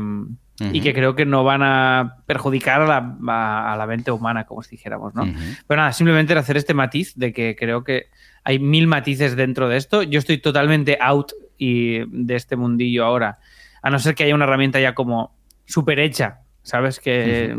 y 0.61 0.81
que 0.81 0.92
creo 0.92 1.14
que 1.14 1.25
no 1.25 1.42
van 1.42 1.62
a 1.62 2.16
perjudicar 2.27 2.83
a 2.83 2.87
la, 2.87 3.73
a, 3.73 3.77
la 3.77 3.87
mente 3.87 4.11
humana, 4.11 4.44
como 4.44 4.62
si 4.62 4.73
dijéramos, 4.73 5.14
¿no? 5.14 5.25
Pero 5.66 5.81
nada, 5.81 5.92
simplemente 5.92 6.35
hacer 6.35 6.57
este 6.57 6.75
matiz 6.75 7.14
de 7.16 7.33
que 7.33 7.57
creo 7.57 7.83
que 7.83 8.09
hay 8.44 8.59
mil 8.59 8.87
matices 8.87 9.37
dentro 9.37 9.68
de 9.68 9.77
esto. 9.77 10.03
Yo 10.03 10.18
estoy 10.18 10.38
totalmente 10.38 10.99
out 11.01 11.33
y 11.57 12.01
de 12.07 12.37
este 12.37 12.57
mundillo 12.57 13.05
ahora, 13.05 13.38
a 13.83 13.90
no 13.90 13.99
ser 13.99 14.14
que 14.14 14.25
haya 14.25 14.35
una 14.35 14.44
herramienta 14.44 14.81
ya 14.81 14.94
como 14.94 15.35
súper 15.66 15.99
hecha, 15.99 16.40
¿sabes? 16.62 17.01
Que, 17.01 17.57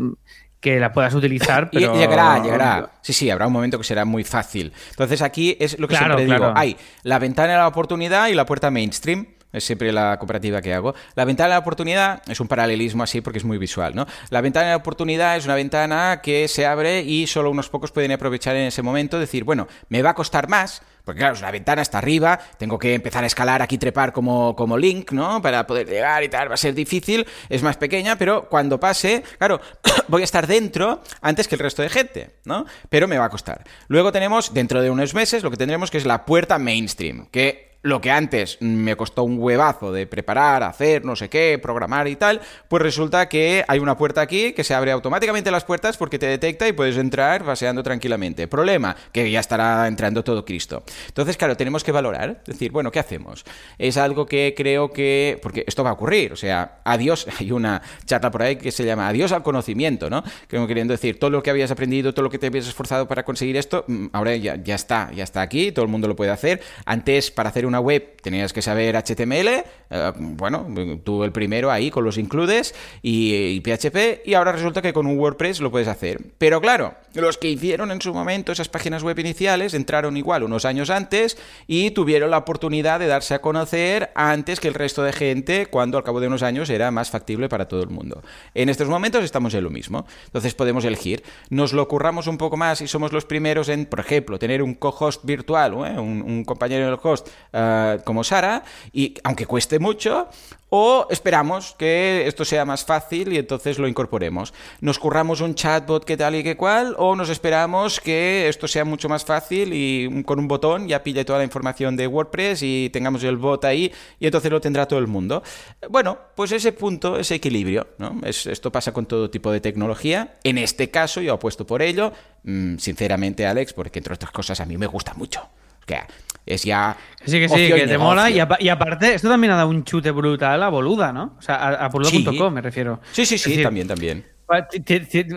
que 0.60 0.78
la 0.78 0.92
puedas 0.92 1.14
utilizar. 1.14 1.70
Pero... 1.72 1.94
Llegará, 1.94 2.42
llegará. 2.42 2.90
Sí, 3.02 3.12
sí, 3.12 3.30
habrá 3.30 3.48
un 3.48 3.52
momento 3.52 3.78
que 3.78 3.84
será 3.84 4.04
muy 4.04 4.24
fácil. 4.24 4.72
Entonces 4.90 5.22
aquí 5.22 5.56
es 5.60 5.78
lo 5.78 5.88
que 5.88 5.96
siempre 5.96 6.24
digo. 6.24 6.52
Hay 6.54 6.76
la 7.02 7.18
ventana 7.18 7.52
de 7.52 7.58
la 7.58 7.68
oportunidad 7.68 8.28
y 8.28 8.34
la 8.34 8.46
puerta 8.46 8.70
mainstream 8.70 9.26
es 9.52 9.64
siempre 9.64 9.92
la 9.92 10.18
cooperativa 10.18 10.60
que 10.60 10.74
hago. 10.74 10.94
La 11.14 11.24
ventana 11.24 11.48
de 11.48 11.54
la 11.54 11.58
oportunidad 11.58 12.22
es 12.28 12.40
un 12.40 12.48
paralelismo 12.48 13.02
así 13.02 13.20
porque 13.20 13.38
es 13.38 13.44
muy 13.44 13.58
visual, 13.58 13.94
¿no? 13.94 14.06
La 14.30 14.40
ventana 14.40 14.66
de 14.66 14.72
la 14.72 14.76
oportunidad 14.76 15.36
es 15.36 15.44
una 15.44 15.54
ventana 15.54 16.20
que 16.22 16.48
se 16.48 16.66
abre 16.66 17.02
y 17.02 17.26
solo 17.26 17.50
unos 17.50 17.68
pocos 17.68 17.92
pueden 17.92 18.12
aprovechar 18.12 18.56
en 18.56 18.66
ese 18.66 18.82
momento, 18.82 19.18
decir, 19.18 19.44
bueno, 19.44 19.68
me 19.88 20.02
va 20.02 20.10
a 20.10 20.14
costar 20.14 20.48
más, 20.48 20.82
porque 21.04 21.18
claro, 21.18 21.34
es 21.34 21.40
una 21.40 21.50
ventana, 21.50 21.82
está 21.82 21.98
arriba, 21.98 22.38
tengo 22.58 22.78
que 22.78 22.94
empezar 22.94 23.24
a 23.24 23.26
escalar 23.26 23.60
aquí, 23.62 23.78
trepar 23.78 24.12
como, 24.12 24.54
como 24.54 24.78
Link, 24.78 25.12
¿no? 25.12 25.42
Para 25.42 25.66
poder 25.66 25.88
llegar 25.88 26.22
y 26.22 26.28
tal, 26.28 26.50
va 26.50 26.54
a 26.54 26.58
ser 26.58 26.74
difícil, 26.74 27.26
es 27.48 27.62
más 27.62 27.76
pequeña, 27.76 28.16
pero 28.16 28.48
cuando 28.48 28.78
pase, 28.78 29.22
claro, 29.38 29.60
voy 30.08 30.22
a 30.22 30.24
estar 30.24 30.46
dentro 30.46 31.02
antes 31.20 31.48
que 31.48 31.56
el 31.56 31.60
resto 31.60 31.82
de 31.82 31.88
gente, 31.88 32.30
¿no? 32.44 32.66
Pero 32.88 33.08
me 33.08 33.18
va 33.18 33.26
a 33.26 33.30
costar. 33.30 33.64
Luego 33.88 34.12
tenemos, 34.12 34.54
dentro 34.54 34.80
de 34.80 34.90
unos 34.90 35.14
meses, 35.14 35.42
lo 35.42 35.50
que 35.50 35.56
tendremos 35.56 35.90
que 35.90 35.98
es 35.98 36.06
la 36.06 36.24
puerta 36.24 36.58
mainstream, 36.58 37.26
que 37.30 37.71
lo 37.82 38.00
que 38.00 38.10
antes 38.10 38.58
me 38.60 38.96
costó 38.96 39.24
un 39.24 39.38
huevazo 39.38 39.92
de 39.92 40.06
preparar, 40.06 40.62
hacer, 40.62 41.04
no 41.04 41.16
sé 41.16 41.28
qué, 41.28 41.58
programar 41.60 42.06
y 42.08 42.16
tal, 42.16 42.40
pues 42.68 42.82
resulta 42.82 43.28
que 43.28 43.64
hay 43.66 43.78
una 43.80 43.96
puerta 43.96 44.20
aquí 44.20 44.52
que 44.52 44.64
se 44.64 44.74
abre 44.74 44.92
automáticamente 44.92 45.50
las 45.50 45.64
puertas 45.64 45.96
porque 45.96 46.18
te 46.18 46.26
detecta 46.26 46.68
y 46.68 46.72
puedes 46.72 46.96
entrar 46.96 47.44
paseando 47.44 47.82
tranquilamente. 47.82 48.46
Problema, 48.46 48.96
que 49.12 49.30
ya 49.30 49.40
estará 49.40 49.88
entrando 49.88 50.22
todo 50.22 50.44
Cristo. 50.44 50.84
Entonces, 51.08 51.36
claro, 51.36 51.56
tenemos 51.56 51.82
que 51.82 51.92
valorar, 51.92 52.42
decir, 52.46 52.70
bueno, 52.70 52.92
¿qué 52.92 53.00
hacemos? 53.00 53.44
Es 53.78 53.96
algo 53.96 54.26
que 54.26 54.54
creo 54.56 54.92
que, 54.92 55.38
porque 55.42 55.64
esto 55.66 55.82
va 55.82 55.90
a 55.90 55.94
ocurrir, 55.94 56.32
o 56.32 56.36
sea, 56.36 56.80
adiós, 56.84 57.26
hay 57.38 57.52
una 57.52 57.82
charla 58.04 58.30
por 58.30 58.42
ahí 58.42 58.56
que 58.56 58.70
se 58.70 58.84
llama 58.84 59.08
adiós 59.08 59.32
al 59.32 59.42
conocimiento, 59.42 60.08
¿no? 60.08 60.22
Que 60.48 60.62
queriendo 60.66 60.92
decir, 60.92 61.18
todo 61.18 61.30
lo 61.30 61.42
que 61.42 61.50
habías 61.50 61.70
aprendido, 61.70 62.14
todo 62.14 62.22
lo 62.22 62.30
que 62.30 62.38
te 62.38 62.46
habías 62.46 62.68
esforzado 62.68 63.08
para 63.08 63.24
conseguir 63.24 63.56
esto, 63.56 63.84
mm, 63.88 64.06
ahora 64.12 64.36
ya, 64.36 64.56
ya 64.56 64.76
está, 64.76 65.10
ya 65.12 65.24
está 65.24 65.42
aquí, 65.42 65.72
todo 65.72 65.84
el 65.84 65.90
mundo 65.90 66.06
lo 66.06 66.14
puede 66.14 66.30
hacer. 66.30 66.62
Antes, 66.86 67.30
para 67.30 67.48
hacer 67.48 67.66
un 67.66 67.71
una 67.72 67.80
web 67.80 68.16
tenías 68.22 68.52
que 68.52 68.62
saber 68.62 68.96
HTML, 68.96 69.48
eh, 69.90 70.12
bueno, 70.16 70.66
tú 71.04 71.24
el 71.24 71.32
primero 71.32 71.70
ahí 71.70 71.90
con 71.90 72.04
los 72.04 72.18
includes 72.18 72.74
y, 73.02 73.60
PHP, 73.60 74.22
y 74.24 74.34
ahora 74.34 74.52
resulta 74.52 74.80
que 74.80 74.92
con 74.92 75.06
un 75.06 75.18
WordPress 75.18 75.60
lo 75.60 75.70
puedes 75.70 75.88
hacer. 75.88 76.20
Pero 76.38 76.60
claro, 76.60 76.94
los 77.14 77.36
que 77.38 77.48
hicieron 77.48 77.90
en 77.90 78.00
su 78.00 78.14
momento 78.14 78.52
esas 78.52 78.68
páginas 78.68 79.02
web 79.02 79.18
iniciales 79.18 79.74
entraron 79.74 80.16
igual 80.16 80.42
unos 80.42 80.64
años 80.64 80.90
antes 80.90 81.36
y 81.66 81.90
tuvieron 81.90 82.30
la 82.30 82.38
oportunidad 82.38 83.00
de 83.00 83.06
darse 83.06 83.34
a 83.34 83.40
conocer 83.40 84.10
antes 84.14 84.60
que 84.60 84.68
el 84.68 84.74
resto 84.74 85.02
de 85.02 85.12
gente, 85.12 85.66
cuando 85.66 85.98
al 85.98 86.04
cabo 86.04 86.20
de 86.20 86.28
unos 86.28 86.42
años 86.42 86.70
era 86.70 86.90
más 86.90 87.10
factible 87.10 87.48
para 87.48 87.68
todo 87.68 87.82
el 87.82 87.88
mundo. 87.88 88.22
En 88.54 88.68
estos 88.68 88.88
momentos 88.88 89.24
estamos 89.24 89.54
en 89.54 89.64
lo 89.64 89.70
mismo. 89.70 90.06
Entonces 90.26 90.54
podemos 90.54 90.84
elegir. 90.84 91.22
Nos 91.50 91.72
lo 91.72 91.88
curramos 91.88 92.26
un 92.26 92.38
poco 92.38 92.56
más 92.56 92.80
y 92.80 92.88
somos 92.88 93.12
los 93.12 93.24
primeros 93.24 93.68
en, 93.68 93.86
por 93.86 94.00
ejemplo, 94.00 94.38
tener 94.38 94.62
un 94.62 94.74
co-host 94.74 95.24
virtual, 95.24 95.72
¿eh? 95.72 95.98
un, 95.98 96.44
compañero 96.44 96.86
del 96.86 96.98
host. 97.02 97.28
Eh, 97.52 97.58
como 98.04 98.24
Sara, 98.24 98.64
y 98.92 99.14
aunque 99.24 99.46
cueste 99.46 99.78
mucho, 99.78 100.28
o 100.74 101.06
esperamos 101.10 101.74
que 101.76 102.26
esto 102.26 102.46
sea 102.46 102.64
más 102.64 102.82
fácil 102.86 103.30
y 103.34 103.36
entonces 103.36 103.78
lo 103.78 103.86
incorporemos. 103.86 104.54
Nos 104.80 104.98
curramos 104.98 105.42
un 105.42 105.54
chatbot 105.54 106.02
que 106.02 106.16
tal 106.16 106.34
y 106.34 106.42
que 106.42 106.56
cual, 106.56 106.94
o 106.96 107.14
nos 107.14 107.28
esperamos 107.28 108.00
que 108.00 108.48
esto 108.48 108.66
sea 108.66 108.86
mucho 108.86 109.06
más 109.10 109.22
fácil 109.22 109.74
y 109.74 110.22
con 110.22 110.38
un 110.38 110.48
botón 110.48 110.88
ya 110.88 111.02
pille 111.02 111.26
toda 111.26 111.40
la 111.40 111.44
información 111.44 111.94
de 111.94 112.06
WordPress 112.06 112.62
y 112.62 112.88
tengamos 112.90 113.22
el 113.22 113.36
bot 113.36 113.62
ahí 113.66 113.92
y 114.18 114.24
entonces 114.24 114.50
lo 114.50 114.62
tendrá 114.62 114.88
todo 114.88 114.98
el 114.98 115.08
mundo. 115.08 115.42
Bueno, 115.90 116.16
pues 116.34 116.52
ese 116.52 116.72
punto, 116.72 117.18
ese 117.18 117.34
equilibrio, 117.34 117.88
¿no? 117.98 118.22
esto 118.24 118.72
pasa 118.72 118.92
con 118.92 119.04
todo 119.04 119.28
tipo 119.28 119.52
de 119.52 119.60
tecnología. 119.60 120.38
En 120.42 120.56
este 120.56 120.90
caso 120.90 121.20
yo 121.20 121.34
apuesto 121.34 121.66
por 121.66 121.82
ello, 121.82 122.14
mm, 122.44 122.78
sinceramente 122.78 123.44
Alex, 123.44 123.74
porque 123.74 123.98
entre 123.98 124.14
otras 124.14 124.30
cosas 124.30 124.58
a 124.58 124.64
mí 124.64 124.78
me 124.78 124.86
gusta 124.86 125.12
mucho. 125.12 125.50
Que 125.84 125.98
es 126.46 126.64
ya. 126.64 126.96
Sí, 127.24 127.38
que 127.38 127.48
sí, 127.48 127.68
que 127.68 127.86
te 127.86 127.98
mola. 127.98 128.30
Y, 128.30 128.68
aparte, 128.68 129.14
esto 129.14 129.28
también 129.28 129.52
ha 129.52 129.56
dado 129.56 129.68
un 129.68 129.84
chute 129.84 130.10
brutal 130.10 130.62
a 130.62 130.68
Boluda, 130.68 131.12
¿no? 131.12 131.36
O 131.38 131.42
sea, 131.42 131.56
a, 131.56 131.88
boluda.com 131.88 132.52
me 132.52 132.60
refiero. 132.60 133.00
Sí, 133.12 133.24
sí, 133.24 133.38
sí, 133.38 133.62
también, 133.62 133.86
también. 133.86 134.26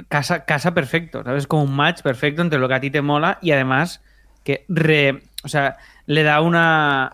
Casa, 0.10 0.46
casa 0.46 0.74
perfecto, 0.74 1.24
¿sabes? 1.24 1.48
Como 1.48 1.64
un 1.64 1.76
match 1.76 2.02
perfecto 2.02 2.42
entre 2.42 2.60
lo 2.60 2.68
que 2.68 2.74
a 2.74 2.80
ti 2.82 2.92
te 2.92 3.02
mola 3.02 3.40
y 3.42 3.52
además 3.52 4.02
que 4.44 4.66
re, 4.68 5.24
o 5.44 5.48
sea, 5.48 5.78
le 6.06 6.24
da 6.24 6.42
una 6.42 7.14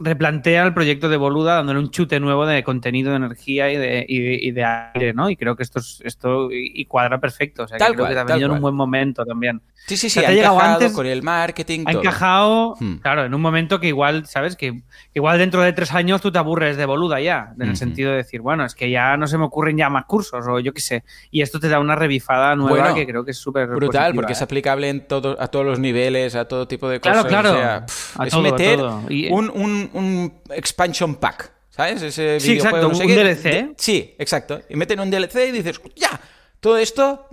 replantea 0.00 0.64
el 0.64 0.74
proyecto 0.74 1.08
de 1.08 1.16
Boluda 1.16 1.56
dándole 1.56 1.78
un 1.78 1.90
chute 1.90 2.18
nuevo 2.20 2.46
de 2.46 2.64
contenido, 2.64 3.10
de 3.10 3.16
energía 3.16 3.70
y 3.70 3.76
de, 3.76 4.06
y, 4.08 4.48
y 4.48 4.50
de 4.50 4.64
aire, 4.64 5.12
¿no? 5.12 5.28
Y 5.30 5.36
creo 5.36 5.54
que 5.56 5.62
esto 5.62 5.78
es, 5.78 6.00
esto 6.04 6.48
y 6.50 6.84
cuadra 6.86 7.20
perfecto. 7.20 7.64
O 7.64 7.68
sea, 7.68 7.78
Tal 7.78 7.88
que 7.88 7.94
creo 7.94 8.06
cual, 8.06 8.12
que 8.12 8.16
también 8.28 8.44
en 8.50 8.50
un 8.56 8.60
buen 8.60 8.74
momento 8.74 9.24
también. 9.24 9.60
Sí, 9.86 9.96
sí, 9.96 10.06
O 10.08 10.10
sí, 10.10 10.20
sea, 10.20 10.28
te 10.28 10.34
ha 10.34 10.38
encajado 10.50 10.74
antes- 10.74 10.92
con 10.92 11.06
el 11.06 11.22
marketing. 11.22 11.80
Ha 11.86 11.92
todo. 11.92 12.00
encajado, 12.02 12.76
Hmm. 12.80 12.94
claro, 12.96 13.24
en 13.24 13.34
un 13.34 13.40
momento 13.40 13.80
que 13.80 13.88
igual, 13.88 14.26
¿sabes? 14.26 14.54
Que, 14.56 14.82
igual 15.14 15.38
dentro 15.38 15.62
de 15.62 15.72
tres 15.72 15.92
años 15.94 16.20
tú 16.20 16.30
te 16.30 16.38
aburres 16.38 16.76
de 16.76 16.84
Boluda 16.86 17.20
ya, 17.20 17.52
en 17.58 17.68
el 17.68 17.76
sentido 17.76 18.10
de 18.10 18.18
decir, 18.18 18.40
bueno, 18.40 18.64
es 18.64 18.74
que 18.74 18.90
ya 18.90 19.16
no 19.16 19.26
se 19.26 19.38
me 19.38 19.44
ocurren 19.44 19.76
ya 19.78 19.88
más 19.88 20.04
cursos 20.04 20.46
o 20.48 20.60
yo 20.60 20.72
qué 20.74 20.80
sé. 20.80 21.04
Y 21.30 21.40
esto 21.42 21.58
te 21.60 21.68
da 21.68 21.78
una 21.80 21.96
revifada 21.96 22.54
nueva 22.56 22.78
Bueno, 22.78 22.94
que 22.94 23.06
creo 23.06 23.24
que 23.24 23.30
es 23.32 23.38
súper 23.38 23.66
Brutal, 23.68 23.86
positiva, 23.86 24.12
porque 24.14 24.32
¿eh? 24.32 24.36
es 24.36 24.42
aplicable 24.42 24.88
en 24.90 25.06
todo, 25.08 25.36
a 25.40 25.48
todos 25.48 25.64
los 25.66 25.78
niveles, 25.78 26.34
a 26.36 26.46
todo 26.46 26.68
tipo 26.68 26.88
de 26.88 27.00
Claro, 27.00 27.18
cosas. 27.24 27.30
claro. 27.30 27.50
O 27.50 27.54
sea, 27.56 27.86
pff, 27.86 28.20
A 28.20 28.24
es 28.26 28.30
todo, 28.32 28.42
meter 28.42 28.78
todo. 28.78 29.02
Y- 29.08 29.28
un, 29.32 29.50
un- 29.50 29.89
un 29.92 30.40
expansion 30.50 31.14
pack, 31.16 31.50
¿sabes? 31.70 32.02
Ese 32.02 32.40
Sí, 32.40 32.52
videojuego, 32.52 32.76
exacto, 32.78 32.88
no 32.88 32.94
sé 32.94 33.02
un 33.02 33.08
qué. 33.08 33.16
DLC. 33.16 33.42
De- 33.44 33.74
sí, 33.78 34.14
exacto. 34.18 34.60
Y 34.68 34.76
meten 34.76 35.00
un 35.00 35.10
DLC 35.10 35.48
y 35.48 35.52
dices, 35.52 35.80
ya, 35.96 36.20
todo 36.60 36.78
esto... 36.78 37.28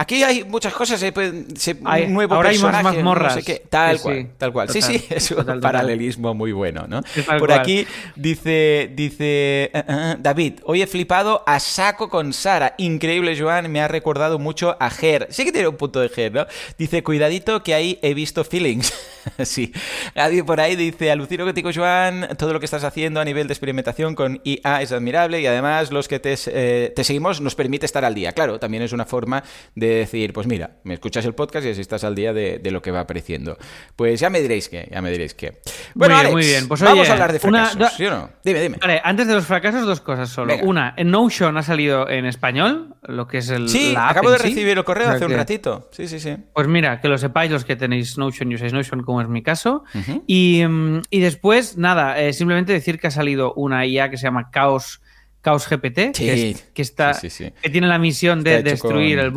Aquí 0.00 0.22
hay 0.22 0.44
muchas 0.44 0.72
cosas, 0.72 1.00
se 1.00 1.12
se- 1.56 1.76
Hay- 1.84 2.06
nuevo 2.06 2.34
ahora 2.36 2.50
hay 2.50 2.58
más 2.60 2.82
mazmorras. 2.84 3.34
no 3.36 3.42
sé. 3.42 3.62
Tal 3.68 3.96
Sí, 3.96 4.02
cual, 4.04 4.16
sí. 4.16 4.26
tal 4.38 4.52
cual. 4.52 4.68
sí, 4.68 4.80
Total, 4.80 4.96
sí, 5.00 5.06
es 5.10 5.30
un 5.32 5.36
total, 5.38 5.54
total. 5.56 5.60
paralelismo 5.72 6.34
muy 6.34 6.52
bueno, 6.52 6.86
¿no? 6.88 7.02
Sí, 7.12 7.22
Por 7.38 7.50
aquí 7.50 7.84
dice, 8.14 8.92
dice 8.94 9.64
eh, 9.64 9.70
eh, 9.74 10.16
David, 10.20 10.60
hoy 10.64 10.82
he 10.82 10.86
flipado 10.86 11.42
a 11.46 11.58
saco 11.58 12.08
con 12.08 12.32
Sara. 12.32 12.74
Increíble, 12.78 13.36
Joan, 13.38 13.70
me 13.72 13.80
ha 13.80 13.88
recordado 13.88 14.38
mucho 14.38 14.76
a 14.78 14.88
Ger. 14.90 15.26
Sí 15.30 15.44
que 15.44 15.50
tiene 15.52 15.66
un 15.68 15.76
punto 15.76 15.98
de 16.00 16.08
Ger, 16.08 16.32
¿no? 16.32 16.46
Dice, 16.78 17.02
cuidadito 17.02 17.62
que 17.64 17.74
ahí 17.74 17.98
he 18.00 18.14
visto 18.14 18.44
feelings. 18.44 18.92
sí. 19.44 19.72
Nadie 20.14 20.44
por 20.44 20.60
ahí 20.60 20.76
dice, 20.76 21.10
alucino 21.10 21.44
contigo, 21.44 21.70
Joan, 21.74 22.28
todo 22.38 22.52
lo 22.52 22.60
que 22.60 22.66
estás 22.66 22.84
haciendo 22.84 23.20
a 23.20 23.24
nivel 23.24 23.48
de 23.48 23.52
experimentación 23.52 24.14
con 24.14 24.40
IA 24.44 24.80
es 24.82 24.92
admirable 24.92 25.40
y 25.40 25.46
además 25.46 25.90
los 25.90 26.06
que 26.06 26.20
te, 26.20 26.36
eh, 26.46 26.92
te 26.94 27.02
seguimos 27.02 27.40
nos 27.40 27.54
permite 27.56 27.84
estar 27.84 28.04
al 28.04 28.14
día. 28.14 28.30
Claro, 28.32 28.60
también 28.60 28.84
es 28.84 28.92
una 28.92 29.04
forma 29.04 29.42
de 29.74 29.87
decir, 29.94 30.32
pues 30.32 30.46
mira, 30.46 30.76
me 30.84 30.94
escuchas 30.94 31.24
el 31.24 31.34
podcast 31.34 31.66
y 31.66 31.70
así 31.70 31.80
estás 31.80 32.04
al 32.04 32.14
día 32.14 32.32
de, 32.32 32.58
de 32.58 32.70
lo 32.70 32.82
que 32.82 32.90
va 32.90 33.00
apareciendo. 33.00 33.56
Pues 33.96 34.20
ya 34.20 34.30
me 34.30 34.40
diréis 34.40 34.68
que, 34.68 34.88
ya 34.90 35.00
me 35.02 35.10
diréis 35.10 35.34
que. 35.34 35.60
Bueno, 35.94 36.14
bien, 36.14 36.20
Alex, 36.20 36.32
muy 36.32 36.44
bien. 36.44 36.68
Pues, 36.68 36.80
vamos 36.80 37.00
oye, 37.00 37.08
a 37.08 37.12
hablar 37.12 37.32
de 37.32 37.48
una- 37.48 37.66
fracasos, 37.66 37.96
¿sí 37.96 38.06
o 38.06 38.10
no? 38.10 38.30
Dime, 38.44 38.60
dime. 38.60 38.78
Vale, 38.80 39.00
antes 39.04 39.26
de 39.26 39.34
los 39.34 39.44
fracasos, 39.46 39.86
dos 39.86 40.00
cosas 40.00 40.28
solo. 40.28 40.48
Venga. 40.48 40.64
Una, 40.64 40.94
Notion 41.04 41.56
ha 41.56 41.62
salido 41.62 42.08
en 42.08 42.26
español, 42.26 42.94
lo 43.02 43.26
que 43.26 43.38
es 43.38 43.48
el. 43.50 43.68
Sí, 43.68 43.92
la 43.92 44.08
acabo 44.10 44.30
de 44.30 44.38
sí. 44.38 44.42
recibir 44.44 44.76
el 44.78 44.84
correo 44.84 45.04
O 45.04 45.08
sea 45.08 45.16
hace 45.16 45.26
un 45.26 45.32
ratito. 45.32 45.88
Sí, 45.92 46.08
sí, 46.08 46.20
sí. 46.20 46.36
Pues 46.54 46.68
mira, 46.68 47.00
que 47.00 47.08
lo 47.08 47.18
sepáis 47.18 47.50
los 47.50 47.64
que 47.64 47.76
tenéis 47.76 48.18
Notion 48.18 48.50
y 48.52 48.54
usáis 48.56 48.72
Notion, 48.72 49.02
como 49.02 49.20
es 49.20 49.28
mi 49.28 49.42
caso. 49.42 49.84
Y, 50.26 50.62
mm, 50.66 51.02
y 51.10 51.20
después, 51.20 51.76
nada, 51.76 52.18
eh, 52.20 52.32
simplemente 52.32 52.72
decir 52.72 52.98
que 52.98 53.06
ha 53.08 53.10
salido 53.10 53.52
una 53.54 53.86
IA 53.86 54.10
que 54.10 54.16
se 54.16 54.24
llama 54.24 54.50
Chaos, 54.52 55.00
Chaos 55.48 55.66
GPT, 55.68 56.12
Sí, 56.14 56.24
que, 56.24 56.50
es- 56.50 56.62
que 56.74 56.82
está, 56.82 57.14
sí, 57.14 57.30
sí, 57.30 57.44
sí. 57.46 57.52
que 57.62 57.70
tiene 57.70 57.86
la 57.86 57.98
misión 57.98 58.42
de 58.44 58.56
Está 58.58 58.70
destruir 58.70 59.18
el, 59.18 59.32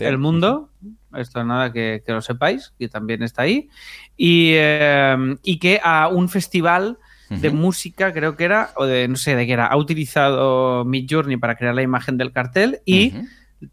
el 0.00 0.18
mundo. 0.18 0.70
Esto 1.16 1.42
nada, 1.42 1.72
que, 1.72 2.02
que 2.04 2.12
lo 2.12 2.20
sepáis, 2.20 2.74
que 2.78 2.88
también 2.88 3.22
está 3.22 3.42
ahí. 3.42 3.68
Y, 4.16 4.52
eh, 4.54 5.16
y 5.42 5.58
que 5.58 5.80
a 5.82 6.08
un 6.08 6.28
festival 6.28 6.98
de 7.30 7.50
música, 7.50 8.12
creo 8.14 8.36
que 8.36 8.44
era, 8.44 8.70
o 8.76 8.86
de 8.86 9.06
no 9.06 9.16
sé 9.16 9.36
de 9.36 9.46
qué 9.46 9.52
era, 9.52 9.66
ha 9.66 9.76
utilizado 9.76 10.84
Midjourney 10.86 11.36
para 11.36 11.56
crear 11.56 11.74
la 11.74 11.82
imagen 11.82 12.16
del 12.16 12.32
cartel 12.32 12.80
y 12.86 13.12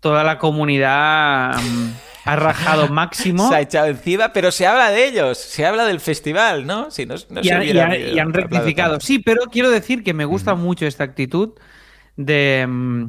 toda 0.02 0.24
la 0.26 0.38
comunidad 0.38 1.56
mm, 1.62 1.90
ha 2.26 2.36
rajado 2.36 2.88
máximo. 2.92 3.48
Se 3.50 3.56
ha 3.56 3.62
echado 3.62 3.88
encima, 3.88 4.34
pero 4.34 4.52
se 4.52 4.66
habla 4.68 4.92
de 4.92 5.08
ellos, 5.08 5.38
se 5.38 5.66
habla 5.66 5.86
del 5.86 6.00
festival, 6.00 6.66
¿no? 6.66 6.92
Si 6.92 7.06
no, 7.06 7.16
no 7.30 7.42
y, 7.42 7.44
se 7.46 7.54
han, 7.54 7.64
y 7.64 7.70
han- 7.72 7.94
y 7.94 8.20
han 8.20 8.28
hablado 8.30 8.32
rectificado. 8.32 9.00
Sí, 9.00 9.20
pero 9.20 9.44
quiero 9.52 9.70
decir 9.70 10.04
que 10.04 10.14
me 10.14 10.26
gusta 10.26 10.56
mucho 10.56 10.86
esta 10.86 11.04
actitud 11.04 11.54
de, 12.18 12.66
mm, 12.68 13.06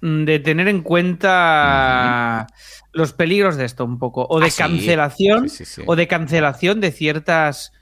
de 0.00 0.38
tener 0.38 0.68
en 0.68 0.82
cuenta 0.82 2.46
los 2.92 3.12
peligros 3.12 3.56
de 3.56 3.64
esto 3.64 3.84
un 3.84 3.98
poco. 3.98 4.26
O 4.28 4.40
de 4.40 4.46
Ah, 4.46 4.50
cancelación. 4.56 5.48
Sí, 5.48 5.64
sí, 5.64 5.64
sí. 5.64 5.82
O 5.86 5.96
de 5.96 6.06
cancelación 6.08 6.80
de 6.80 6.92
ciertas 6.92 7.72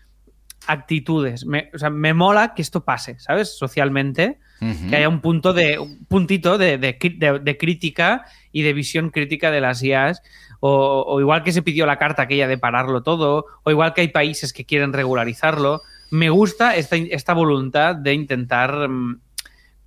actitudes. 0.66 1.46
Me, 1.46 1.70
o 1.74 1.78
sea, 1.78 1.90
me 1.90 2.14
mola 2.14 2.54
que 2.54 2.62
esto 2.62 2.84
pase, 2.84 3.18
¿sabes? 3.18 3.56
Socialmente. 3.56 4.38
Que 4.88 4.96
haya 4.96 5.08
un 5.08 5.20
punto 5.20 5.52
de. 5.52 5.78
un 5.78 6.04
puntito 6.06 6.56
de, 6.58 6.78
de 6.78 6.98
cri- 6.98 7.18
de- 7.18 7.38
de 7.40 7.56
crítica 7.58 8.24
y 8.52 8.62
de 8.62 8.72
visión 8.72 9.10
crítica 9.10 9.50
de 9.50 9.60
las 9.60 9.82
IAs. 9.82 10.22
O, 10.60 11.04
o 11.06 11.20
igual 11.20 11.42
que 11.42 11.52
se 11.52 11.60
pidió 11.62 11.84
la 11.84 11.98
carta 11.98 12.22
aquella 12.22 12.48
de 12.48 12.56
pararlo 12.56 13.02
todo, 13.02 13.44
o 13.62 13.70
igual 13.70 13.92
que 13.92 14.00
hay 14.00 14.08
países 14.08 14.52
que 14.54 14.64
quieren 14.64 14.92
regularizarlo. 14.94 15.82
Me 16.10 16.30
gusta 16.30 16.74
esta, 16.76 16.96
esta 16.96 17.34
voluntad 17.34 17.94
de 17.96 18.14
intentar, 18.14 18.88
mm, 18.88 19.20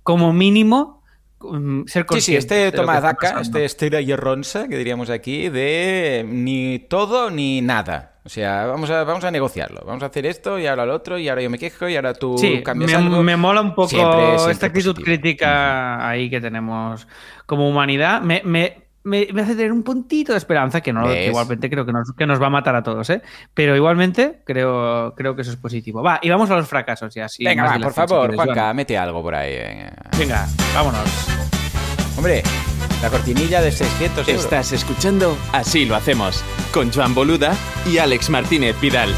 como 0.04 0.32
mínimo, 0.32 1.02
mm, 1.40 1.86
ser 1.86 2.06
Sí, 2.10 2.20
sí, 2.20 2.36
este 2.36 2.68
está 2.68 2.82
daca, 3.00 3.40
este 3.40 3.64
estira 3.64 4.00
y 4.00 4.14
ronsa, 4.14 4.68
que 4.68 4.76
diríamos 4.78 5.10
aquí, 5.10 5.48
de 5.48 6.24
ni 6.28 6.78
todo 6.78 7.30
ni 7.30 7.60
nada. 7.62 8.09
O 8.24 8.28
sea, 8.28 8.66
vamos 8.66 8.90
a, 8.90 9.02
vamos 9.04 9.24
a 9.24 9.30
negociarlo. 9.30 9.82
Vamos 9.86 10.02
a 10.02 10.06
hacer 10.06 10.26
esto 10.26 10.58
y 10.58 10.66
ahora 10.66 10.84
lo 10.84 10.94
otro, 10.94 11.18
y 11.18 11.28
ahora 11.28 11.40
yo 11.42 11.48
me 11.50 11.58
quejo 11.58 11.88
y 11.88 11.96
ahora 11.96 12.12
tú 12.14 12.36
Sí, 12.38 12.62
cambias 12.62 12.90
me, 12.90 12.96
algo. 12.96 13.22
me 13.22 13.36
mola 13.36 13.60
un 13.62 13.74
poco 13.74 13.88
Siempre, 13.88 14.26
siempre 14.36 14.52
esta 14.52 14.66
actitud 14.66 14.90
positivo. 14.94 15.04
crítica 15.04 16.06
ahí 16.08 16.28
que 16.28 16.40
tenemos 16.40 17.06
como 17.46 17.68
humanidad. 17.68 18.20
Me, 18.20 18.42
me- 18.44 18.76
me- 19.02 19.28
me 19.32 19.40
hace 19.40 19.54
tener 19.56 19.72
un 19.72 19.82
puntito 19.82 20.32
de 20.32 20.38
esperanza 20.38 20.82
que, 20.82 20.92
no, 20.92 21.10
igualmente 21.14 21.70
creo 21.70 21.86
que 21.86 21.92
nos, 21.92 22.12
que 22.12 22.26
nos 22.26 22.40
va 22.40 22.48
a 22.48 22.50
matar 22.50 22.76
a 22.76 22.82
todos, 22.82 23.08
¿eh? 23.08 23.22
Pero 23.54 23.74
igualmente 23.74 24.42
creo, 24.44 25.14
creo 25.16 25.34
que 25.34 25.40
eso 25.40 25.50
es 25.52 25.56
positivo. 25.56 26.02
Va, 26.02 26.18
y 26.20 26.28
vamos 26.28 26.50
a 26.50 26.56
los 26.56 26.68
fracasos 26.68 27.14
ya. 27.14 27.26
sí, 27.26 27.42
Venga, 27.42 27.64
va, 27.64 27.78
por 27.78 27.88
si 27.88 27.94
favor, 27.94 28.20
quieres, 28.28 28.36
Juanca, 28.44 28.62
Joan. 28.64 28.76
mete 28.76 28.98
algo 28.98 29.22
por 29.22 29.34
ahí. 29.34 29.56
venga. 29.56 29.92
Venga, 30.18 30.46
vámonos. 30.74 31.26
Hombre, 32.18 32.42
la 33.02 33.08
cortinilla 33.10 33.60
de 33.62 33.72
600 33.72 34.28
euros. 34.28 34.44
Estás 34.44 34.72
escuchando 34.72 35.36
Así 35.52 35.86
lo 35.86 35.94
hacemos 35.96 36.42
con 36.72 36.92
Joan 36.92 37.14
Boluda 37.14 37.54
y 37.90 37.98
Alex 37.98 38.30
Martínez 38.30 38.78
Vidal. 38.80 39.14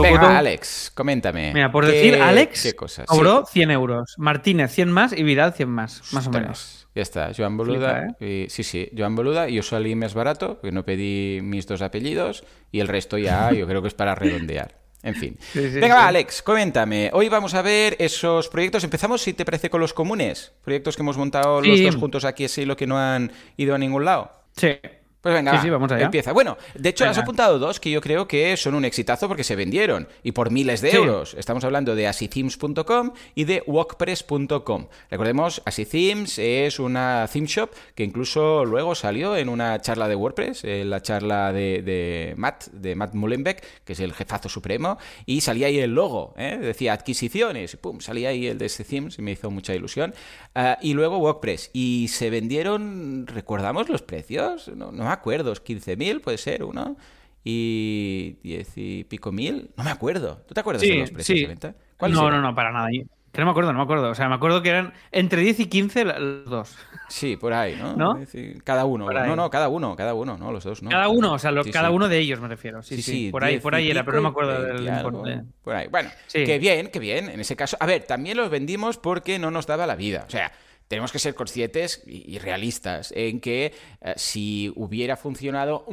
Venga, 0.00 0.38
Alex, 0.38 0.92
coméntame. 0.94 1.52
Mira, 1.52 1.70
por 1.72 1.84
¿Qué- 1.84 1.92
decir, 1.92 2.14
Alex 2.22 2.62
¿Qué 2.62 2.74
cosas? 2.74 3.06
cobró 3.06 3.44
100 3.44 3.70
euros, 3.70 4.14
Martínez 4.18 4.70
100 4.72 4.90
más 4.90 5.12
y 5.12 5.22
Vidal 5.24 5.52
100 5.52 5.68
más, 5.68 6.02
más 6.12 6.26
o 6.26 6.30
menos. 6.30 6.86
Ya 6.94 7.02
está, 7.02 7.32
Joan 7.36 7.56
Boluda. 7.56 8.04
Flipa, 8.16 8.24
y- 8.24 8.46
sí, 8.48 8.62
sí, 8.62 8.88
Joan 8.96 9.16
Boluda. 9.16 9.48
Yo 9.48 9.62
salí 9.62 9.94
más 9.96 10.14
barato, 10.14 10.54
porque 10.60 10.72
no 10.72 10.84
pedí 10.84 11.40
mis 11.42 11.66
dos 11.66 11.82
apellidos, 11.82 12.44
y 12.72 12.80
el 12.80 12.88
resto 12.88 13.18
ya 13.18 13.50
yo 13.52 13.66
creo 13.66 13.82
que 13.82 13.88
es 13.88 13.94
para 13.94 14.14
redondear. 14.14 14.79
En 15.02 15.14
fin. 15.14 15.36
Sí, 15.52 15.70
sí, 15.70 15.80
Venga, 15.80 15.94
va, 15.94 16.02
sí. 16.02 16.08
Alex, 16.08 16.42
coméntame. 16.42 17.10
Hoy 17.12 17.28
vamos 17.28 17.54
a 17.54 17.62
ver 17.62 17.96
esos 17.98 18.48
proyectos. 18.48 18.84
Empezamos, 18.84 19.22
si 19.22 19.32
te 19.32 19.44
parece, 19.44 19.70
con 19.70 19.80
los 19.80 19.94
comunes. 19.94 20.52
Proyectos 20.62 20.96
que 20.96 21.02
hemos 21.02 21.16
montado 21.16 21.60
los 21.62 21.82
dos 21.82 21.96
juntos 21.96 22.24
aquí, 22.24 22.44
así, 22.44 22.64
lo 22.64 22.76
que 22.76 22.86
no 22.86 22.98
han 22.98 23.32
ido 23.56 23.74
a 23.74 23.78
ningún 23.78 24.04
lado. 24.04 24.30
Sí. 24.56 24.78
Pues 25.22 25.34
venga, 25.34 25.50
Sí, 25.52 25.56
va, 25.58 25.62
sí, 25.62 25.70
vamos 25.70 25.92
allá. 25.92 26.04
empieza. 26.06 26.32
Bueno, 26.32 26.56
de 26.74 26.88
hecho 26.88 27.04
has 27.04 27.18
apuntado 27.18 27.58
dos 27.58 27.78
que 27.78 27.90
yo 27.90 28.00
creo 28.00 28.26
que 28.26 28.56
son 28.56 28.74
un 28.74 28.84
exitazo 28.86 29.28
porque 29.28 29.44
se 29.44 29.54
vendieron 29.54 30.08
y 30.22 30.32
por 30.32 30.50
miles 30.50 30.80
de 30.80 30.90
Sí. 30.92 30.96
euros. 30.96 31.34
Estamos 31.34 31.62
hablando 31.64 31.94
de 31.94 32.06
asithemes.com 32.06 33.12
y 33.34 33.44
de 33.44 33.62
walkpress.com. 33.66 34.86
Recordemos, 35.10 35.62
Asithemes 35.64 36.38
es 36.38 36.78
una 36.78 37.28
theme 37.30 37.46
shop 37.46 37.70
que 37.94 38.04
incluso 38.04 38.64
luego 38.64 38.94
salió 38.94 39.36
en 39.36 39.48
una 39.48 39.80
charla 39.80 40.08
de 40.08 40.14
WordPress, 40.16 40.64
en 40.64 40.88
la 40.90 41.02
charla 41.02 41.52
de, 41.52 41.82
de 41.82 42.34
Matt, 42.36 42.68
de 42.68 42.94
Matt 42.94 43.14
Mullenbeck, 43.14 43.62
que 43.84 43.92
es 43.92 44.00
el 44.00 44.12
jefazo 44.14 44.48
supremo, 44.48 44.96
y 45.26 45.42
salía 45.42 45.66
ahí 45.66 45.78
el 45.78 45.94
logo, 45.94 46.34
¿eh? 46.38 46.58
decía 46.60 46.92
adquisiciones, 46.94 47.74
y 47.74 47.76
pum, 47.76 48.00
salía 48.00 48.30
ahí 48.30 48.46
el 48.46 48.58
de 48.58 48.66
Asithemes 48.66 49.18
y 49.18 49.22
me 49.22 49.32
hizo 49.32 49.50
mucha 49.50 49.74
ilusión. 49.74 50.14
Ah, 50.54 50.78
y 50.80 50.94
luego 50.94 51.18
WordPress. 51.18 51.70
Y 51.72 52.08
se 52.08 52.30
vendieron, 52.30 53.26
¿recordamos 53.26 53.88
los 53.88 54.02
precios? 54.02 54.68
No, 54.74 54.90
no 54.92 55.09
me 55.10 55.14
acuerdo, 55.14 55.52
15.000 55.52 56.20
puede 56.20 56.38
ser 56.38 56.64
uno. 56.64 56.96
Y 57.44 58.36
10 58.42 58.72
y 58.76 59.04
pico 59.04 59.32
mil, 59.32 59.70
no 59.76 59.82
me 59.84 59.90
acuerdo. 59.90 60.42
¿Tú 60.46 60.52
te 60.54 60.60
acuerdas 60.60 60.82
de 60.82 60.88
Sí, 60.88 60.98
los 60.98 61.10
precios 61.10 61.36
sí. 61.38 61.42
de 61.42 61.48
venta? 61.48 61.74
¿Cuáles 61.96 62.16
No, 62.18 62.30
no, 62.30 62.40
no, 62.40 62.54
para 62.54 62.70
nada. 62.70 62.88
Que 63.32 63.40
no 63.40 63.44
me 63.46 63.50
acuerdo, 63.52 63.72
no 63.72 63.78
me 63.78 63.84
acuerdo. 63.84 64.10
O 64.10 64.14
sea, 64.14 64.28
me 64.28 64.34
acuerdo 64.34 64.60
que 64.60 64.70
eran 64.70 64.92
entre 65.12 65.40
10 65.40 65.60
y 65.60 65.66
15 65.66 66.04
la- 66.04 66.18
los 66.18 66.44
dos. 66.50 66.76
Sí, 67.08 67.36
por 67.36 67.52
ahí, 67.54 67.76
¿no? 67.76 67.94
¿No? 67.94 68.18
Cada 68.64 68.84
uno. 68.84 69.06
Por 69.06 69.16
ahí. 69.16 69.28
No, 69.28 69.36
no, 69.36 69.48
cada 69.50 69.68
uno, 69.68 69.94
cada 69.96 70.14
uno, 70.14 70.36
no, 70.36 70.50
los 70.52 70.64
dos, 70.64 70.82
no. 70.82 70.90
cada 70.90 71.08
uno, 71.08 71.32
o 71.34 71.38
sea, 71.38 71.50
lo- 71.52 71.62
Sí, 71.64 71.70
cada 71.70 71.88
sí. 71.88 71.94
uno 71.94 72.08
de 72.08 72.18
ellos 72.18 72.40
me 72.40 72.48
refiero. 72.48 72.82
Sí, 72.82 73.00
sí. 73.00 73.30
por 73.30 73.44
ahí, 73.44 73.52
10 73.54 73.62
por 73.62 73.74
ahí 73.74 73.90
era, 73.90 74.04
pero 74.04 74.16
no 74.18 74.22
me 74.24 74.28
acuerdo 74.28 74.52
20 74.62 74.82
del 74.82 74.94
importe. 74.96 75.42
Por 75.62 75.76
ahí. 75.76 75.88
Bueno, 75.88 76.10
Sí. 76.26 76.44
que 76.44 76.58
bien, 76.58 76.88
que 76.88 76.98
bien, 76.98 77.30
en 77.30 77.40
ese 77.40 77.56
caso. 77.56 77.76
A 77.80 77.86
ver, 77.86 78.02
también 78.02 78.36
los 78.36 78.50
vendimos 78.50 78.98
porque 78.98 79.38
no 79.38 79.50
nos 79.50 79.66
daba 79.66 79.86
la 79.86 79.94
vida. 79.96 80.24
O 80.26 80.30
sea, 80.30 80.50
tenemos 80.90 81.12
que 81.12 81.20
ser 81.20 81.36
conscientes 81.36 82.02
y, 82.04 82.40
realistas 82.40 83.12
en 83.14 83.38
que 83.40 83.72
eh, 84.00 84.14
si 84.16 84.72
hubiera 84.74 85.16
funcionado 85.16 85.84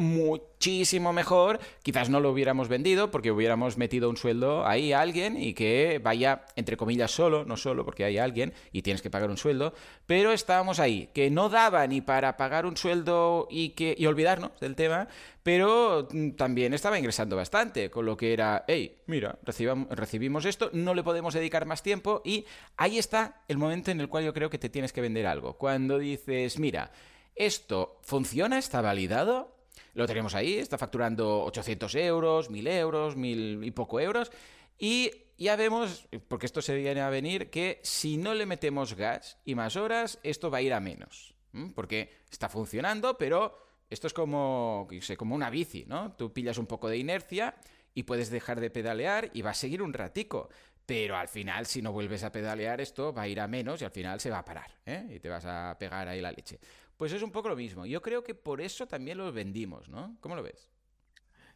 muchísimo 0.57 1.13
mejor, 1.13 1.59
quizás 1.83 2.09
no 2.09 2.19
lo 2.19 2.31
hubiéramos 2.31 2.67
vendido 2.67 3.11
porque 3.11 3.31
hubiéramos 3.31 3.77
metido 3.77 4.09
un 4.09 4.17
sueldo 4.17 4.65
ahí 4.65 4.91
a 4.91 5.01
alguien 5.01 5.39
y 5.39 5.53
que 5.53 6.01
vaya, 6.03 6.45
entre 6.55 6.77
comillas, 6.77 7.11
solo, 7.11 7.45
no 7.45 7.57
solo 7.57 7.85
porque 7.85 8.03
hay 8.03 8.17
alguien 8.17 8.53
y 8.71 8.81
tienes 8.81 9.03
que 9.03 9.11
pagar 9.11 9.29
un 9.29 9.37
sueldo, 9.37 9.75
pero 10.07 10.31
estábamos 10.31 10.79
ahí, 10.79 11.09
que 11.13 11.29
no 11.29 11.49
daba 11.49 11.85
ni 11.85 12.01
para 12.01 12.37
pagar 12.37 12.65
un 12.65 12.75
sueldo 12.75 13.47
y, 13.51 13.69
que, 13.69 13.93
y 13.95 14.07
olvidarnos 14.07 14.59
del 14.59 14.75
tema, 14.75 15.07
pero 15.43 16.07
mm, 16.11 16.31
también 16.31 16.73
estaba 16.73 16.97
ingresando 16.97 17.35
bastante, 17.35 17.91
con 17.91 18.07
lo 18.07 18.17
que 18.17 18.33
era, 18.33 18.65
hey, 18.67 18.97
mira, 19.05 19.37
recibimos 19.43 20.45
esto, 20.45 20.71
no 20.73 20.95
le 20.95 21.03
podemos 21.03 21.35
dedicar 21.35 21.67
más 21.67 21.83
tiempo 21.83 22.23
y 22.25 22.45
ahí 22.77 22.97
está 22.97 23.43
el 23.47 23.59
momento 23.59 23.91
en 23.91 24.01
el 24.01 24.09
cual 24.09 24.25
yo 24.25 24.33
creo 24.33 24.49
que 24.49 24.57
te 24.57 24.69
tienes 24.69 24.91
que 24.91 25.01
vender 25.01 25.27
algo. 25.27 25.53
Cuando 25.53 25.99
dices, 25.99 26.57
mira, 26.57 26.91
esto 27.35 27.99
funciona, 28.01 28.57
está 28.57 28.81
validado, 28.81 29.56
lo 29.97 30.05
tenemos 30.05 30.35
ahí, 30.35 30.59
está 30.59 30.77
facturando 30.77 31.43
800 31.45 31.95
euros, 31.95 32.51
1000 32.51 32.67
euros, 32.67 33.15
1000 33.15 33.63
y 33.63 33.71
poco 33.71 33.99
euros. 33.99 34.31
Y 34.77 35.11
ya 35.39 35.55
vemos, 35.55 36.07
porque 36.27 36.45
esto 36.45 36.61
se 36.61 36.75
viene 36.75 37.01
a 37.01 37.09
venir, 37.09 37.49
que 37.49 37.79
si 37.81 38.17
no 38.17 38.35
le 38.35 38.45
metemos 38.45 38.93
gas 38.93 39.39
y 39.43 39.55
más 39.55 39.75
horas, 39.75 40.19
esto 40.21 40.51
va 40.51 40.59
a 40.59 40.61
ir 40.61 40.73
a 40.73 40.79
menos. 40.79 41.33
Porque 41.73 42.11
está 42.29 42.47
funcionando, 42.47 43.17
pero 43.17 43.57
esto 43.89 44.05
es 44.05 44.13
como, 44.13 44.87
como 45.17 45.33
una 45.33 45.49
bici, 45.49 45.85
¿no? 45.87 46.11
Tú 46.11 46.31
pillas 46.31 46.59
un 46.59 46.67
poco 46.67 46.89
de 46.89 46.97
inercia 46.97 47.55
y 47.95 48.03
puedes 48.03 48.29
dejar 48.29 48.59
de 48.59 48.69
pedalear 48.69 49.31
y 49.33 49.41
va 49.41 49.49
a 49.49 49.55
seguir 49.55 49.81
un 49.81 49.93
ratico. 49.93 50.49
Pero 50.85 51.17
al 51.17 51.27
final, 51.27 51.65
si 51.65 51.81
no 51.81 51.91
vuelves 51.91 52.23
a 52.23 52.31
pedalear, 52.31 52.81
esto 52.81 53.11
va 53.11 53.23
a 53.23 53.27
ir 53.27 53.41
a 53.41 53.47
menos 53.47 53.81
y 53.81 53.85
al 53.85 53.91
final 53.91 54.19
se 54.19 54.29
va 54.29 54.37
a 54.37 54.45
parar, 54.45 54.71
¿eh? 54.85 55.07
Y 55.09 55.19
te 55.19 55.27
vas 55.27 55.43
a 55.45 55.75
pegar 55.79 56.07
ahí 56.07 56.21
la 56.21 56.31
leche. 56.31 56.59
Pues 56.97 57.13
es 57.13 57.21
un 57.21 57.31
poco 57.31 57.49
lo 57.49 57.55
mismo. 57.55 57.85
Yo 57.85 58.01
creo 58.01 58.23
que 58.23 58.33
por 58.33 58.59
eso 58.59 58.87
también 58.87 59.19
los 59.19 59.33
vendimos, 59.33 59.87
¿no? 59.87 60.17
¿Cómo 60.19 60.35
lo 60.35 60.43
ves? 60.43 60.71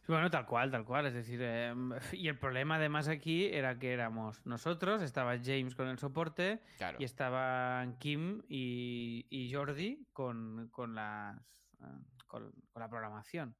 Bueno, 0.08 0.30
tal 0.30 0.46
cual, 0.46 0.70
tal 0.70 0.84
cual. 0.84 1.06
Es 1.06 1.14
decir, 1.14 1.40
em, 1.42 1.92
y 2.12 2.28
el 2.28 2.38
problema 2.38 2.76
además 2.76 3.08
aquí 3.08 3.46
era 3.46 3.78
que 3.78 3.92
éramos 3.92 4.44
nosotros, 4.46 5.02
estaba 5.02 5.38
James 5.38 5.74
con 5.74 5.88
el 5.88 5.98
soporte 5.98 6.60
y 6.98 7.04
estaban 7.04 7.98
Kim 7.98 8.42
y, 8.48 9.50
Jordi 9.52 10.06
con, 10.12 10.70
las, 10.94 11.36
eh, 11.80 11.84
con, 12.26 12.52
la 12.74 12.88
programación. 12.88 13.56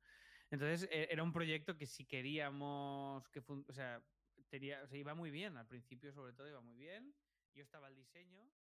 Entonces 0.51 0.89
e, 0.91 1.09
era 1.11 1.23
un 1.23 1.33
proyecto 1.33 1.77
que 1.77 1.87
si 1.87 2.05
queríamos 2.05 3.29
que, 3.29 3.43
o 3.47 3.73
sea, 3.73 4.03
tenía, 4.49 4.83
o 4.83 4.87
sea, 4.87 4.99
iba 4.99 5.15
muy 5.15 5.31
bien, 5.31 5.57
al 5.57 5.67
principio 5.67 6.13
sobre 6.13 6.33
todo 6.33 6.49
iba 6.49 6.61
muy 6.61 6.77
bien. 6.77 7.15
Yo 7.55 7.63
estaba 7.63 7.87
al 7.87 7.95
diseño. 7.95 8.49